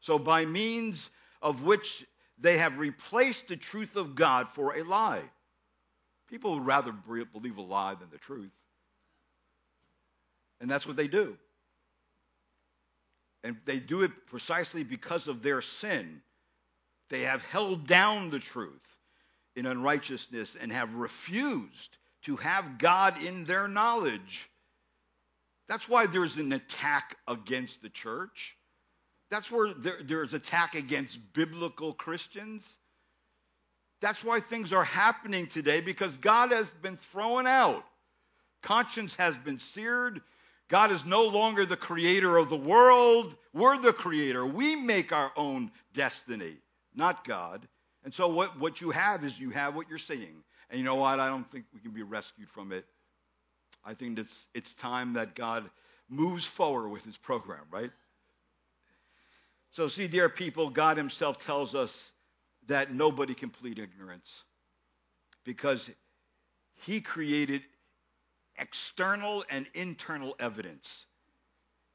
So 0.00 0.18
by 0.18 0.44
means 0.44 1.10
of 1.42 1.62
which 1.62 2.06
they 2.38 2.58
have 2.58 2.78
replaced 2.78 3.48
the 3.48 3.56
truth 3.56 3.96
of 3.96 4.14
God 4.14 4.48
for 4.48 4.76
a 4.76 4.82
lie. 4.82 5.22
People 6.28 6.54
would 6.54 6.66
rather 6.66 6.92
believe 6.92 7.58
a 7.58 7.62
lie 7.62 7.94
than 7.94 8.10
the 8.10 8.18
truth. 8.18 8.50
And 10.60 10.70
that's 10.70 10.86
what 10.86 10.96
they 10.96 11.06
do. 11.06 11.36
And 13.44 13.56
they 13.66 13.78
do 13.78 14.02
it 14.02 14.26
precisely 14.26 14.84
because 14.84 15.28
of 15.28 15.42
their 15.42 15.60
sin 15.60 16.22
they 17.10 17.22
have 17.22 17.42
held 17.42 17.86
down 17.86 18.30
the 18.30 18.38
truth 18.38 18.96
in 19.56 19.66
unrighteousness 19.66 20.56
and 20.60 20.72
have 20.72 20.94
refused 20.94 21.96
to 22.22 22.36
have 22.36 22.78
God 22.78 23.22
in 23.22 23.44
their 23.44 23.68
knowledge. 23.68 24.48
That's 25.68 25.88
why 25.88 26.06
there's 26.06 26.36
an 26.36 26.52
attack 26.52 27.16
against 27.28 27.82
the 27.82 27.88
church. 27.88 28.56
That's 29.30 29.50
where 29.50 29.72
there, 29.74 29.98
there's 30.02 30.34
attack 30.34 30.74
against 30.74 31.18
biblical 31.32 31.92
Christians. 31.92 32.76
That's 34.00 34.22
why 34.22 34.40
things 34.40 34.72
are 34.72 34.84
happening 34.84 35.46
today 35.46 35.80
because 35.80 36.16
God 36.16 36.52
has 36.52 36.70
been 36.70 36.96
thrown 36.96 37.46
out. 37.46 37.84
Conscience 38.62 39.14
has 39.16 39.36
been 39.38 39.58
seared. 39.58 40.20
God 40.68 40.90
is 40.90 41.04
no 41.04 41.26
longer 41.26 41.66
the 41.66 41.76
creator 41.76 42.36
of 42.36 42.48
the 42.48 42.56
world. 42.56 43.36
We're 43.52 43.78
the 43.78 43.92
creator. 43.92 44.44
We 44.44 44.76
make 44.76 45.12
our 45.12 45.30
own 45.36 45.70
destiny 45.92 46.56
not 46.94 47.24
God. 47.24 47.66
And 48.04 48.12
so 48.12 48.28
what, 48.28 48.58
what 48.58 48.80
you 48.80 48.90
have 48.90 49.24
is 49.24 49.38
you 49.38 49.50
have 49.50 49.74
what 49.74 49.88
you're 49.88 49.98
seeing. 49.98 50.42
And 50.70 50.78
you 50.78 50.84
know 50.84 50.96
what? 50.96 51.20
I 51.20 51.28
don't 51.28 51.48
think 51.50 51.64
we 51.72 51.80
can 51.80 51.92
be 51.92 52.02
rescued 52.02 52.48
from 52.50 52.72
it. 52.72 52.84
I 53.84 53.94
think 53.94 54.18
it's, 54.18 54.46
it's 54.54 54.74
time 54.74 55.14
that 55.14 55.34
God 55.34 55.68
moves 56.08 56.44
forward 56.44 56.88
with 56.88 57.04
his 57.04 57.16
program, 57.16 57.64
right? 57.70 57.90
So, 59.72 59.88
see, 59.88 60.06
dear 60.06 60.28
people, 60.28 60.70
God 60.70 60.96
himself 60.96 61.44
tells 61.44 61.74
us 61.74 62.12
that 62.68 62.92
nobody 62.92 63.34
can 63.34 63.50
plead 63.50 63.78
ignorance 63.78 64.44
because 65.44 65.90
he 66.86 67.00
created 67.00 67.62
external 68.58 69.44
and 69.50 69.66
internal 69.74 70.36
evidence 70.38 71.06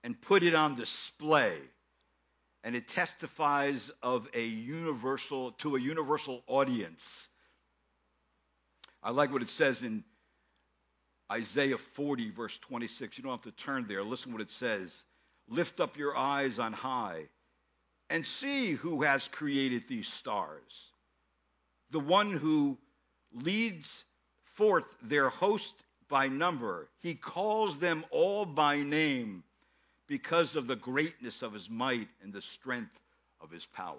and 0.03 0.19
put 0.19 0.43
it 0.43 0.55
on 0.55 0.75
display 0.75 1.57
and 2.63 2.75
it 2.75 2.87
testifies 2.87 3.89
of 4.03 4.27
a 4.33 4.45
universal 4.45 5.51
to 5.53 5.75
a 5.75 5.79
universal 5.79 6.43
audience. 6.47 7.29
I 9.01 9.11
like 9.11 9.31
what 9.31 9.41
it 9.41 9.49
says 9.49 9.81
in 9.81 10.03
Isaiah 11.31 11.77
40 11.77 12.31
verse 12.31 12.57
26. 12.59 13.17
You 13.17 13.23
don't 13.23 13.31
have 13.31 13.41
to 13.41 13.63
turn 13.63 13.85
there. 13.87 14.03
Listen 14.03 14.33
what 14.33 14.41
it 14.41 14.51
says. 14.51 15.03
Lift 15.47 15.79
up 15.79 15.97
your 15.97 16.15
eyes 16.15 16.59
on 16.59 16.73
high 16.73 17.29
and 18.09 18.25
see 18.25 18.71
who 18.71 19.03
has 19.03 19.27
created 19.27 19.87
these 19.87 20.07
stars. 20.07 20.91
The 21.91 21.99
one 21.99 22.31
who 22.31 22.77
leads 23.31 24.03
forth 24.43 24.87
their 25.01 25.29
host 25.29 25.73
by 26.09 26.27
number. 26.27 26.89
He 26.99 27.15
calls 27.15 27.77
them 27.77 28.03
all 28.11 28.45
by 28.45 28.77
name 28.83 29.43
because 30.09 30.55
of 30.55 30.65
the 30.65 30.75
greatness 30.75 31.43
of 31.43 31.53
his 31.53 31.69
might 31.69 32.09
and 32.23 32.33
the 32.33 32.41
strength 32.41 32.99
of 33.39 33.51
his 33.51 33.65
power. 33.67 33.95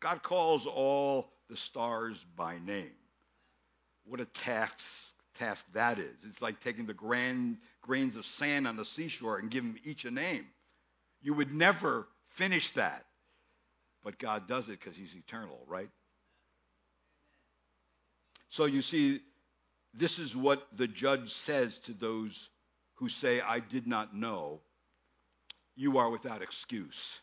God 0.00 0.22
calls 0.22 0.66
all 0.66 1.30
the 1.48 1.56
stars 1.56 2.24
by 2.34 2.58
name. 2.58 2.90
What 4.04 4.20
a 4.20 4.24
task, 4.24 5.14
task 5.38 5.64
that 5.74 5.98
is. 5.98 6.24
It's 6.24 6.40
like 6.40 6.58
taking 6.60 6.86
the 6.86 6.94
grand 6.94 7.58
grains 7.82 8.16
of 8.16 8.24
sand 8.24 8.66
on 8.66 8.76
the 8.76 8.84
seashore 8.86 9.38
and 9.38 9.50
giving 9.50 9.78
each 9.84 10.06
a 10.06 10.10
name. 10.10 10.46
You 11.20 11.34
would 11.34 11.52
never 11.52 12.08
finish 12.30 12.70
that. 12.72 13.04
But 14.02 14.18
God 14.18 14.48
does 14.48 14.68
it 14.68 14.80
because 14.80 14.96
he's 14.96 15.14
eternal, 15.14 15.60
right? 15.68 15.90
So 18.48 18.64
you 18.64 18.80
see, 18.80 19.20
this 19.94 20.18
is 20.18 20.34
what 20.34 20.66
the 20.72 20.88
judge 20.88 21.30
says 21.30 21.78
to 21.80 21.92
those 21.92 22.48
who 22.94 23.10
say, 23.10 23.42
I 23.42 23.60
did 23.60 23.86
not 23.86 24.16
know 24.16 24.60
you 25.82 25.98
are 25.98 26.08
without 26.08 26.42
excuse. 26.42 27.20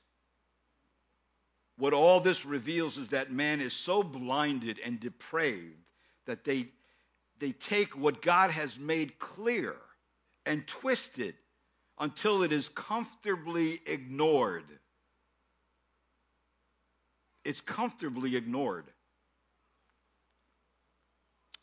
What 1.78 1.94
all 1.94 2.20
this 2.20 2.46
reveals 2.46 2.98
is 2.98 3.10
that 3.10 3.32
man 3.32 3.62
is 3.62 3.72
so 3.72 4.04
blinded 4.04 4.80
and 4.84 5.00
depraved 5.00 5.78
that 6.26 6.44
they, 6.44 6.66
they 7.40 7.54
take 7.54 7.98
what 7.98 8.22
God 8.22 8.52
has 8.52 8.78
made 8.78 9.18
clear 9.18 9.76
and 10.46 10.68
twist 10.68 11.20
it 11.20 11.36
until 11.98 12.44
it 12.44 12.52
is 12.52 12.68
comfortably 12.68 13.80
ignored. 13.86 14.66
It's 17.46 17.62
comfortably 17.62 18.36
ignored. 18.36 18.86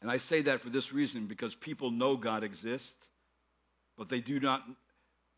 And 0.00 0.10
I 0.10 0.16
say 0.16 0.40
that 0.42 0.62
for 0.62 0.70
this 0.70 0.94
reason 0.94 1.26
because 1.26 1.54
people 1.54 1.90
know 1.90 2.16
God 2.16 2.42
exists, 2.42 3.06
but 3.98 4.08
they 4.08 4.20
do 4.20 4.40
not 4.40 4.62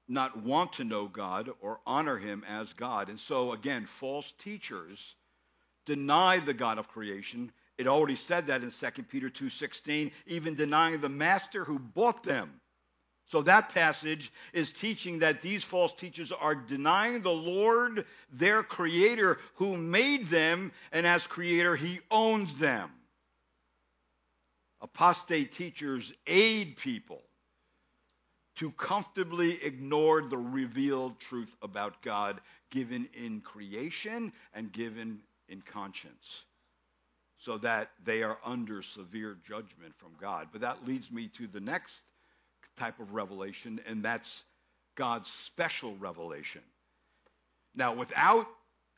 not 0.09 0.37
want 0.43 0.75
to 0.75 0.85
know 0.85 1.07
God 1.07 1.51
or 1.61 1.81
honor 1.87 2.17
him 2.17 2.45
as 2.49 2.73
God. 2.73 3.09
And 3.09 3.21
so 3.21 3.53
again, 3.53 3.87
false 3.87 4.33
teachers 4.39 5.15
deny 5.85 6.39
the 6.39 6.55
God 6.55 6.79
of 6.79 6.89
creation. 6.89 7.53
It 7.77 7.87
already 7.87 8.17
said 8.17 8.49
that 8.49 8.63
in 8.63 8.71
2 8.71 9.09
Peter 9.09 9.31
2:16, 9.31 10.13
even 10.27 10.55
denying 10.55 11.01
the 11.01 11.09
master 11.09 11.65
who 11.65 11.79
bought 11.79 12.23
them. 12.23 12.61
So 13.27 13.43
that 13.43 13.69
passage 13.75 14.33
is 14.55 14.73
teaching 14.73 15.19
that 15.19 15.43
these 15.43 15.63
false 15.63 15.93
teachers 15.93 16.33
are 16.33 16.55
denying 16.55 17.21
the 17.21 17.31
Lord, 17.31 18.07
their 18.31 18.63
creator 18.63 19.39
who 19.57 19.77
made 19.77 20.27
them, 20.27 20.73
and 20.93 21.07
as 21.07 21.27
creator 21.27 21.77
he 21.77 22.01
owns 22.11 22.55
them. 22.55 22.91
Apostate 24.81 25.53
teachers 25.53 26.11
aid 26.27 26.79
people 26.79 27.23
to 28.59 28.73
comfortably 28.73 29.63
ignore 29.65 30.21
the 30.23 30.37
revealed 30.37 31.19
truth 31.21 31.55
about 31.63 32.03
God 32.03 32.41
given 32.71 33.09
in 33.15 33.41
creation 33.41 34.33
and 34.53 34.73
given 34.73 35.21
in 35.49 35.63
conscience 35.63 36.43
so 37.39 37.57
that 37.59 37.91
they 38.05 38.25
are 38.25 38.39
under 38.45 38.83
severe 38.83 39.37
judgment 39.47 39.95
from 39.97 40.11
God. 40.21 40.49
But 40.51 40.63
that 40.63 40.85
leads 40.85 41.13
me 41.13 41.29
to 41.35 41.47
the 41.47 41.61
next 41.61 42.05
type 42.77 42.99
of 42.99 43.15
revelation, 43.15 43.81
and 43.87 44.03
that's 44.03 44.43
God's 44.97 45.31
special 45.31 45.95
revelation. 45.97 46.63
Now, 47.77 47.95
without 47.95 48.49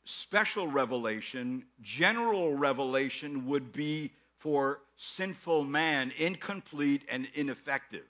special 0.05 0.65
revelation, 0.65 1.63
general 1.83 2.55
revelation 2.55 3.45
would 3.45 3.71
be 3.71 4.11
for 4.39 4.79
sinful 4.97 5.65
man 5.65 6.11
incomplete 6.17 7.03
and 7.11 7.27
ineffective. 7.35 8.07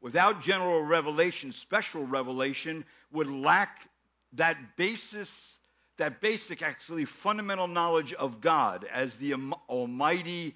Without 0.00 0.42
general 0.42 0.82
revelation, 0.82 1.50
special 1.52 2.06
revelation 2.06 2.84
would 3.10 3.28
lack 3.28 3.88
that 4.34 4.76
basis, 4.76 5.58
that 5.96 6.20
basic, 6.20 6.62
actually 6.62 7.04
fundamental 7.04 7.66
knowledge 7.66 8.12
of 8.12 8.40
God 8.40 8.84
as 8.92 9.16
the 9.16 9.34
Almighty 9.68 10.54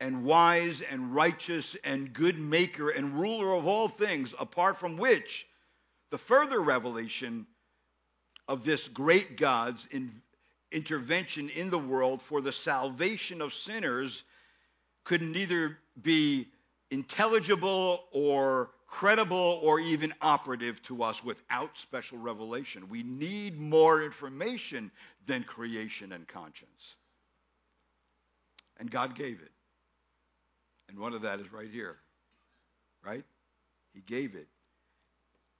and 0.00 0.24
wise 0.24 0.80
and 0.80 1.14
righteous 1.14 1.76
and 1.82 2.12
good 2.12 2.38
maker 2.38 2.90
and 2.90 3.18
ruler 3.18 3.54
of 3.54 3.66
all 3.66 3.88
things, 3.88 4.34
apart 4.38 4.76
from 4.76 4.96
which 4.96 5.46
the 6.10 6.18
further 6.18 6.60
revelation 6.60 7.46
of 8.46 8.64
this 8.64 8.86
great 8.88 9.36
God's 9.36 9.86
in, 9.86 10.22
intervention 10.70 11.48
in 11.48 11.70
the 11.70 11.78
world 11.78 12.20
for 12.20 12.40
the 12.40 12.52
salvation 12.52 13.40
of 13.40 13.52
sinners 13.54 14.22
could 15.04 15.22
neither 15.22 15.78
be 16.02 16.46
intelligible 16.90 18.04
or 18.12 18.70
credible 18.86 19.60
or 19.62 19.80
even 19.80 20.12
operative 20.20 20.82
to 20.84 21.02
us 21.02 21.22
without 21.24 21.76
special 21.78 22.18
revelation. 22.18 22.88
We 22.88 23.02
need 23.02 23.58
more 23.58 24.02
information 24.02 24.90
than 25.26 25.42
creation 25.42 26.12
and 26.12 26.26
conscience. 26.28 26.96
And 28.78 28.90
God 28.90 29.14
gave 29.14 29.40
it. 29.40 29.50
And 30.88 30.98
one 30.98 31.14
of 31.14 31.22
that 31.22 31.40
is 31.40 31.52
right 31.52 31.70
here. 31.70 31.96
Right? 33.04 33.24
He 33.92 34.00
gave 34.00 34.34
it. 34.34 34.48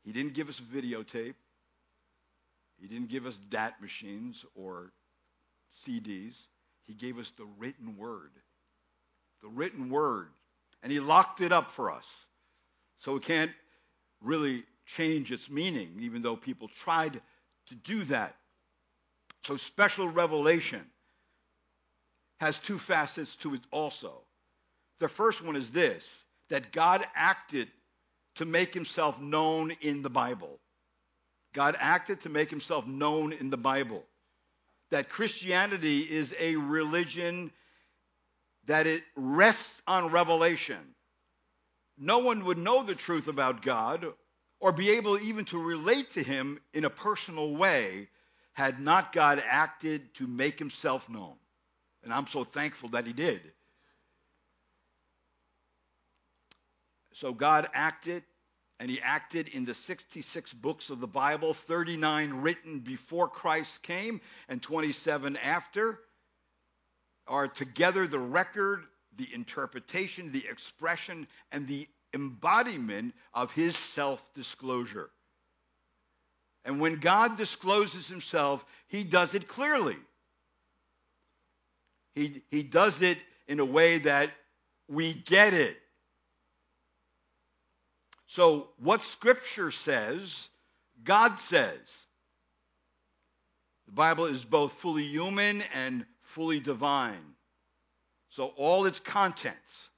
He 0.04 0.12
didn't 0.12 0.34
give 0.34 0.48
us 0.48 0.58
a 0.58 0.62
videotape. 0.62 1.34
He 2.80 2.88
didn't 2.88 3.08
give 3.08 3.26
us 3.26 3.36
DAT 3.36 3.80
machines 3.80 4.44
or 4.54 4.92
CDs. 5.74 6.36
He 6.86 6.94
gave 6.94 7.18
us 7.18 7.30
the 7.30 7.46
written 7.58 7.96
word. 7.96 8.30
The 9.42 9.48
written 9.48 9.88
word. 9.90 10.28
And 10.82 10.92
he 10.92 11.00
locked 11.00 11.40
it 11.40 11.52
up 11.52 11.70
for 11.70 11.90
us. 11.90 12.26
So 12.96 13.16
it 13.16 13.22
can't 13.22 13.52
really 14.20 14.64
change 14.86 15.32
its 15.32 15.50
meaning, 15.50 15.98
even 16.00 16.22
though 16.22 16.36
people 16.36 16.68
tried 16.68 17.20
to 17.66 17.74
do 17.74 18.04
that. 18.04 18.34
So 19.44 19.56
special 19.56 20.08
revelation 20.08 20.84
has 22.40 22.58
two 22.58 22.78
facets 22.78 23.36
to 23.36 23.54
it 23.54 23.60
also. 23.70 24.22
The 24.98 25.08
first 25.08 25.42
one 25.42 25.56
is 25.56 25.70
this 25.70 26.24
that 26.50 26.72
God 26.72 27.06
acted 27.14 27.68
to 28.36 28.44
make 28.44 28.74
himself 28.74 29.20
known 29.20 29.70
in 29.80 30.02
the 30.02 30.10
Bible. 30.10 30.58
God 31.54 31.76
acted 31.78 32.20
to 32.22 32.28
make 32.28 32.50
himself 32.50 32.86
known 32.86 33.32
in 33.32 33.48
the 33.48 33.56
Bible. 33.56 34.04
That 34.90 35.08
Christianity 35.08 36.00
is 36.00 36.34
a 36.38 36.56
religion 36.56 37.50
that 38.66 38.86
it 38.86 39.02
rests 39.16 39.82
on 39.86 40.10
revelation 40.10 40.93
no 41.96 42.18
one 42.18 42.44
would 42.44 42.58
know 42.58 42.82
the 42.82 42.94
truth 42.94 43.28
about 43.28 43.62
God 43.62 44.06
or 44.60 44.72
be 44.72 44.90
able 44.90 45.18
even 45.18 45.44
to 45.46 45.58
relate 45.58 46.12
to 46.12 46.22
him 46.22 46.58
in 46.72 46.84
a 46.84 46.90
personal 46.90 47.54
way 47.54 48.08
had 48.54 48.80
not 48.80 49.12
God 49.12 49.42
acted 49.46 50.14
to 50.14 50.26
make 50.26 50.58
himself 50.58 51.08
known. 51.08 51.34
And 52.02 52.12
I'm 52.12 52.26
so 52.26 52.44
thankful 52.44 52.90
that 52.90 53.06
he 53.06 53.12
did. 53.12 53.40
So 57.14 57.32
God 57.32 57.68
acted, 57.74 58.24
and 58.80 58.90
he 58.90 59.00
acted 59.00 59.48
in 59.48 59.64
the 59.64 59.74
66 59.74 60.52
books 60.52 60.90
of 60.90 61.00
the 61.00 61.06
Bible, 61.06 61.54
39 61.54 62.32
written 62.34 62.80
before 62.80 63.28
Christ 63.28 63.82
came 63.82 64.20
and 64.48 64.60
27 64.60 65.36
after, 65.36 66.00
are 67.26 67.48
together 67.48 68.06
the 68.06 68.18
record 68.18 68.84
the 69.16 69.32
interpretation, 69.32 70.32
the 70.32 70.46
expression, 70.48 71.26
and 71.52 71.66
the 71.66 71.88
embodiment 72.12 73.14
of 73.32 73.50
his 73.52 73.76
self 73.76 74.32
disclosure. 74.34 75.10
And 76.64 76.80
when 76.80 76.96
God 76.96 77.36
discloses 77.36 78.08
himself, 78.08 78.64
he 78.88 79.04
does 79.04 79.34
it 79.34 79.48
clearly. 79.48 79.98
He, 82.14 82.42
he 82.50 82.62
does 82.62 83.02
it 83.02 83.18
in 83.48 83.60
a 83.60 83.64
way 83.64 83.98
that 83.98 84.30
we 84.88 85.12
get 85.12 85.52
it. 85.52 85.76
So, 88.26 88.68
what 88.78 89.04
Scripture 89.04 89.70
says, 89.70 90.48
God 91.02 91.38
says. 91.38 92.06
The 93.86 93.92
Bible 93.92 94.24
is 94.24 94.44
both 94.44 94.72
fully 94.72 95.04
human 95.04 95.62
and 95.74 96.06
fully 96.22 96.58
divine. 96.58 97.34
So 98.34 98.46
all 98.56 98.86
its 98.86 98.98
contents 98.98 99.90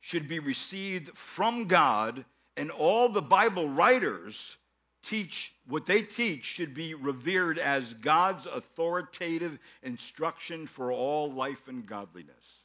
should 0.00 0.28
be 0.28 0.40
received 0.40 1.16
from 1.16 1.68
God, 1.68 2.22
and 2.58 2.70
all 2.70 3.08
the 3.08 3.22
Bible 3.22 3.66
writers 3.66 4.58
teach 5.04 5.54
what 5.66 5.86
they 5.86 6.02
teach 6.02 6.44
should 6.44 6.74
be 6.74 6.92
revered 6.92 7.58
as 7.58 7.94
God's 7.94 8.44
authoritative 8.44 9.58
instruction 9.82 10.66
for 10.66 10.92
all 10.92 11.32
life 11.32 11.66
and 11.66 11.86
godliness. 11.86 12.62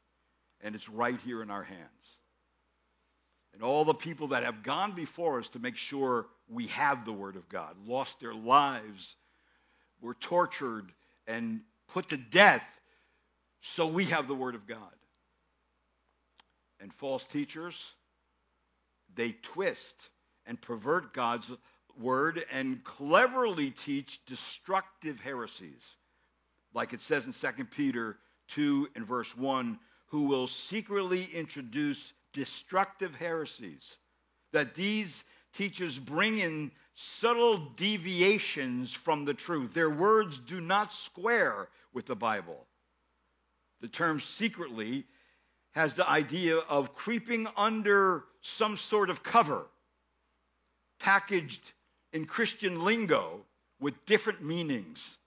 And 0.60 0.76
it's 0.76 0.90
right 0.90 1.22
here 1.22 1.42
in 1.42 1.50
our 1.50 1.64
hands. 1.64 2.20
And 3.54 3.64
all 3.64 3.86
the 3.86 3.94
people 3.94 4.28
that 4.28 4.44
have 4.44 4.62
gone 4.62 4.92
before 4.92 5.40
us 5.40 5.48
to 5.50 5.60
make 5.60 5.78
sure 5.78 6.26
we 6.50 6.68
have 6.68 7.06
the 7.06 7.14
Word 7.14 7.38
of 7.38 7.48
God, 7.48 7.78
lost 7.88 8.20
their 8.20 8.36
lives, 8.36 9.16
were 10.02 10.16
tortured 10.16 10.92
and 11.28 11.62
put 11.88 12.10
to 12.10 12.18
death 12.18 12.79
so 13.62 13.88
we 13.88 14.06
have 14.06 14.28
the 14.28 14.36
Word 14.36 14.56
of 14.56 14.68
God. 14.68 14.80
And 16.80 16.94
false 16.94 17.24
teachers, 17.26 17.76
they 19.16 19.34
twist 19.42 20.10
and 20.46 20.60
pervert 20.60 21.14
God's 21.14 21.52
Word 22.00 22.46
and 22.52 22.84
cleverly 22.84 23.72
teach 23.72 24.24
destructive 24.26 25.20
heresies. 25.20 25.96
Like 26.74 26.94
it 26.94 27.02
says 27.02 27.26
in 27.26 27.34
2 27.34 27.66
Peter 27.66 28.18
2 28.50 28.90
and 28.96 29.06
verse 29.06 29.36
1 29.36 29.80
who 30.08 30.24
will 30.24 30.48
secretly 30.48 31.26
introduce 31.26 32.14
destructive 32.34 33.16
heresies. 33.16 33.98
That 34.54 34.76
these 34.76 35.24
teachers 35.54 35.98
bring 35.98 36.40
in 36.40 36.72
subtle 36.96 37.58
deviations 37.76 38.94
from 38.94 39.26
the 39.26 39.34
truth. 39.34 39.74
Their 39.74 39.90
words 39.90 40.40
do 40.40 40.62
not 40.62 40.94
square 40.94 41.70
with 41.94 42.06
the 42.06 42.16
Bible. 42.16 42.66
The 43.82 43.88
term 43.88 44.20
secretly 44.20 45.06
has 45.72 45.96
the 45.96 46.10
idea 46.10 46.58
of 46.58 46.96
creeping 46.96 47.48
under 47.56 48.26
some 48.42 48.78
sort 48.78 49.10
of 49.10 49.24
cover, 49.24 49.66
packaged 51.00 51.62
in 52.12 52.26
Christian 52.26 52.84
lingo 52.84 53.46
with 53.80 54.06
different 54.06 54.44
meanings. 54.44 55.18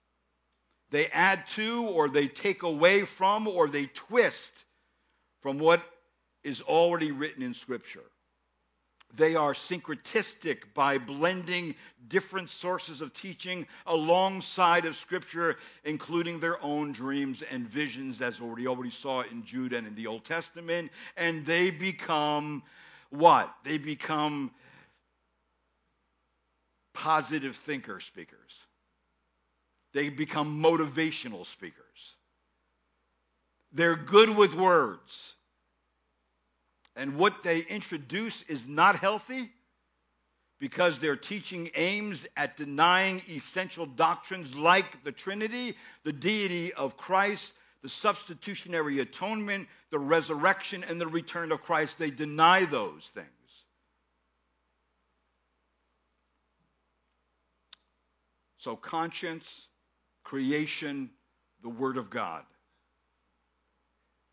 They 0.91 1.07
add 1.07 1.47
to, 1.49 1.87
or 1.87 2.09
they 2.09 2.27
take 2.27 2.63
away 2.63 3.05
from, 3.05 3.47
or 3.47 3.67
they 3.67 3.87
twist 3.87 4.65
from 5.41 5.57
what 5.57 5.81
is 6.43 6.61
already 6.61 7.11
written 7.11 7.41
in 7.41 7.53
Scripture. 7.53 8.03
They 9.15 9.35
are 9.35 9.53
syncretistic 9.53 10.73
by 10.73 10.97
blending 10.97 11.75
different 12.07 12.49
sources 12.49 13.01
of 13.01 13.13
teaching 13.13 13.67
alongside 13.85 14.85
of 14.85 14.95
Scripture, 14.95 15.57
including 15.83 16.39
their 16.39 16.61
own 16.63 16.93
dreams 16.93 17.43
and 17.43 17.67
visions, 17.67 18.21
as 18.21 18.41
we 18.41 18.67
already 18.67 18.89
saw 18.89 19.21
in 19.21 19.45
Jude 19.45 19.73
and 19.73 19.85
in 19.85 19.93
the 19.95 20.07
Old 20.07 20.25
Testament. 20.25 20.91
And 21.15 21.45
they 21.45 21.69
become 21.69 22.63
what? 23.11 23.53
They 23.63 23.77
become 23.77 24.51
positive 26.93 27.55
thinker 27.55 27.99
speakers. 27.99 28.65
They 29.93 30.09
become 30.09 30.61
motivational 30.61 31.45
speakers. 31.45 32.15
They're 33.71 33.95
good 33.95 34.35
with 34.35 34.55
words 34.55 35.32
and 36.95 37.17
what 37.17 37.43
they 37.43 37.59
introduce 37.59 38.43
is 38.43 38.67
not 38.67 38.97
healthy 38.97 39.49
because 40.59 40.99
their 40.99 41.15
teaching 41.15 41.69
aims 41.75 42.25
at 42.37 42.55
denying 42.55 43.21
essential 43.29 43.85
doctrines 43.85 44.55
like 44.55 45.03
the 45.03 45.11
Trinity, 45.11 45.75
the 46.03 46.13
deity 46.13 46.73
of 46.73 46.95
Christ, 46.95 47.53
the 47.81 47.89
substitutionary 47.89 48.99
atonement, 48.99 49.67
the 49.89 49.99
resurrection, 49.99 50.85
and 50.87 51.01
the 51.01 51.07
return 51.07 51.51
of 51.51 51.61
Christ. 51.61 51.97
They 51.99 52.11
deny 52.11 52.65
those 52.65 53.09
things. 53.13 53.27
So, 58.57 58.77
conscience, 58.77 59.67
creation, 60.23 61.09
the 61.61 61.69
Word 61.69 61.97
of 61.97 62.09
God. 62.09 62.45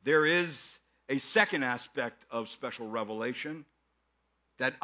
There 0.05 0.25
is 0.25 0.79
a 1.11 1.19
second 1.19 1.65
aspect 1.65 2.25
of 2.31 2.49
special 2.49 2.89
revelation 2.89 3.67
that 4.59 4.75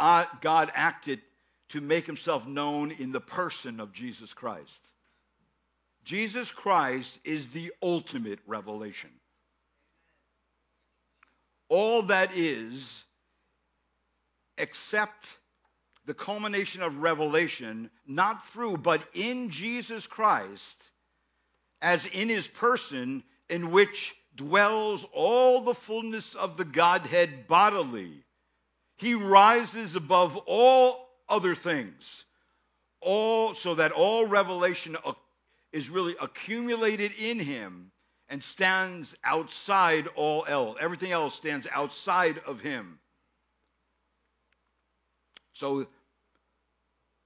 God 0.42 0.70
acted 0.74 1.22
to 1.70 1.80
make 1.80 2.04
himself 2.04 2.46
known 2.46 2.90
in 2.90 3.12
the 3.12 3.20
person 3.20 3.80
of 3.80 3.92
Jesus 3.92 4.34
Christ. 4.34 4.84
Jesus 6.04 6.50
Christ 6.50 7.18
is 7.24 7.48
the 7.48 7.72
ultimate 7.82 8.40
revelation. 8.46 9.10
All 11.68 12.02
that 12.02 12.30
is, 12.36 13.04
except 14.58 15.26
the 16.06 16.14
culmination 16.14 16.82
of 16.82 16.98
revelation, 16.98 17.90
not 18.06 18.46
through, 18.46 18.78
but 18.78 19.02
in 19.14 19.50
Jesus 19.50 20.06
Christ, 20.06 20.90
as 21.82 22.06
in 22.06 22.28
his 22.28 22.46
person, 22.46 23.22
in 23.48 23.70
which 23.70 24.14
dwells 24.36 25.04
all 25.12 25.62
the 25.62 25.74
fullness 25.74 26.34
of 26.34 26.56
the 26.56 26.64
Godhead 26.64 27.46
bodily. 27.46 28.22
He 28.98 29.14
rises 29.14 29.96
above 29.96 30.36
all 30.46 31.08
other 31.28 31.54
things, 31.54 32.24
all 33.00 33.54
so 33.54 33.74
that 33.74 33.92
all 33.92 34.26
revelation 34.26 34.96
is 35.72 35.90
really 35.90 36.14
accumulated 36.20 37.12
in 37.18 37.38
him 37.38 37.90
and 38.28 38.42
stands 38.42 39.16
outside 39.24 40.08
all 40.14 40.44
else. 40.46 40.78
Everything 40.80 41.12
else 41.12 41.34
stands 41.34 41.66
outside 41.72 42.38
of 42.46 42.60
him. 42.60 42.98
So 45.52 45.86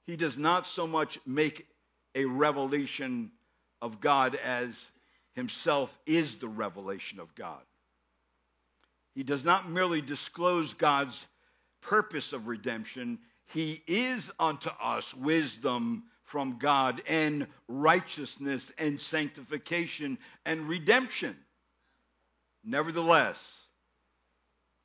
he 0.06 0.16
does 0.16 0.38
not 0.38 0.66
so 0.66 0.86
much 0.86 1.18
make 1.26 1.66
a 2.14 2.24
revelation 2.24 3.30
of 3.80 4.00
God 4.00 4.34
as 4.34 4.90
himself 5.34 5.96
is 6.06 6.36
the 6.36 6.48
revelation 6.48 7.20
of 7.20 7.34
God. 7.34 7.62
He 9.14 9.22
does 9.22 9.44
not 9.44 9.68
merely 9.68 10.00
disclose 10.00 10.74
God's 10.74 11.26
purpose 11.82 12.32
of 12.32 12.46
redemption, 12.46 13.18
he 13.46 13.82
is 13.86 14.30
unto 14.38 14.68
us 14.68 15.12
wisdom 15.14 16.04
from 16.22 16.58
God 16.58 17.02
and 17.08 17.48
righteousness 17.66 18.72
and 18.78 19.00
sanctification 19.00 20.18
and 20.44 20.68
redemption. 20.68 21.36
Nevertheless, 22.62 23.66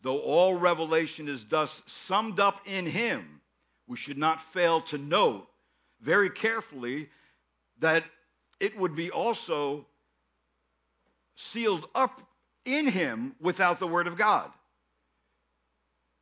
though 0.01 0.19
all 0.19 0.55
revelation 0.55 1.27
is 1.27 1.45
thus 1.45 1.81
summed 1.85 2.39
up 2.39 2.61
in 2.65 2.87
him, 2.87 3.41
we 3.87 3.97
should 3.97 4.17
not 4.17 4.41
fail 4.41 4.81
to 4.81 4.97
note 4.97 5.47
very 6.01 6.29
carefully 6.29 7.09
that 7.79 8.03
it 8.59 8.77
would 8.79 8.95
be 8.95 9.11
also 9.11 9.85
sealed 11.35 11.85
up 11.93 12.21
in 12.65 12.87
him 12.87 13.35
without 13.39 13.79
the 13.79 13.87
Word 13.87 14.07
of 14.07 14.17
God. 14.17 14.51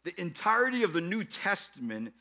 The 0.03 0.19
entirety 0.19 0.83
of 0.83 0.93
the 0.93 1.01
New 1.01 1.23
Testament 1.23 2.13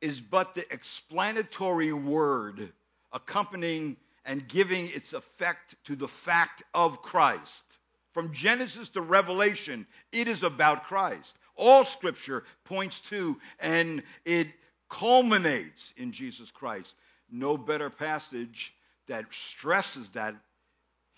is 0.00 0.20
but 0.20 0.54
the 0.54 0.70
explanatory 0.72 1.92
word 1.92 2.72
accompanying 3.12 3.96
and 4.26 4.46
giving 4.46 4.88
its 4.88 5.14
effect 5.14 5.74
to 5.84 5.96
the 5.96 6.08
fact 6.08 6.62
of 6.74 7.00
Christ. 7.00 7.64
From 8.12 8.32
Genesis 8.32 8.90
to 8.90 9.00
Revelation, 9.00 9.86
it 10.12 10.28
is 10.28 10.42
about 10.42 10.84
Christ. 10.84 11.36
All 11.56 11.84
scripture 11.84 12.44
points 12.64 13.00
to 13.02 13.38
and 13.58 14.02
it 14.24 14.48
culminates 14.88 15.92
in 15.96 16.12
Jesus 16.12 16.50
Christ. 16.50 16.94
No 17.30 17.56
better 17.56 17.90
passage 17.90 18.74
that 19.08 19.24
stresses 19.32 20.10
that 20.10 20.34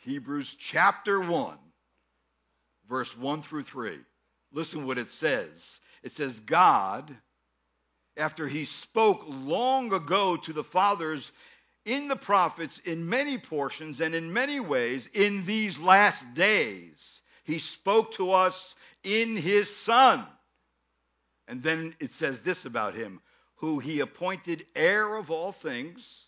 Hebrews 0.07 0.55
chapter 0.57 1.19
1, 1.19 1.59
verse 2.89 3.17
1 3.19 3.43
through 3.43 3.65
3. 3.65 3.99
Listen 4.53 4.87
what 4.87 4.99
it 4.99 5.09
says. 5.09 5.81
It 6.05 6.13
says, 6.13 6.39
God, 6.39 7.13
after 8.17 8.47
he 8.47 8.67
spoke 8.67 9.25
long 9.27 9.93
ago 9.93 10.37
to 10.37 10.53
the 10.53 10.63
fathers 10.63 11.33
in 11.85 12.07
the 12.07 12.15
prophets 12.15 12.79
in 12.85 13.09
many 13.09 13.37
portions 13.37 14.01
and 14.01 14.15
in 14.15 14.33
many 14.33 14.61
ways 14.61 15.09
in 15.13 15.45
these 15.45 15.77
last 15.77 16.35
days, 16.35 17.21
he 17.43 17.59
spoke 17.59 18.15
to 18.15 18.31
us 18.31 18.77
in 19.03 19.35
his 19.35 19.75
Son. 19.75 20.25
And 21.49 21.65
then 21.65 21.97
it 21.99 22.13
says 22.13 22.43
this 22.43 22.65
about 22.65 22.95
him, 22.95 23.21
who 23.57 23.81
he 23.81 23.99
appointed 23.99 24.67
heir 24.77 25.17
of 25.17 25.33
all 25.33 25.51
things 25.51 26.26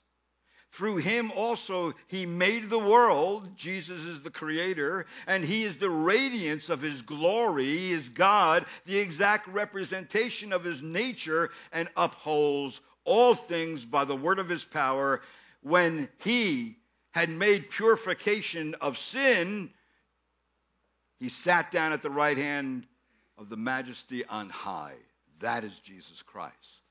through 0.70 0.96
him 0.96 1.32
also 1.32 1.94
he 2.06 2.26
made 2.26 2.68
the 2.68 2.78
world. 2.78 3.56
Jesus 3.56 4.04
is 4.04 4.22
the 4.22 4.30
creator, 4.30 5.06
and 5.26 5.44
he 5.44 5.64
is 5.64 5.78
the 5.78 5.90
radiance 5.90 6.68
of 6.68 6.80
his 6.80 7.02
glory. 7.02 7.64
He 7.64 7.92
is 7.92 8.08
God, 8.08 8.66
the 8.86 8.98
exact 8.98 9.48
representation 9.48 10.52
of 10.52 10.64
his 10.64 10.82
nature, 10.82 11.50
and 11.72 11.88
upholds 11.96 12.80
all 13.04 13.34
things 13.34 13.84
by 13.84 14.04
the 14.04 14.16
word 14.16 14.38
of 14.38 14.48
his 14.48 14.64
power. 14.64 15.22
When 15.62 16.08
he 16.18 16.76
had 17.12 17.30
made 17.30 17.70
purification 17.70 18.74
of 18.80 18.98
sin, 18.98 19.70
he 21.18 21.28
sat 21.28 21.70
down 21.70 21.92
at 21.92 22.02
the 22.02 22.10
right 22.10 22.36
hand 22.36 22.86
of 23.38 23.48
the 23.48 23.56
majesty 23.56 24.24
on 24.26 24.50
high. 24.50 24.96
That 25.40 25.64
is 25.64 25.78
Jesus 25.78 26.22
Christ 26.22 26.84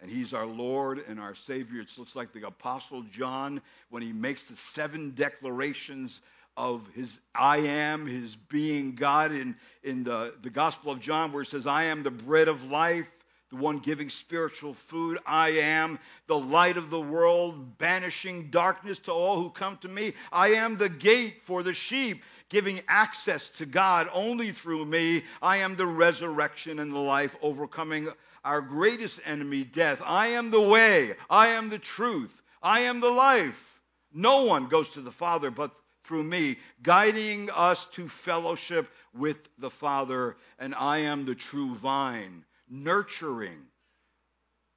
and 0.00 0.10
he's 0.10 0.32
our 0.32 0.46
Lord 0.46 1.02
and 1.08 1.18
our 1.18 1.34
Savior. 1.34 1.80
It 1.80 1.90
looks 1.98 2.14
like 2.14 2.32
the 2.32 2.46
Apostle 2.46 3.02
John 3.02 3.60
when 3.90 4.02
he 4.02 4.12
makes 4.12 4.48
the 4.48 4.56
seven 4.56 5.12
declarations 5.14 6.20
of 6.56 6.88
his 6.94 7.20
I 7.34 7.58
am, 7.58 8.06
his 8.06 8.34
being 8.34 8.94
God 8.94 9.32
in, 9.32 9.56
in 9.82 10.04
the, 10.04 10.34
the 10.42 10.50
Gospel 10.50 10.92
of 10.92 11.00
John, 11.00 11.32
where 11.32 11.42
it 11.42 11.46
says, 11.46 11.66
I 11.66 11.84
am 11.84 12.02
the 12.02 12.10
bread 12.10 12.48
of 12.48 12.64
life, 12.64 13.08
the 13.50 13.56
one 13.56 13.78
giving 13.78 14.10
spiritual 14.10 14.74
food. 14.74 15.18
I 15.24 15.50
am 15.50 15.98
the 16.26 16.38
light 16.38 16.76
of 16.76 16.90
the 16.90 17.00
world, 17.00 17.78
banishing 17.78 18.50
darkness 18.50 18.98
to 19.00 19.12
all 19.12 19.40
who 19.40 19.50
come 19.50 19.76
to 19.78 19.88
me. 19.88 20.14
I 20.32 20.54
am 20.54 20.76
the 20.76 20.88
gate 20.88 21.42
for 21.42 21.62
the 21.62 21.74
sheep, 21.74 22.24
giving 22.48 22.80
access 22.88 23.50
to 23.50 23.66
God 23.66 24.08
only 24.12 24.50
through 24.50 24.84
me. 24.84 25.22
I 25.40 25.58
am 25.58 25.76
the 25.76 25.86
resurrection 25.86 26.80
and 26.80 26.92
the 26.92 26.98
life, 26.98 27.36
overcoming 27.40 28.08
our 28.44 28.60
greatest 28.60 29.20
enemy, 29.24 29.64
death. 29.64 30.00
I 30.04 30.28
am 30.28 30.50
the 30.50 30.60
way. 30.60 31.14
I 31.28 31.48
am 31.48 31.68
the 31.68 31.78
truth. 31.78 32.42
I 32.62 32.80
am 32.80 33.00
the 33.00 33.10
life. 33.10 33.80
No 34.12 34.44
one 34.44 34.68
goes 34.68 34.90
to 34.90 35.00
the 35.00 35.12
Father 35.12 35.50
but 35.50 35.74
through 36.04 36.24
me, 36.24 36.56
guiding 36.82 37.50
us 37.50 37.86
to 37.86 38.08
fellowship 38.08 38.88
with 39.12 39.36
the 39.58 39.70
Father. 39.70 40.36
And 40.58 40.74
I 40.74 40.98
am 40.98 41.24
the 41.24 41.34
true 41.34 41.74
vine, 41.74 42.44
nurturing 42.68 43.58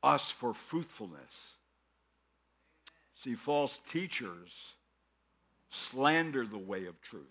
us 0.04 0.30
for 0.30 0.54
fruitfulness. 0.54 1.56
See, 3.16 3.36
false 3.36 3.80
teachers 3.88 4.74
slander 5.70 6.46
the 6.46 6.58
way 6.58 6.88
of 6.88 7.00
truth. 7.02 7.24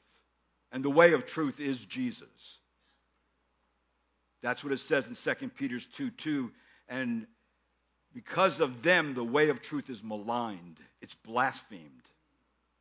And 0.73 0.85
the 0.85 0.91
way 0.91 1.13
of 1.13 1.27
truth 1.27 1.61
is 1.61 1.85
Jesus. 1.85 2.60
That's 4.43 4.65
what 4.65 4.73
it 4.73 4.79
says 4.79 5.07
in 5.07 5.15
2 5.15 5.49
Peter 5.51 5.79
2 5.79 6.11
2. 6.11 6.53
And 6.89 7.27
because 8.15 8.61
of 8.61 8.83
them, 8.83 9.15
the 9.15 9.25
way 9.25 9.49
of 9.51 9.63
truth 9.63 9.91
is 9.91 10.03
maligned, 10.03 10.79
it's 11.01 11.15
blasphemed. 11.15 12.03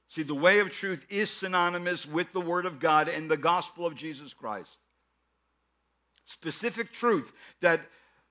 See, 0.10 0.24
the 0.24 0.34
way 0.34 0.60
of 0.60 0.72
truth 0.72 1.06
is 1.10 1.30
synonymous 1.30 2.06
with 2.06 2.32
the 2.32 2.42
Word 2.42 2.66
of 2.66 2.80
God 2.80 3.10
and 3.10 3.30
the 3.30 3.38
gospel 3.38 3.86
of 3.86 3.94
Jesus 3.94 4.34
Christ. 4.34 4.80
Specific 6.26 6.92
truth 6.92 7.32
that 7.62 7.82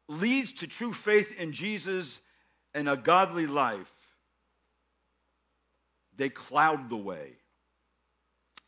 leads 0.09 0.53
to 0.55 0.67
true 0.67 0.93
faith 0.93 1.39
in 1.41 1.53
Jesus 1.53 2.21
and 2.75 2.89
a 2.89 2.97
godly 2.97 3.47
life. 3.47 3.93
They 6.17 6.29
cloud 6.29 6.91
the 6.91 6.97
way 6.97 7.33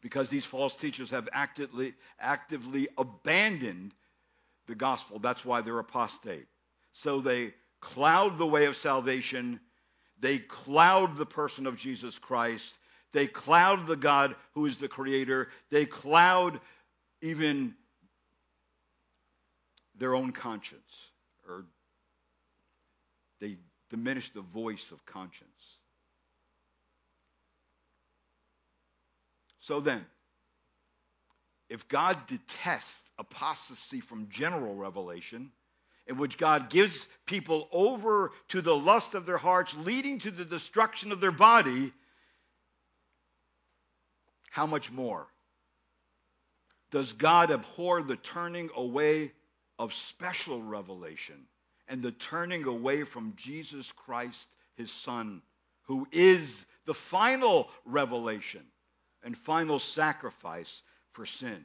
because 0.00 0.28
these 0.28 0.46
false 0.46 0.74
teachers 0.74 1.10
have 1.10 1.28
actively, 1.32 1.94
actively 2.18 2.88
abandoned 2.96 3.92
the 4.70 4.74
gospel. 4.74 5.18
That's 5.18 5.44
why 5.44 5.60
they're 5.60 5.78
apostate. 5.78 6.46
So 6.94 7.20
they 7.20 7.52
cloud 7.80 8.38
the 8.38 8.46
way 8.46 8.64
of 8.64 8.76
salvation. 8.76 9.60
They 10.18 10.38
cloud 10.38 11.16
the 11.18 11.26
person 11.26 11.66
of 11.66 11.76
Jesus 11.76 12.18
Christ. 12.18 12.74
They 13.12 13.26
cloud 13.26 13.86
the 13.86 13.96
God 13.96 14.36
who 14.54 14.66
is 14.66 14.78
the 14.78 14.88
creator. 14.88 15.48
They 15.70 15.84
cloud 15.84 16.60
even 17.20 17.74
their 19.98 20.14
own 20.14 20.32
conscience, 20.32 21.10
or 21.46 21.66
they 23.40 23.58
diminish 23.90 24.30
the 24.30 24.40
voice 24.40 24.92
of 24.92 25.04
conscience. 25.04 25.76
So 29.60 29.80
then, 29.80 30.06
if 31.70 31.86
God 31.88 32.26
detests 32.26 33.10
apostasy 33.16 34.00
from 34.00 34.28
general 34.28 34.74
revelation, 34.74 35.52
in 36.08 36.18
which 36.18 36.36
God 36.36 36.68
gives 36.68 37.06
people 37.24 37.68
over 37.70 38.32
to 38.48 38.60
the 38.60 38.76
lust 38.76 39.14
of 39.14 39.24
their 39.24 39.38
hearts, 39.38 39.76
leading 39.76 40.18
to 40.18 40.32
the 40.32 40.44
destruction 40.44 41.12
of 41.12 41.20
their 41.20 41.30
body, 41.30 41.92
how 44.50 44.66
much 44.66 44.90
more 44.90 45.28
does 46.90 47.12
God 47.12 47.52
abhor 47.52 48.02
the 48.02 48.16
turning 48.16 48.68
away 48.74 49.30
of 49.78 49.94
special 49.94 50.60
revelation 50.60 51.46
and 51.86 52.02
the 52.02 52.10
turning 52.10 52.64
away 52.64 53.04
from 53.04 53.34
Jesus 53.36 53.92
Christ, 53.92 54.48
his 54.74 54.90
Son, 54.90 55.40
who 55.82 56.08
is 56.10 56.66
the 56.86 56.94
final 56.94 57.68
revelation 57.84 58.64
and 59.22 59.38
final 59.38 59.78
sacrifice 59.78 60.82
for 61.12 61.26
sin? 61.26 61.64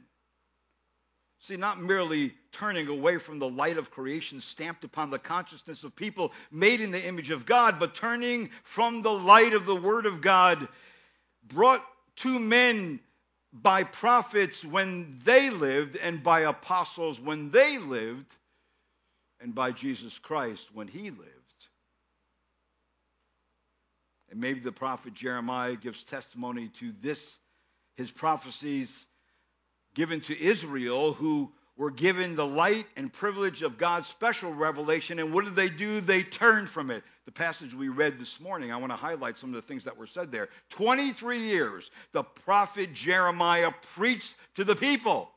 See, 1.40 1.56
not 1.56 1.80
merely 1.80 2.34
turning 2.52 2.88
away 2.88 3.18
from 3.18 3.38
the 3.38 3.48
light 3.48 3.76
of 3.76 3.90
creation 3.90 4.40
stamped 4.40 4.84
upon 4.84 5.10
the 5.10 5.18
consciousness 5.18 5.84
of 5.84 5.94
people 5.94 6.32
made 6.50 6.80
in 6.80 6.90
the 6.90 7.06
image 7.06 7.30
of 7.30 7.46
God, 7.46 7.78
but 7.78 7.94
turning 7.94 8.48
from 8.62 9.02
the 9.02 9.12
light 9.12 9.52
of 9.52 9.66
the 9.66 9.76
Word 9.76 10.06
of 10.06 10.20
God 10.20 10.66
brought 11.46 11.84
to 12.16 12.38
men 12.38 13.00
by 13.52 13.84
prophets 13.84 14.64
when 14.64 15.20
they 15.24 15.50
lived, 15.50 15.96
and 15.96 16.22
by 16.22 16.40
apostles 16.40 17.20
when 17.20 17.50
they 17.50 17.78
lived, 17.78 18.34
and 19.40 19.54
by 19.54 19.70
Jesus 19.70 20.18
Christ 20.18 20.68
when 20.74 20.88
he 20.88 21.10
lived. 21.10 21.30
And 24.30 24.40
maybe 24.40 24.60
the 24.60 24.72
prophet 24.72 25.14
Jeremiah 25.14 25.76
gives 25.76 26.02
testimony 26.02 26.68
to 26.80 26.92
this, 27.00 27.38
his 27.96 28.10
prophecies 28.10 29.06
given 29.96 30.20
to 30.20 30.38
Israel, 30.38 31.14
who 31.14 31.50
were 31.76 31.90
given 31.90 32.36
the 32.36 32.46
light 32.46 32.86
and 32.96 33.12
privilege 33.12 33.62
of 33.62 33.78
God's 33.78 34.06
special 34.06 34.52
revelation. 34.52 35.18
And 35.18 35.32
what 35.32 35.44
did 35.44 35.56
they 35.56 35.68
do? 35.68 36.00
They 36.00 36.22
turned 36.22 36.68
from 36.68 36.90
it. 36.90 37.02
The 37.24 37.32
passage 37.32 37.74
we 37.74 37.88
read 37.88 38.18
this 38.18 38.38
morning, 38.38 38.72
I 38.72 38.76
want 38.76 38.92
to 38.92 38.96
highlight 38.96 39.38
some 39.38 39.50
of 39.50 39.56
the 39.56 39.62
things 39.62 39.84
that 39.84 39.96
were 39.96 40.06
said 40.06 40.30
there. 40.30 40.48
23 40.70 41.40
years, 41.40 41.90
the 42.12 42.22
prophet 42.22 42.92
Jeremiah 42.92 43.72
preached 43.94 44.36
to 44.54 44.64
the 44.64 44.76
people. 44.76 45.30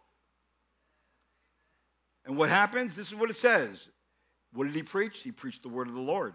And 2.25 2.37
what 2.37 2.49
happens? 2.49 2.95
This 2.95 3.07
is 3.07 3.15
what 3.15 3.29
it 3.29 3.37
says. 3.37 3.87
What 4.53 4.65
did 4.65 4.75
he 4.75 4.83
preach? 4.83 5.19
He 5.19 5.31
preached 5.31 5.63
the 5.63 5.69
word 5.69 5.87
of 5.87 5.93
the 5.93 6.01
Lord. 6.01 6.33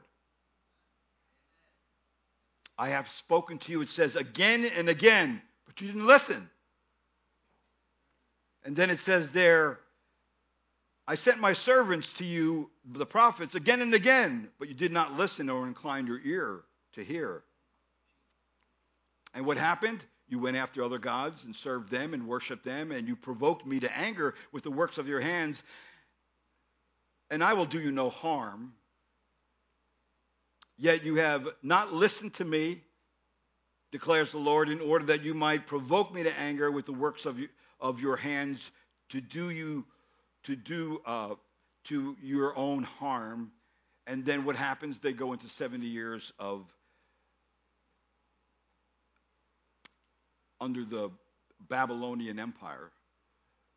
I 2.78 2.88
have 2.88 3.08
spoken 3.08 3.58
to 3.58 3.72
you, 3.72 3.82
it 3.82 3.90
says 3.90 4.16
again 4.16 4.64
and 4.76 4.88
again, 4.88 5.40
but 5.66 5.80
you 5.80 5.86
didn't 5.88 6.06
listen. 6.06 6.50
And 8.64 8.74
then 8.74 8.90
it 8.90 8.98
says 8.98 9.30
there, 9.30 9.78
I 11.06 11.16
sent 11.16 11.38
my 11.38 11.52
servants 11.52 12.14
to 12.14 12.24
you, 12.24 12.70
the 12.84 13.04
prophets, 13.04 13.54
again 13.54 13.82
and 13.82 13.92
again, 13.92 14.48
but 14.58 14.68
you 14.68 14.74
did 14.74 14.90
not 14.90 15.18
listen 15.18 15.50
or 15.50 15.66
incline 15.66 16.06
your 16.06 16.20
ear 16.24 16.62
to 16.94 17.04
hear. 17.04 17.42
And 19.34 19.44
what 19.44 19.58
happened? 19.58 20.02
You 20.28 20.38
went 20.38 20.56
after 20.56 20.82
other 20.82 20.98
gods 20.98 21.44
and 21.44 21.54
served 21.54 21.90
them 21.90 22.14
and 22.14 22.26
worshiped 22.26 22.64
them, 22.64 22.90
and 22.90 23.06
you 23.06 23.16
provoked 23.16 23.66
me 23.66 23.80
to 23.80 23.94
anger 23.96 24.34
with 24.52 24.62
the 24.62 24.70
works 24.70 24.96
of 24.96 25.06
your 25.06 25.20
hands. 25.20 25.62
And 27.30 27.44
I 27.44 27.52
will 27.52 27.66
do 27.66 27.78
you 27.78 27.92
no 27.92 28.08
harm. 28.08 28.72
Yet 30.78 31.04
you 31.04 31.16
have 31.16 31.46
not 31.62 31.92
listened 31.92 32.34
to 32.34 32.44
me, 32.44 32.80
declares 33.92 34.32
the 34.32 34.38
Lord, 34.38 34.70
in 34.70 34.80
order 34.80 35.06
that 35.06 35.22
you 35.22 35.34
might 35.34 35.66
provoke 35.66 36.12
me 36.14 36.22
to 36.22 36.38
anger 36.38 36.70
with 36.70 36.86
the 36.86 36.92
works 36.92 37.26
of, 37.26 37.38
you, 37.38 37.48
of 37.84 38.00
your 38.00 38.16
hands 38.16 38.70
to 39.10 39.20
do 39.20 39.50
you 39.50 39.84
to 40.44 40.56
do 40.56 41.00
uh, 41.06 41.34
to 41.84 42.16
your 42.22 42.56
own 42.56 42.82
harm. 42.82 43.52
And 44.06 44.24
then 44.24 44.44
what 44.44 44.56
happens? 44.56 44.98
They 44.98 45.12
go 45.12 45.32
into 45.32 45.48
70 45.48 45.86
years 45.86 46.32
of 46.38 46.66
under 50.60 50.84
the 50.84 51.10
Babylonian 51.68 52.38
Empire 52.38 52.90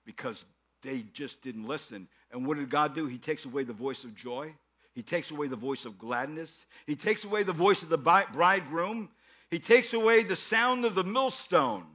because 0.05 0.45
they 0.83 1.03
just 1.13 1.41
didn't 1.41 1.67
listen. 1.67 2.07
And 2.31 2.45
what 2.45 2.57
did 2.57 2.69
God 2.69 2.95
do? 2.95 3.07
He 3.07 3.17
takes 3.17 3.45
away 3.45 3.63
the 3.63 3.73
voice 3.73 4.03
of 4.05 4.15
joy. 4.15 4.53
He 4.95 5.03
takes 5.03 5.31
away 5.31 5.47
the 5.47 5.55
voice 5.55 5.85
of 5.85 5.97
gladness. 5.97 6.65
He 6.85 6.95
takes 6.95 7.23
away 7.25 7.43
the 7.43 7.53
voice 7.53 7.83
of 7.83 7.89
the 7.89 7.97
bridegroom. 7.97 9.09
He 9.51 9.59
takes 9.59 9.93
away 9.93 10.23
the 10.23 10.35
sound 10.35 10.85
of 10.85 10.95
the 10.95 11.03
millstone 11.03 11.85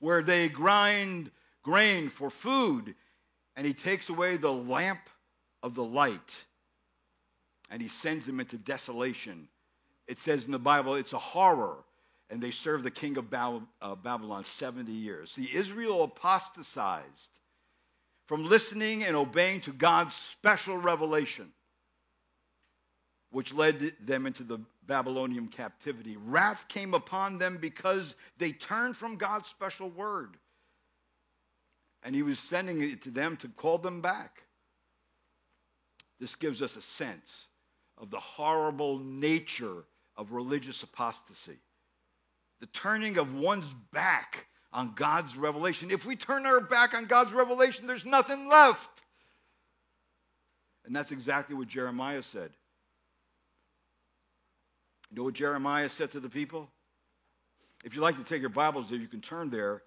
where 0.00 0.22
they 0.22 0.48
grind 0.48 1.30
grain 1.62 2.08
for 2.08 2.30
food 2.30 2.94
and 3.56 3.66
he 3.66 3.74
takes 3.74 4.08
away 4.08 4.36
the 4.36 4.52
lamp 4.52 5.00
of 5.62 5.74
the 5.74 5.84
light 5.84 6.44
and 7.70 7.80
he 7.80 7.88
sends 7.88 8.26
him 8.26 8.40
into 8.40 8.58
desolation. 8.58 9.48
It 10.08 10.18
says 10.18 10.46
in 10.46 10.52
the 10.52 10.58
Bible 10.58 10.96
it's 10.96 11.12
a 11.12 11.18
horror. 11.18 11.84
And 12.32 12.40
they 12.40 12.52
serve 12.52 12.84
the 12.84 12.92
king 12.92 13.16
of 13.16 13.26
uh, 13.34 13.94
Babylon 13.96 14.44
70 14.44 14.92
years. 14.92 15.32
See, 15.32 15.50
Israel 15.52 16.04
apostatized 16.04 17.40
from 18.26 18.48
listening 18.48 19.02
and 19.02 19.16
obeying 19.16 19.62
to 19.62 19.72
God's 19.72 20.14
special 20.14 20.76
revelation, 20.76 21.50
which 23.32 23.52
led 23.52 23.92
them 24.00 24.26
into 24.26 24.44
the 24.44 24.60
Babylonian 24.90 25.46
captivity. 25.46 26.16
Wrath 26.16 26.66
came 26.66 26.94
upon 26.94 27.38
them 27.38 27.58
because 27.58 28.16
they 28.38 28.50
turned 28.50 28.96
from 28.96 29.14
God's 29.14 29.48
special 29.48 29.88
word 29.88 30.36
and 32.02 32.12
he 32.12 32.24
was 32.24 32.40
sending 32.40 32.82
it 32.82 33.02
to 33.02 33.10
them 33.12 33.36
to 33.36 33.48
call 33.48 33.78
them 33.78 34.00
back. 34.00 34.42
This 36.18 36.34
gives 36.34 36.60
us 36.60 36.74
a 36.74 36.82
sense 36.82 37.46
of 37.98 38.10
the 38.10 38.18
horrible 38.18 38.98
nature 38.98 39.84
of 40.16 40.32
religious 40.32 40.82
apostasy. 40.82 41.60
The 42.58 42.66
turning 42.66 43.16
of 43.18 43.32
one's 43.32 43.72
back 43.92 44.48
on 44.72 44.94
God's 44.96 45.36
revelation. 45.36 45.92
If 45.92 46.04
we 46.04 46.16
turn 46.16 46.46
our 46.46 46.60
back 46.60 46.94
on 46.94 47.06
God's 47.06 47.32
revelation, 47.32 47.86
there's 47.86 48.04
nothing 48.04 48.48
left. 48.48 49.04
And 50.84 50.96
that's 50.96 51.12
exactly 51.12 51.54
what 51.54 51.68
Jeremiah 51.68 52.24
said. 52.24 52.50
You 55.10 55.16
know 55.16 55.24
what 55.24 55.34
Jeremiah 55.34 55.88
said 55.88 56.12
to 56.12 56.20
the 56.20 56.28
people? 56.28 56.70
If 57.84 57.94
you'd 57.94 58.02
like 58.02 58.16
to 58.18 58.24
take 58.24 58.40
your 58.40 58.50
Bibles 58.50 58.88
there, 58.88 58.98
you 58.98 59.08
can 59.08 59.20
turn 59.20 59.50
there 59.50 59.82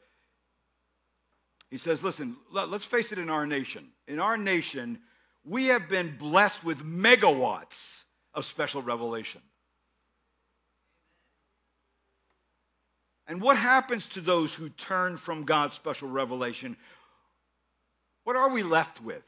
he 1.74 1.80
says, 1.80 2.04
listen, 2.04 2.38
let's 2.52 2.86
face 2.86 3.12
it 3.12 3.18
in 3.18 3.32
our 3.32 3.48
nation. 3.48 3.90
In 4.08 4.20
our 4.20 4.38
nation, 4.38 5.00
we 5.44 5.70
have 5.70 5.90
been 5.90 6.16
blessed 6.20 6.64
with 6.64 6.86
megawatts 6.86 8.04
of 8.36 8.46
special 8.46 8.84
revelation. 8.84 9.42
And 13.26 13.42
what 13.42 13.58
happens 13.58 14.08
to 14.10 14.22
those 14.22 14.54
who 14.54 14.70
turn 14.70 15.18
from 15.18 15.46
God's 15.46 15.74
special 15.74 16.10
revelation? 16.10 16.78
What 18.24 18.36
are 18.36 18.52
we 18.52 18.62
left 18.62 19.02
with? 19.02 19.24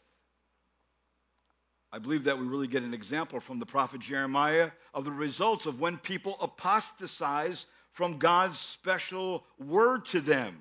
I 1.96 1.98
believe 1.98 2.26
that 2.26 2.38
we 2.38 2.46
really 2.46 2.68
get 2.68 2.84
an 2.84 2.94
example 2.94 3.40
from 3.40 3.58
the 3.58 3.66
prophet 3.66 4.02
Jeremiah 4.02 4.70
of 4.94 5.06
the 5.06 5.12
results 5.12 5.66
of 5.66 5.80
when 5.80 5.96
people 5.96 6.36
apostatize 6.42 7.66
from 7.94 8.18
God's 8.18 8.60
special 8.60 9.46
word 9.58 10.06
to 10.08 10.20
them. 10.20 10.58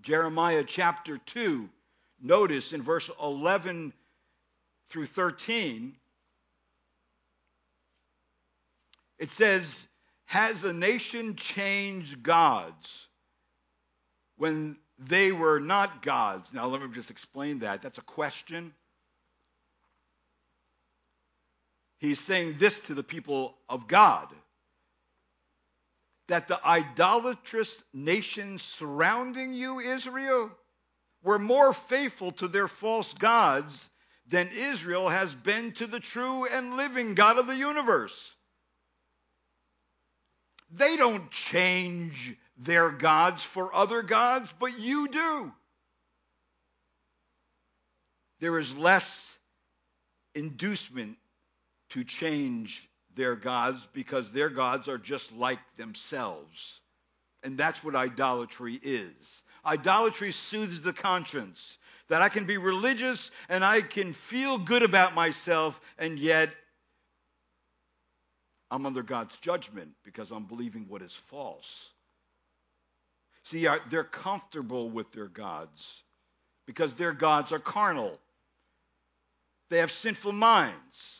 Jeremiah 0.00 0.64
chapter 0.66 1.18
2, 1.18 1.68
notice 2.22 2.72
in 2.72 2.80
verse 2.80 3.10
11 3.22 3.92
through 4.88 5.04
13, 5.04 5.94
It 9.18 9.30
says, 9.30 9.86
Has 10.24 10.64
a 10.64 10.72
nation 10.72 11.36
changed 11.36 12.22
gods 12.22 13.08
when 14.38 14.78
they 14.98 15.32
were 15.32 15.60
not 15.60 16.00
gods? 16.00 16.54
Now, 16.54 16.66
let 16.66 16.80
me 16.80 16.88
just 16.94 17.10
explain 17.10 17.58
that. 17.58 17.82
That's 17.82 17.98
a 17.98 18.02
question. 18.02 18.72
He's 21.98 22.20
saying 22.20 22.56
this 22.58 22.82
to 22.82 22.94
the 22.94 23.02
people 23.02 23.56
of 23.68 23.88
God 23.88 24.28
that 26.28 26.48
the 26.48 26.66
idolatrous 26.66 27.82
nations 27.92 28.62
surrounding 28.62 29.54
you, 29.54 29.78
Israel, 29.78 30.50
were 31.22 31.38
more 31.38 31.72
faithful 31.72 32.32
to 32.32 32.48
their 32.48 32.68
false 32.68 33.14
gods 33.14 33.88
than 34.28 34.48
Israel 34.52 35.08
has 35.08 35.34
been 35.34 35.72
to 35.72 35.86
the 35.86 36.00
true 36.00 36.46
and 36.46 36.76
living 36.76 37.14
God 37.14 37.38
of 37.38 37.46
the 37.46 37.56
universe. 37.56 38.34
They 40.72 40.96
don't 40.96 41.30
change 41.30 42.36
their 42.58 42.90
gods 42.90 43.44
for 43.44 43.72
other 43.72 44.02
gods, 44.02 44.52
but 44.58 44.78
you 44.80 45.06
do. 45.08 45.52
There 48.40 48.58
is 48.58 48.76
less 48.76 49.38
inducement 50.34 51.16
to 51.96 52.04
change 52.04 52.86
their 53.14 53.34
gods 53.34 53.88
because 53.94 54.30
their 54.30 54.50
gods 54.50 54.86
are 54.86 54.98
just 54.98 55.34
like 55.34 55.58
themselves. 55.78 56.78
And 57.42 57.56
that's 57.56 57.82
what 57.82 57.96
idolatry 57.96 58.78
is. 58.82 59.42
Idolatry 59.64 60.32
soothes 60.32 60.82
the 60.82 60.92
conscience. 60.92 61.78
That 62.08 62.20
I 62.20 62.28
can 62.28 62.44
be 62.44 62.58
religious 62.58 63.30
and 63.48 63.64
I 63.64 63.80
can 63.80 64.12
feel 64.12 64.58
good 64.58 64.82
about 64.82 65.14
myself, 65.14 65.80
and 65.98 66.18
yet 66.18 66.50
I'm 68.70 68.84
under 68.84 69.02
God's 69.02 69.36
judgment 69.38 69.92
because 70.04 70.30
I'm 70.30 70.44
believing 70.44 70.84
what 70.88 71.00
is 71.00 71.14
false. 71.14 71.90
See, 73.44 73.66
they're 73.88 74.04
comfortable 74.04 74.90
with 74.90 75.10
their 75.12 75.28
gods 75.28 76.02
because 76.66 76.92
their 76.92 77.12
gods 77.12 77.52
are 77.52 77.58
carnal. 77.58 78.18
They 79.70 79.78
have 79.78 79.90
sinful 79.90 80.32
minds. 80.32 81.15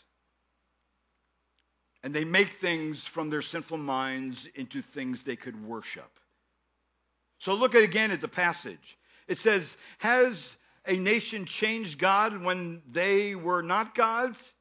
And 2.07 2.14
they 2.14 2.24
make 2.24 2.52
things 2.52 3.04
from 3.04 3.30
their 3.30 3.42
sinful 3.42 3.78
minds 3.78 4.46
into 4.54 4.80
things 4.80 5.24
they 5.24 5.34
could 5.34 5.61
worship. 5.66 6.20
So 7.40 7.54
look 7.54 7.74
again 7.74 8.12
at 8.12 8.20
the 8.20 8.28
passage. 8.28 8.96
It 9.26 9.38
says, 9.38 9.76
Has 9.98 10.57
a 10.86 10.94
nation 10.94 11.46
changed 11.46 11.98
God 11.98 12.44
when 12.44 12.80
they 12.88 13.34
were 13.34 13.61
not 13.61 13.96
gods? 13.96 14.54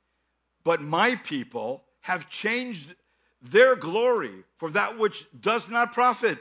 But 0.63 0.81
my 0.81 1.17
people 1.17 1.83
have 2.01 2.31
changed 2.31 2.95
their 3.43 3.75
glory 3.75 4.43
for 4.57 4.71
that 4.71 4.97
which 4.97 5.27
does 5.39 5.69
not 5.69 5.93
profit. 5.93 6.39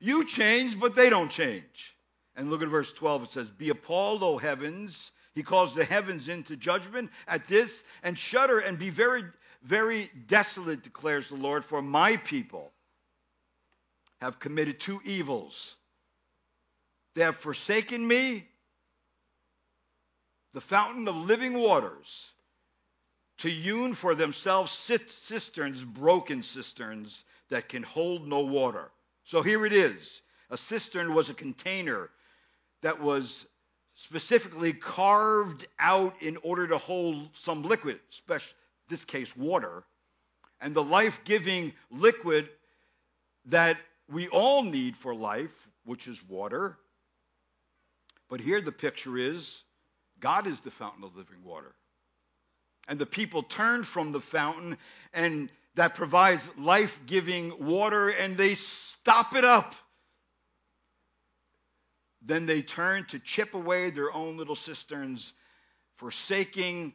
You 0.00 0.24
change, 0.24 0.80
but 0.80 0.96
they 0.96 1.08
don't 1.08 1.30
change. 1.30 1.96
And 2.34 2.50
look 2.50 2.62
at 2.62 2.68
verse 2.68 2.92
12. 2.92 3.22
It 3.22 3.30
says, 3.30 3.48
Be 3.48 3.70
appalled, 3.70 4.24
O 4.24 4.38
heavens. 4.38 5.12
He 5.34 5.42
calls 5.42 5.74
the 5.74 5.84
heavens 5.84 6.28
into 6.28 6.56
judgment 6.56 7.10
at 7.26 7.46
this, 7.48 7.82
and 8.02 8.18
shudder 8.18 8.60
and 8.60 8.78
be 8.78 8.90
very, 8.90 9.24
very 9.62 10.10
desolate, 10.26 10.82
declares 10.82 11.28
the 11.28 11.34
Lord, 11.34 11.64
for 11.64 11.82
my 11.82 12.16
people 12.16 12.72
have 14.20 14.38
committed 14.38 14.78
two 14.78 15.00
evils. 15.04 15.76
They 17.14 17.22
have 17.22 17.36
forsaken 17.36 18.06
me, 18.06 18.46
the 20.52 20.60
fountain 20.60 21.08
of 21.08 21.16
living 21.16 21.54
waters, 21.54 22.32
to 23.38 23.48
hewn 23.50 23.94
for 23.94 24.14
themselves 24.14 24.72
cisterns, 24.72 25.84
broken 25.84 26.44
cisterns 26.44 27.24
that 27.48 27.68
can 27.68 27.82
hold 27.82 28.28
no 28.28 28.40
water. 28.40 28.90
So 29.24 29.42
here 29.42 29.66
it 29.66 29.72
is. 29.72 30.22
A 30.50 30.56
cistern 30.56 31.12
was 31.12 31.30
a 31.30 31.34
container 31.34 32.10
that 32.82 33.00
was 33.00 33.46
specifically 34.04 34.74
carved 34.74 35.66
out 35.78 36.14
in 36.20 36.36
order 36.42 36.68
to 36.68 36.76
hold 36.76 37.30
some 37.32 37.62
liquid, 37.62 37.98
especially 38.12 38.54
this 38.88 39.06
case 39.06 39.34
water, 39.34 39.82
and 40.60 40.74
the 40.74 40.82
life-giving 40.82 41.72
liquid 41.90 42.50
that 43.46 43.78
we 44.10 44.28
all 44.28 44.62
need 44.62 44.94
for 44.94 45.14
life, 45.14 45.68
which 45.86 46.06
is 46.06 46.22
water. 46.28 46.76
But 48.28 48.40
here 48.40 48.60
the 48.60 48.72
picture 48.72 49.16
is 49.16 49.62
God 50.20 50.46
is 50.46 50.60
the 50.60 50.70
fountain 50.70 51.04
of 51.04 51.16
living 51.16 51.42
water. 51.42 51.74
And 52.86 52.98
the 52.98 53.06
people 53.06 53.42
turn 53.42 53.84
from 53.84 54.12
the 54.12 54.20
fountain 54.20 54.76
and 55.14 55.48
that 55.76 55.94
provides 55.94 56.50
life-giving 56.58 57.66
water 57.66 58.10
and 58.10 58.36
they 58.36 58.54
stop 58.54 59.34
it 59.34 59.44
up. 59.44 59.74
Then 62.24 62.46
they 62.46 62.62
turn 62.62 63.04
to 63.06 63.18
chip 63.18 63.54
away 63.54 63.90
their 63.90 64.12
own 64.12 64.36
little 64.36 64.56
cisterns, 64.56 65.32
forsaking 65.96 66.94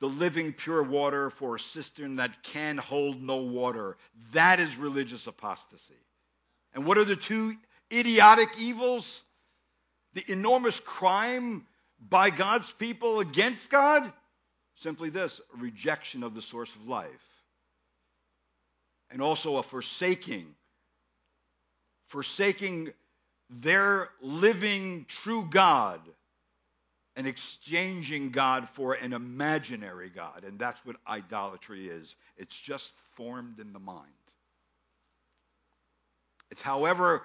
the 0.00 0.08
living 0.08 0.52
pure 0.52 0.82
water 0.82 1.30
for 1.30 1.56
a 1.56 1.60
cistern 1.60 2.16
that 2.16 2.42
can 2.42 2.76
hold 2.76 3.22
no 3.22 3.38
water. 3.38 3.96
That 4.32 4.60
is 4.60 4.76
religious 4.76 5.26
apostasy. 5.26 5.94
And 6.74 6.84
what 6.84 6.98
are 6.98 7.04
the 7.04 7.16
two 7.16 7.56
idiotic 7.92 8.60
evils? 8.60 9.24
The 10.12 10.24
enormous 10.30 10.78
crime 10.80 11.66
by 11.98 12.30
God's 12.30 12.72
people 12.72 13.20
against 13.20 13.70
God? 13.70 14.12
Simply 14.76 15.10
this 15.10 15.40
rejection 15.56 16.22
of 16.22 16.34
the 16.34 16.42
source 16.42 16.74
of 16.74 16.86
life. 16.86 17.08
And 19.10 19.22
also 19.22 19.56
a 19.56 19.62
forsaking, 19.62 20.54
forsaking 22.08 22.92
their 23.50 24.10
living 24.20 25.06
true 25.08 25.46
God 25.48 26.00
and 27.16 27.26
exchanging 27.26 28.30
God 28.30 28.68
for 28.68 28.94
an 28.94 29.12
imaginary 29.12 30.10
God. 30.10 30.44
And 30.44 30.58
that's 30.58 30.84
what 30.86 30.96
idolatry 31.06 31.88
is 31.88 32.14
it's 32.36 32.58
just 32.58 32.92
formed 33.14 33.58
in 33.58 33.72
the 33.72 33.80
mind. 33.80 34.06
It's 36.50 36.62
however 36.62 37.22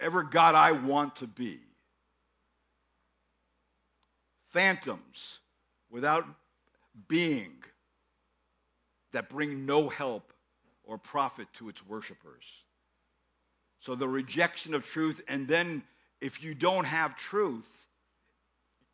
ever 0.00 0.22
God 0.22 0.54
I 0.54 0.72
want 0.72 1.16
to 1.16 1.26
be. 1.26 1.60
Phantoms 4.50 5.38
without 5.90 6.26
being 7.08 7.52
that 9.12 9.28
bring 9.28 9.66
no 9.66 9.88
help 9.88 10.32
or 10.84 10.98
profit 10.98 11.48
to 11.54 11.68
its 11.68 11.86
worshipers. 11.86 12.44
So 13.82 13.94
the 13.94 14.08
rejection 14.08 14.74
of 14.74 14.84
truth, 14.84 15.20
and 15.28 15.46
then 15.46 15.82
if 16.20 16.42
you 16.42 16.54
don't 16.54 16.86
have 16.86 17.16
truth, 17.16 17.68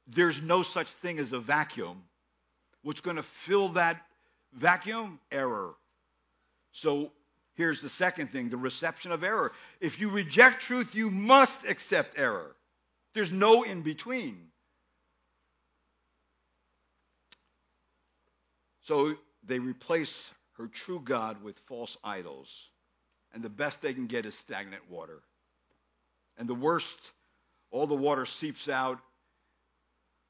there's 0.07 0.43
no 0.43 0.63
such 0.63 0.89
thing 0.89 1.19
as 1.19 1.33
a 1.33 1.39
vacuum. 1.39 2.03
What's 2.83 3.01
going 3.01 3.17
to 3.17 3.23
fill 3.23 3.69
that 3.71 4.05
vacuum? 4.53 5.21
Error. 5.31 5.75
So 6.73 7.13
Here's 7.59 7.81
the 7.83 7.89
second 7.89 8.29
thing 8.29 8.51
the 8.51 8.57
reception 8.57 9.11
of 9.11 9.25
error. 9.25 9.51
If 9.81 10.01
you 10.01 10.11
reject 10.11 10.63
truth, 10.63 10.95
you 10.95 11.11
must 11.11 11.69
accept 11.69 12.17
error. 12.17 12.55
There's 13.15 13.33
no 13.33 13.65
in 13.65 13.83
between. 13.83 14.39
So 18.83 19.17
they 19.43 19.59
replace 19.59 20.31
her 20.57 20.69
true 20.69 21.01
God 21.05 21.43
with 21.43 21.59
false 21.67 21.97
idols. 22.05 22.71
And 23.39 23.45
the 23.45 23.51
best 23.51 23.83
they 23.83 23.95
can 23.95 24.09
get 24.09 24.27
is 24.27 24.37
stagnant 24.37 24.83
water. 24.91 25.21
And 26.39 26.49
the 26.49 26.57
worst, 26.57 26.99
all 27.71 27.87
the 27.87 27.95
water 27.95 28.27
seeps 28.27 28.69
out 28.69 28.99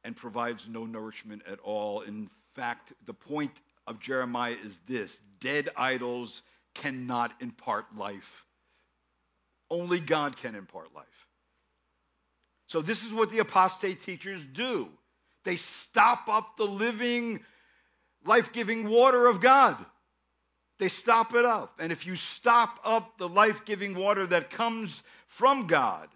and 0.04 0.14
provides 0.14 0.68
no 0.68 0.84
nourishment 0.84 1.40
at 1.50 1.58
all. 1.60 2.02
In 2.02 2.28
fact, 2.54 2.92
the 3.06 3.14
point 3.14 3.52
of 3.86 3.98
Jeremiah 3.98 4.56
is 4.62 4.78
this 4.80 5.18
dead 5.40 5.70
idols 5.74 6.42
cannot 6.74 7.32
impart 7.40 7.96
life. 7.96 8.44
Only 9.70 10.00
God 10.00 10.36
can 10.36 10.54
impart 10.54 10.94
life. 10.94 11.26
So, 12.66 12.82
this 12.82 13.06
is 13.06 13.14
what 13.14 13.30
the 13.30 13.38
apostate 13.38 14.02
teachers 14.02 14.44
do 14.52 14.86
they 15.44 15.56
stop 15.56 16.28
up 16.28 16.58
the 16.58 16.66
living, 16.66 17.40
life 18.26 18.52
giving 18.52 18.86
water 18.86 19.28
of 19.28 19.40
God. 19.40 19.82
They 20.78 20.88
stop 20.88 21.34
it 21.34 21.44
up. 21.44 21.80
And 21.80 21.92
if 21.92 22.06
you 22.06 22.16
stop 22.16 22.78
up 22.84 23.18
the 23.18 23.28
life 23.28 23.64
giving 23.64 23.94
water 23.94 24.26
that 24.26 24.50
comes 24.50 25.02
from 25.26 25.66
God, 25.66 26.08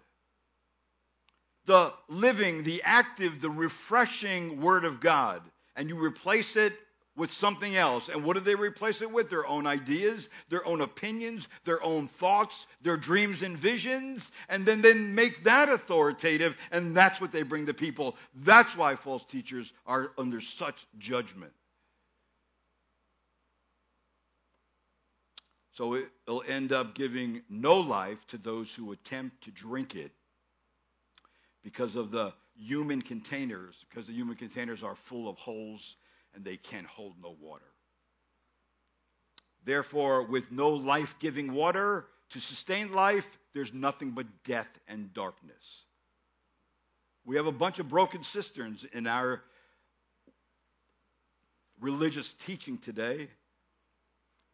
the 1.65 1.93
living, 2.07 2.63
the 2.63 2.81
active, 2.83 3.41
the 3.41 3.49
refreshing 3.49 4.61
Word 4.61 4.85
of 4.85 4.99
God, 4.99 5.41
and 5.75 5.89
you 5.89 5.97
replace 5.97 6.55
it 6.55 6.73
with 7.15 7.31
something 7.31 7.75
else. 7.75 8.09
And 8.09 8.23
what 8.23 8.33
do 8.35 8.39
they 8.39 8.55
replace 8.55 9.01
it 9.01 9.11
with? 9.11 9.29
Their 9.29 9.45
own 9.45 9.67
ideas, 9.67 10.29
their 10.49 10.65
own 10.65 10.81
opinions, 10.81 11.47
their 11.63 11.83
own 11.83 12.07
thoughts, 12.07 12.65
their 12.81 12.97
dreams 12.97 13.43
and 13.43 13.55
visions, 13.55 14.31
and 14.49 14.65
then 14.65 14.81
then 14.81 15.13
make 15.13 15.43
that 15.43 15.69
authoritative, 15.69 16.57
and 16.71 16.95
that's 16.95 17.21
what 17.21 17.31
they 17.31 17.43
bring 17.43 17.67
to 17.67 17.73
people. 17.73 18.17
That's 18.35 18.75
why 18.75 18.95
false 18.95 19.23
teachers 19.25 19.71
are 19.85 20.11
under 20.17 20.41
such 20.41 20.85
judgment. 20.97 21.53
So 25.73 25.95
it'll 25.95 26.43
end 26.47 26.71
up 26.71 26.93
giving 26.93 27.41
no 27.49 27.79
life 27.79 28.25
to 28.27 28.37
those 28.37 28.73
who 28.73 28.91
attempt 28.91 29.43
to 29.45 29.51
drink 29.51 29.95
it 29.95 30.11
because 31.63 31.95
of 31.95 32.11
the 32.11 32.33
human 32.55 33.01
containers, 33.01 33.75
because 33.89 34.05
the 34.05 34.13
human 34.13 34.35
containers 34.35 34.83
are 34.83 34.95
full 34.95 35.27
of 35.27 35.37
holes 35.37 35.95
and 36.35 36.43
they 36.43 36.57
can 36.57 36.83
hold 36.85 37.15
no 37.21 37.35
water. 37.41 37.65
Therefore, 39.65 40.23
with 40.23 40.51
no 40.51 40.69
life 40.69 41.15
giving 41.19 41.53
water 41.53 42.05
to 42.31 42.39
sustain 42.39 42.91
life, 42.91 43.27
there's 43.53 43.73
nothing 43.73 44.11
but 44.11 44.27
death 44.43 44.67
and 44.87 45.13
darkness. 45.13 45.85
We 47.25 47.37
have 47.37 47.47
a 47.47 47.51
bunch 47.51 47.79
of 47.79 47.87
broken 47.87 48.23
cisterns 48.23 48.85
in 48.91 49.07
our 49.07 49.41
religious 51.79 52.33
teaching 52.33 52.77
today. 52.77 53.29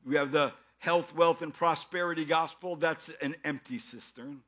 We 0.05 0.15
have 0.15 0.32
the 0.32 0.53
health, 0.80 1.13
wealth, 1.15 1.41
and 1.41 1.53
prosperity 1.53 2.25
gospel. 2.25 2.75
That's 2.75 3.09
an 3.21 3.36
empty 3.43 3.77
cistern. 3.77 4.41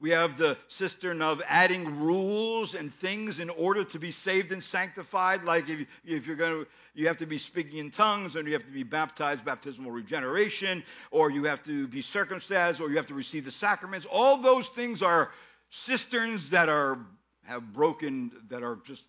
We 0.00 0.10
have 0.10 0.38
the 0.38 0.56
cistern 0.68 1.20
of 1.20 1.42
adding 1.46 2.00
rules 2.00 2.74
and 2.74 2.92
things 2.92 3.38
in 3.38 3.50
order 3.50 3.84
to 3.84 3.98
be 3.98 4.12
saved 4.12 4.50
and 4.50 4.64
sanctified. 4.64 5.44
Like 5.44 5.68
if, 5.68 5.86
if 6.06 6.26
you're 6.26 6.36
going 6.36 6.64
to, 6.64 6.70
you 6.94 7.08
have 7.08 7.18
to 7.18 7.26
be 7.26 7.36
speaking 7.36 7.78
in 7.78 7.90
tongues, 7.90 8.34
and 8.34 8.46
you 8.46 8.54
have 8.54 8.64
to 8.64 8.70
be 8.70 8.82
baptized, 8.82 9.44
baptismal 9.44 9.90
regeneration, 9.90 10.82
or 11.10 11.30
you 11.30 11.44
have 11.44 11.62
to 11.64 11.86
be 11.86 12.00
circumcised, 12.00 12.80
or 12.80 12.88
you 12.88 12.96
have 12.96 13.08
to 13.08 13.14
receive 13.14 13.44
the 13.44 13.50
sacraments. 13.50 14.06
All 14.10 14.38
those 14.38 14.68
things 14.68 15.02
are 15.02 15.32
cisterns 15.68 16.50
that 16.50 16.70
are 16.70 16.98
have 17.44 17.72
broken, 17.72 18.32
that 18.48 18.62
are 18.62 18.78
just 18.84 19.06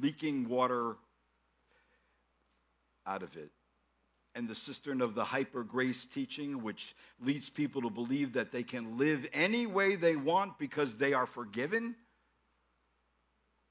leaking 0.00 0.48
water 0.48 0.96
out 3.06 3.22
of 3.22 3.36
it 3.36 3.50
and 4.34 4.48
the 4.48 4.54
cistern 4.54 5.00
of 5.00 5.14
the 5.14 5.24
hyper 5.24 5.62
grace 5.62 6.06
teaching, 6.06 6.62
which 6.62 6.94
leads 7.20 7.50
people 7.50 7.82
to 7.82 7.90
believe 7.90 8.32
that 8.32 8.52
they 8.52 8.62
can 8.62 8.96
live 8.96 9.26
any 9.32 9.66
way 9.66 9.96
they 9.96 10.16
want 10.16 10.58
because 10.58 10.96
they 10.96 11.12
are 11.12 11.26
forgiven. 11.26 11.94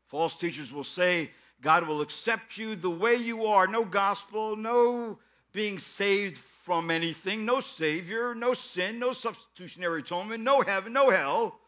False 0.08 0.36
teachers 0.36 0.74
will 0.74 0.84
say 0.84 1.32
God 1.62 1.88
will 1.88 2.02
accept 2.02 2.58
you 2.58 2.76
the 2.76 2.90
way 2.90 3.16
you 3.16 3.46
are. 3.46 3.68
No 3.68 3.86
gospel, 3.86 4.56
no 4.56 5.20
being 5.54 5.80
saved 5.80 6.38
from 6.38 6.92
anything, 6.92 7.46
no 7.46 7.60
Savior, 7.60 8.36
no 8.36 8.54
sin, 8.54 9.00
no 9.00 9.14
substitutionary 9.14 10.02
atonement, 10.02 10.44
no 10.44 10.62
heaven, 10.62 10.94
no 10.94 11.10
hell. 11.10 11.61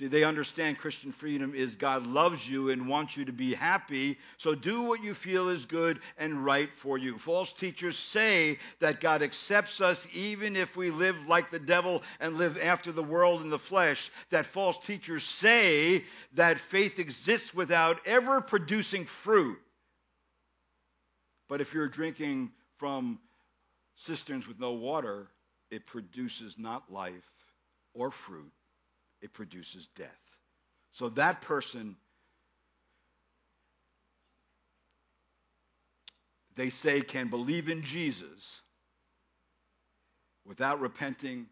See, 0.00 0.06
they 0.06 0.24
understand 0.24 0.78
Christian 0.78 1.12
freedom 1.12 1.54
is 1.54 1.76
God 1.76 2.06
loves 2.06 2.48
you 2.48 2.70
and 2.70 2.88
wants 2.88 3.18
you 3.18 3.26
to 3.26 3.34
be 3.34 3.52
happy, 3.52 4.16
so 4.38 4.54
do 4.54 4.80
what 4.80 5.02
you 5.02 5.12
feel 5.12 5.50
is 5.50 5.66
good 5.66 6.00
and 6.16 6.42
right 6.42 6.74
for 6.74 6.96
you. 6.96 7.18
False 7.18 7.52
teachers 7.52 7.98
say 7.98 8.56
that 8.78 9.02
God 9.02 9.20
accepts 9.20 9.82
us 9.82 10.08
even 10.14 10.56
if 10.56 10.74
we 10.74 10.90
live 10.90 11.26
like 11.28 11.50
the 11.50 11.58
devil 11.58 12.02
and 12.18 12.38
live 12.38 12.56
after 12.56 12.92
the 12.92 13.02
world 13.02 13.42
in 13.42 13.50
the 13.50 13.58
flesh. 13.58 14.10
That 14.30 14.46
false 14.46 14.78
teachers 14.78 15.22
say 15.22 16.06
that 16.32 16.58
faith 16.58 16.98
exists 16.98 17.52
without 17.52 18.00
ever 18.06 18.40
producing 18.40 19.04
fruit. 19.04 19.58
But 21.46 21.60
if 21.60 21.74
you're 21.74 21.88
drinking 21.88 22.52
from 22.78 23.18
cisterns 23.96 24.48
with 24.48 24.58
no 24.58 24.72
water, 24.72 25.28
it 25.70 25.84
produces 25.84 26.58
not 26.58 26.90
life 26.90 27.30
or 27.92 28.10
fruit 28.10 28.50
it 29.20 29.32
produces 29.32 29.88
death. 29.96 30.38
So 30.92 31.08
that 31.10 31.40
person, 31.42 31.96
they 36.56 36.70
say, 36.70 37.00
can 37.00 37.28
believe 37.28 37.68
in 37.68 37.82
Jesus 37.82 38.62
without 40.44 40.80
repenting, 40.80 41.46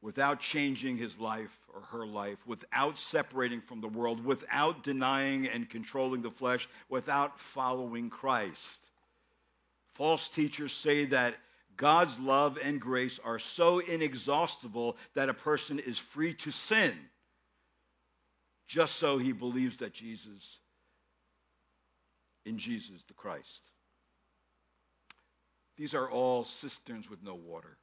without 0.00 0.40
changing 0.40 0.96
his 0.96 1.18
life 1.18 1.56
or 1.72 1.82
her 1.82 2.04
life, 2.04 2.38
without 2.46 2.98
separating 2.98 3.60
from 3.60 3.80
the 3.80 3.88
world, 3.88 4.24
without 4.24 4.82
denying 4.82 5.46
and 5.46 5.70
controlling 5.70 6.22
the 6.22 6.30
flesh, 6.30 6.68
without 6.88 7.38
following 7.38 8.10
Christ. 8.10 8.90
False 9.94 10.28
teachers 10.28 10.72
say 10.72 11.04
that 11.06 11.34
God's 11.76 12.18
love 12.18 12.58
and 12.62 12.80
grace 12.80 13.18
are 13.24 13.38
so 13.38 13.78
inexhaustible 13.78 14.96
that 15.14 15.28
a 15.28 15.34
person 15.34 15.78
is 15.78 15.98
free 15.98 16.34
to 16.34 16.50
sin 16.50 16.92
just 18.66 18.96
so 18.96 19.18
he 19.18 19.32
believes 19.32 19.78
that 19.78 19.92
Jesus, 19.92 20.58
in 22.46 22.56
Jesus 22.56 23.02
the 23.06 23.14
Christ. 23.14 23.68
These 25.76 25.94
are 25.94 26.08
all 26.08 26.44
cisterns 26.44 27.10
with 27.10 27.22
no 27.22 27.34
water. 27.34 27.76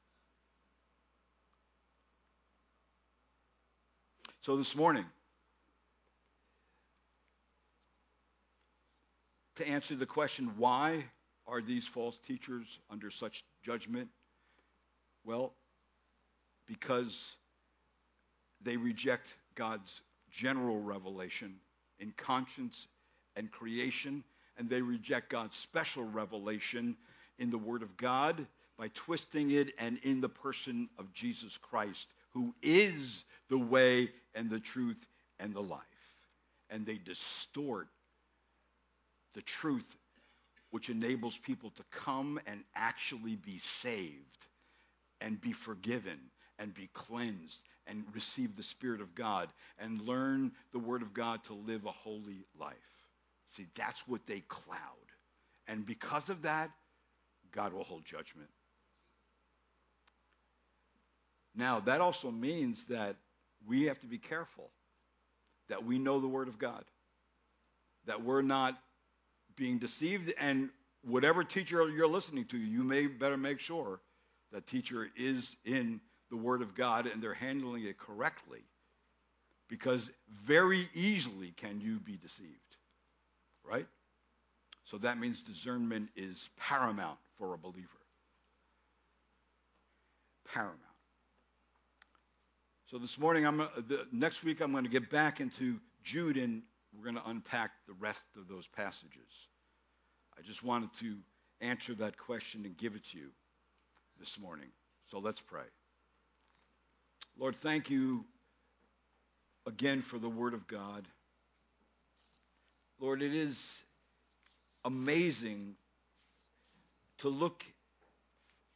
So 4.42 4.56
this 4.58 4.76
morning, 4.76 5.06
to 9.58 9.68
answer 9.68 9.96
the 9.96 10.06
question, 10.06 10.54
why 10.58 11.04
are 11.50 11.62
these 11.62 11.88
false 11.88 12.18
teachers 12.20 12.80
under 12.90 13.10
such 13.10 13.44
judgment? 13.64 14.10
Well, 15.26 15.54
because 16.68 17.36
they 18.62 18.78
reject 18.78 19.36
God's 19.56 20.02
general 20.32 20.80
revelation 20.80 21.56
in 22.00 22.14
conscience 22.16 22.88
and 23.36 23.52
creation, 23.52 24.24
and 24.58 24.70
they 24.70 24.82
reject 24.82 25.30
God's 25.30 25.56
special 25.56 26.04
revelation 26.04 26.96
in 27.38 27.50
the 27.50 27.58
Word 27.58 27.82
of 27.82 27.98
God 27.98 28.46
by 28.78 28.90
twisting 28.94 29.52
it 29.52 29.74
and 29.78 29.98
in 30.04 30.22
the 30.22 30.30
person 30.30 30.90
of 30.98 31.12
Jesus 31.14 31.58
Christ, 31.58 32.08
who 32.32 32.54
is 32.62 33.24
the 33.50 33.58
way 33.58 34.10
and 34.36 34.50
the 34.50 34.60
truth 34.60 35.06
and 35.40 35.54
the 35.54 35.62
life. 35.62 35.82
And 36.70 36.86
they 36.86 36.98
distort 36.98 37.88
the 39.34 39.42
truth 39.42 39.96
which 40.72 40.90
enables 40.90 41.38
people 41.38 41.72
to 41.72 41.84
come 41.92 42.40
and 42.46 42.64
actually 42.76 43.36
be 43.36 43.58
saved 43.60 44.48
and 45.22 45.40
be 45.42 45.52
forgiven 45.52 46.20
and 46.60 46.74
be 46.74 46.90
cleansed 46.94 47.62
and 47.88 48.04
receive 48.14 48.56
the 48.56 48.64
Spirit 48.64 49.02
of 49.02 49.16
God 49.16 49.50
and 49.80 50.02
learn 50.02 50.52
the 50.72 50.80
Word 50.80 51.02
of 51.02 51.14
God 51.14 51.44
to 51.46 51.54
live 51.54 51.86
a 51.86 51.92
holy 51.92 52.46
life. 52.60 52.76
See, 53.50 53.66
that's 53.76 54.08
what 54.08 54.26
they 54.28 54.42
cloud. 54.42 54.78
And 55.68 55.86
because 55.86 56.30
of 56.30 56.44
that, 56.44 56.70
God 57.52 57.74
will 57.74 57.84
hold 57.84 58.06
judgment. 58.06 58.50
Now, 61.56 61.80
that 61.82 62.00
also 62.00 62.30
means 62.30 62.86
that 62.86 63.16
we 63.68 63.86
have 63.86 64.00
to 64.02 64.08
be 64.08 64.18
careful 64.18 64.70
that 65.68 65.86
we 65.86 66.00
know 66.00 66.20
the 66.20 66.28
Word 66.28 66.48
of 66.48 66.58
God, 66.58 66.84
that 68.06 68.24
we're 68.24 68.42
not 68.42 68.78
being 69.60 69.78
deceived. 69.78 70.34
And 70.40 70.70
whatever 71.04 71.44
teacher 71.44 71.88
you're 71.90 72.08
listening 72.08 72.46
to, 72.46 72.58
you 72.58 72.84
may 72.84 73.06
better 73.06 73.38
make 73.38 73.60
sure 73.60 74.00
that 74.52 74.66
teacher 74.66 75.10
is 75.16 75.56
in 75.66 76.02
the 76.32 76.38
Word 76.38 76.62
of 76.64 76.74
God 76.74 77.06
and 77.06 77.22
they're 77.22 77.34
handling 77.34 77.84
it 77.84 78.00
correctly. 78.00 78.64
Because 79.68 80.10
very 80.32 80.90
easily 80.96 81.54
can 81.56 81.80
you 81.80 82.00
be 82.00 82.18
deceived. 82.18 82.78
Right? 83.64 83.86
So 84.86 84.98
that 85.00 85.20
means 85.20 85.44
discernment 85.44 86.10
is 86.16 86.50
paramount 86.58 87.20
for 87.38 87.54
a 87.54 87.58
believer. 87.58 87.88
Paramount. 90.52 90.80
So 92.88 92.98
this 92.98 93.20
morning, 93.20 93.46
I'm 93.46 93.62
uh, 93.62 93.68
the, 93.88 94.08
next 94.12 94.44
week, 94.44 94.62
I'm 94.62 94.72
going 94.72 94.86
to 94.86 94.90
get 94.90 95.12
back 95.12 95.40
into 95.40 95.80
Jude 96.04 96.38
and 96.38 96.64
we're 96.98 97.04
going 97.04 97.24
to 97.24 97.30
unpack 97.30 97.70
the 97.88 97.94
rest 97.94 98.24
of 98.36 98.48
those 98.48 98.66
passages. 98.66 99.49
I 100.40 100.42
just 100.46 100.64
wanted 100.64 100.94
to 101.00 101.18
answer 101.60 101.94
that 101.96 102.18
question 102.18 102.64
and 102.66 102.78
give 102.78 102.96
it 102.96 103.04
to 103.12 103.18
you 103.18 103.28
this 104.18 104.40
morning. 104.40 104.70
So 105.12 105.20
let's 105.20 105.42
pray. 105.42 105.66
Lord, 107.38 107.56
thank 107.58 107.90
you 107.90 108.24
again 109.68 110.02
for 110.02 110.18
the 110.18 110.30
Word 110.30 110.54
of 110.54 110.66
God. 110.68 111.06
Lord, 113.00 113.22
it 113.22 113.36
is 113.36 113.84
amazing 114.86 115.76
to 117.18 117.28
look 117.28 117.66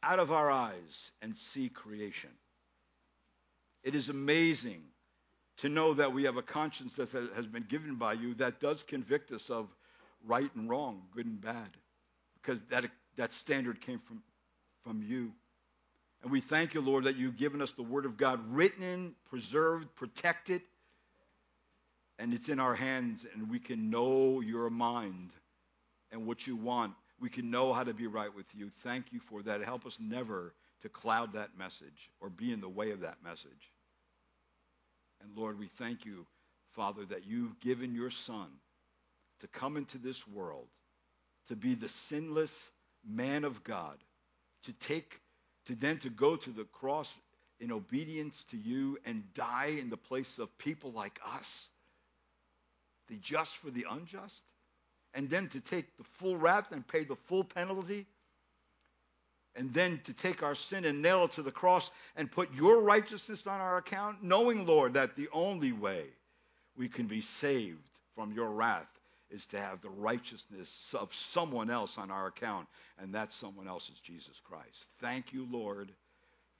out 0.02 0.18
of 0.18 0.30
our 0.30 0.50
eyes 0.50 1.12
and 1.22 1.34
see 1.34 1.70
creation. 1.70 2.30
It 3.82 3.94
is 3.94 4.10
amazing 4.10 4.82
to 5.58 5.68
know 5.70 5.94
that 5.94 6.12
we 6.12 6.24
have 6.24 6.36
a 6.36 6.42
conscience 6.42 6.92
that 6.94 7.10
has 7.10 7.46
been 7.46 7.64
given 7.68 7.94
by 7.94 8.14
you 8.14 8.34
that 8.34 8.60
does 8.60 8.82
convict 8.82 9.30
us 9.32 9.48
of 9.48 9.68
right 10.26 10.50
and 10.54 10.68
wrong, 10.68 11.02
good 11.14 11.26
and 11.26 11.40
bad, 11.40 11.70
because 12.40 12.60
that, 12.70 12.84
that 13.16 13.32
standard 13.32 13.80
came 13.80 13.98
from, 14.00 14.22
from 14.82 15.02
you. 15.02 15.32
And 16.22 16.32
we 16.32 16.40
thank 16.40 16.74
you, 16.74 16.80
Lord, 16.80 17.04
that 17.04 17.16
you've 17.16 17.36
given 17.36 17.60
us 17.60 17.72
the 17.72 17.82
Word 17.82 18.06
of 18.06 18.16
God 18.16 18.40
written, 18.48 19.14
preserved, 19.28 19.94
protected, 19.94 20.62
and 22.18 22.32
it's 22.32 22.48
in 22.48 22.60
our 22.60 22.74
hands, 22.74 23.26
and 23.34 23.50
we 23.50 23.58
can 23.58 23.90
know 23.90 24.40
your 24.40 24.70
mind 24.70 25.30
and 26.12 26.26
what 26.26 26.46
you 26.46 26.56
want. 26.56 26.94
we 27.20 27.30
can 27.30 27.50
know 27.50 27.72
how 27.72 27.82
to 27.84 27.94
be 27.94 28.06
right 28.06 28.34
with 28.34 28.46
you. 28.54 28.68
Thank 28.68 29.12
you 29.12 29.20
for 29.20 29.42
that. 29.42 29.62
Help 29.62 29.86
us 29.86 29.98
never 30.00 30.52
to 30.82 30.88
cloud 30.88 31.32
that 31.32 31.56
message 31.58 32.10
or 32.20 32.28
be 32.28 32.52
in 32.52 32.60
the 32.60 32.68
way 32.68 32.90
of 32.90 33.00
that 33.00 33.16
message. 33.24 33.72
And 35.22 35.36
Lord, 35.36 35.58
we 35.58 35.66
thank 35.66 36.04
you, 36.04 36.26
Father, 36.72 37.04
that 37.06 37.26
you've 37.26 37.58
given 37.60 37.94
your 37.94 38.10
Son 38.10 38.48
to 39.40 39.48
come 39.48 39.76
into 39.76 39.98
this 39.98 40.26
world, 40.26 40.68
to 41.48 41.56
be 41.56 41.74
the 41.74 41.88
sinless 41.88 42.70
man 43.06 43.44
of 43.44 43.62
God, 43.64 43.96
to 44.64 44.72
take, 44.72 45.20
to 45.66 45.74
then 45.74 45.98
to 45.98 46.10
go 46.10 46.36
to 46.36 46.50
the 46.50 46.64
cross 46.64 47.14
in 47.60 47.70
obedience 47.72 48.44
to 48.44 48.56
you 48.56 48.98
and 49.04 49.22
die 49.34 49.76
in 49.78 49.90
the 49.90 49.96
place 49.96 50.38
of 50.38 50.56
people 50.58 50.92
like 50.92 51.20
us, 51.36 51.68
the 53.08 53.16
just 53.16 53.56
for 53.56 53.70
the 53.70 53.86
unjust, 53.90 54.44
and 55.12 55.30
then 55.30 55.48
to 55.48 55.60
take 55.60 55.96
the 55.96 56.04
full 56.04 56.36
wrath 56.36 56.72
and 56.72 56.86
pay 56.86 57.04
the 57.04 57.16
full 57.16 57.44
penalty, 57.44 58.06
and 59.56 59.72
then 59.72 60.00
to 60.04 60.12
take 60.12 60.42
our 60.42 60.54
sin 60.56 60.84
and 60.84 61.00
nail 61.00 61.24
it 61.24 61.32
to 61.32 61.42
the 61.42 61.52
cross 61.52 61.90
and 62.16 62.30
put 62.30 62.52
your 62.54 62.80
righteousness 62.80 63.46
on 63.46 63.60
our 63.60 63.76
account, 63.76 64.22
knowing, 64.22 64.66
Lord, 64.66 64.94
that 64.94 65.14
the 65.14 65.28
only 65.32 65.70
way 65.70 66.06
we 66.76 66.88
can 66.88 67.06
be 67.06 67.20
saved 67.20 67.78
from 68.16 68.32
your 68.32 68.50
wrath 68.50 68.88
is 69.34 69.46
to 69.46 69.60
have 69.60 69.80
the 69.80 69.90
righteousness 69.90 70.94
of 70.98 71.12
someone 71.12 71.68
else 71.68 71.98
on 71.98 72.10
our 72.10 72.28
account, 72.28 72.68
and 72.98 73.14
that 73.14 73.32
someone 73.32 73.66
else 73.66 73.90
is 73.90 73.98
Jesus 74.00 74.40
Christ. 74.44 74.86
Thank 75.00 75.32
you, 75.32 75.46
Lord, 75.50 75.90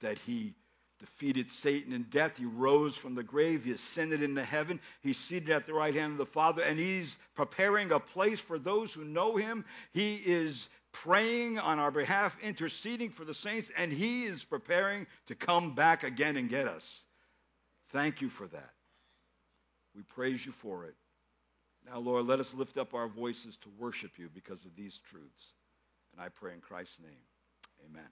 that 0.01 0.17
he 0.19 0.53
defeated 0.99 1.49
Satan 1.49 1.93
and 1.93 2.09
death. 2.09 2.37
He 2.37 2.45
rose 2.45 2.95
from 2.95 3.15
the 3.15 3.23
grave. 3.23 3.63
He 3.63 3.71
ascended 3.71 4.21
into 4.21 4.43
heaven. 4.43 4.79
He's 5.01 5.17
seated 5.17 5.51
at 5.51 5.65
the 5.65 5.73
right 5.73 5.95
hand 5.95 6.11
of 6.11 6.17
the 6.17 6.25
Father, 6.25 6.63
and 6.63 6.77
he's 6.77 7.17
preparing 7.33 7.91
a 7.91 7.99
place 7.99 8.41
for 8.41 8.59
those 8.59 8.93
who 8.93 9.05
know 9.05 9.37
him. 9.37 9.63
He 9.93 10.15
is 10.15 10.69
praying 10.91 11.59
on 11.59 11.79
our 11.79 11.91
behalf, 11.91 12.37
interceding 12.41 13.09
for 13.09 13.25
the 13.25 13.33
saints, 13.33 13.71
and 13.77 13.91
he 13.91 14.25
is 14.25 14.43
preparing 14.43 15.07
to 15.27 15.35
come 15.35 15.75
back 15.75 16.03
again 16.03 16.35
and 16.37 16.49
get 16.49 16.67
us. 16.67 17.03
Thank 17.89 18.21
you 18.21 18.29
for 18.29 18.47
that. 18.47 18.71
We 19.95 20.03
praise 20.03 20.45
you 20.45 20.51
for 20.51 20.85
it. 20.85 20.95
Now, 21.85 21.99
Lord, 21.99 22.25
let 22.25 22.39
us 22.39 22.53
lift 22.53 22.77
up 22.77 22.93
our 22.93 23.07
voices 23.07 23.57
to 23.57 23.69
worship 23.77 24.17
you 24.17 24.29
because 24.33 24.65
of 24.65 24.75
these 24.75 24.97
truths. 24.97 25.53
And 26.11 26.21
I 26.21 26.29
pray 26.29 26.53
in 26.53 26.61
Christ's 26.61 26.99
name. 26.99 27.25
Amen. 27.85 28.09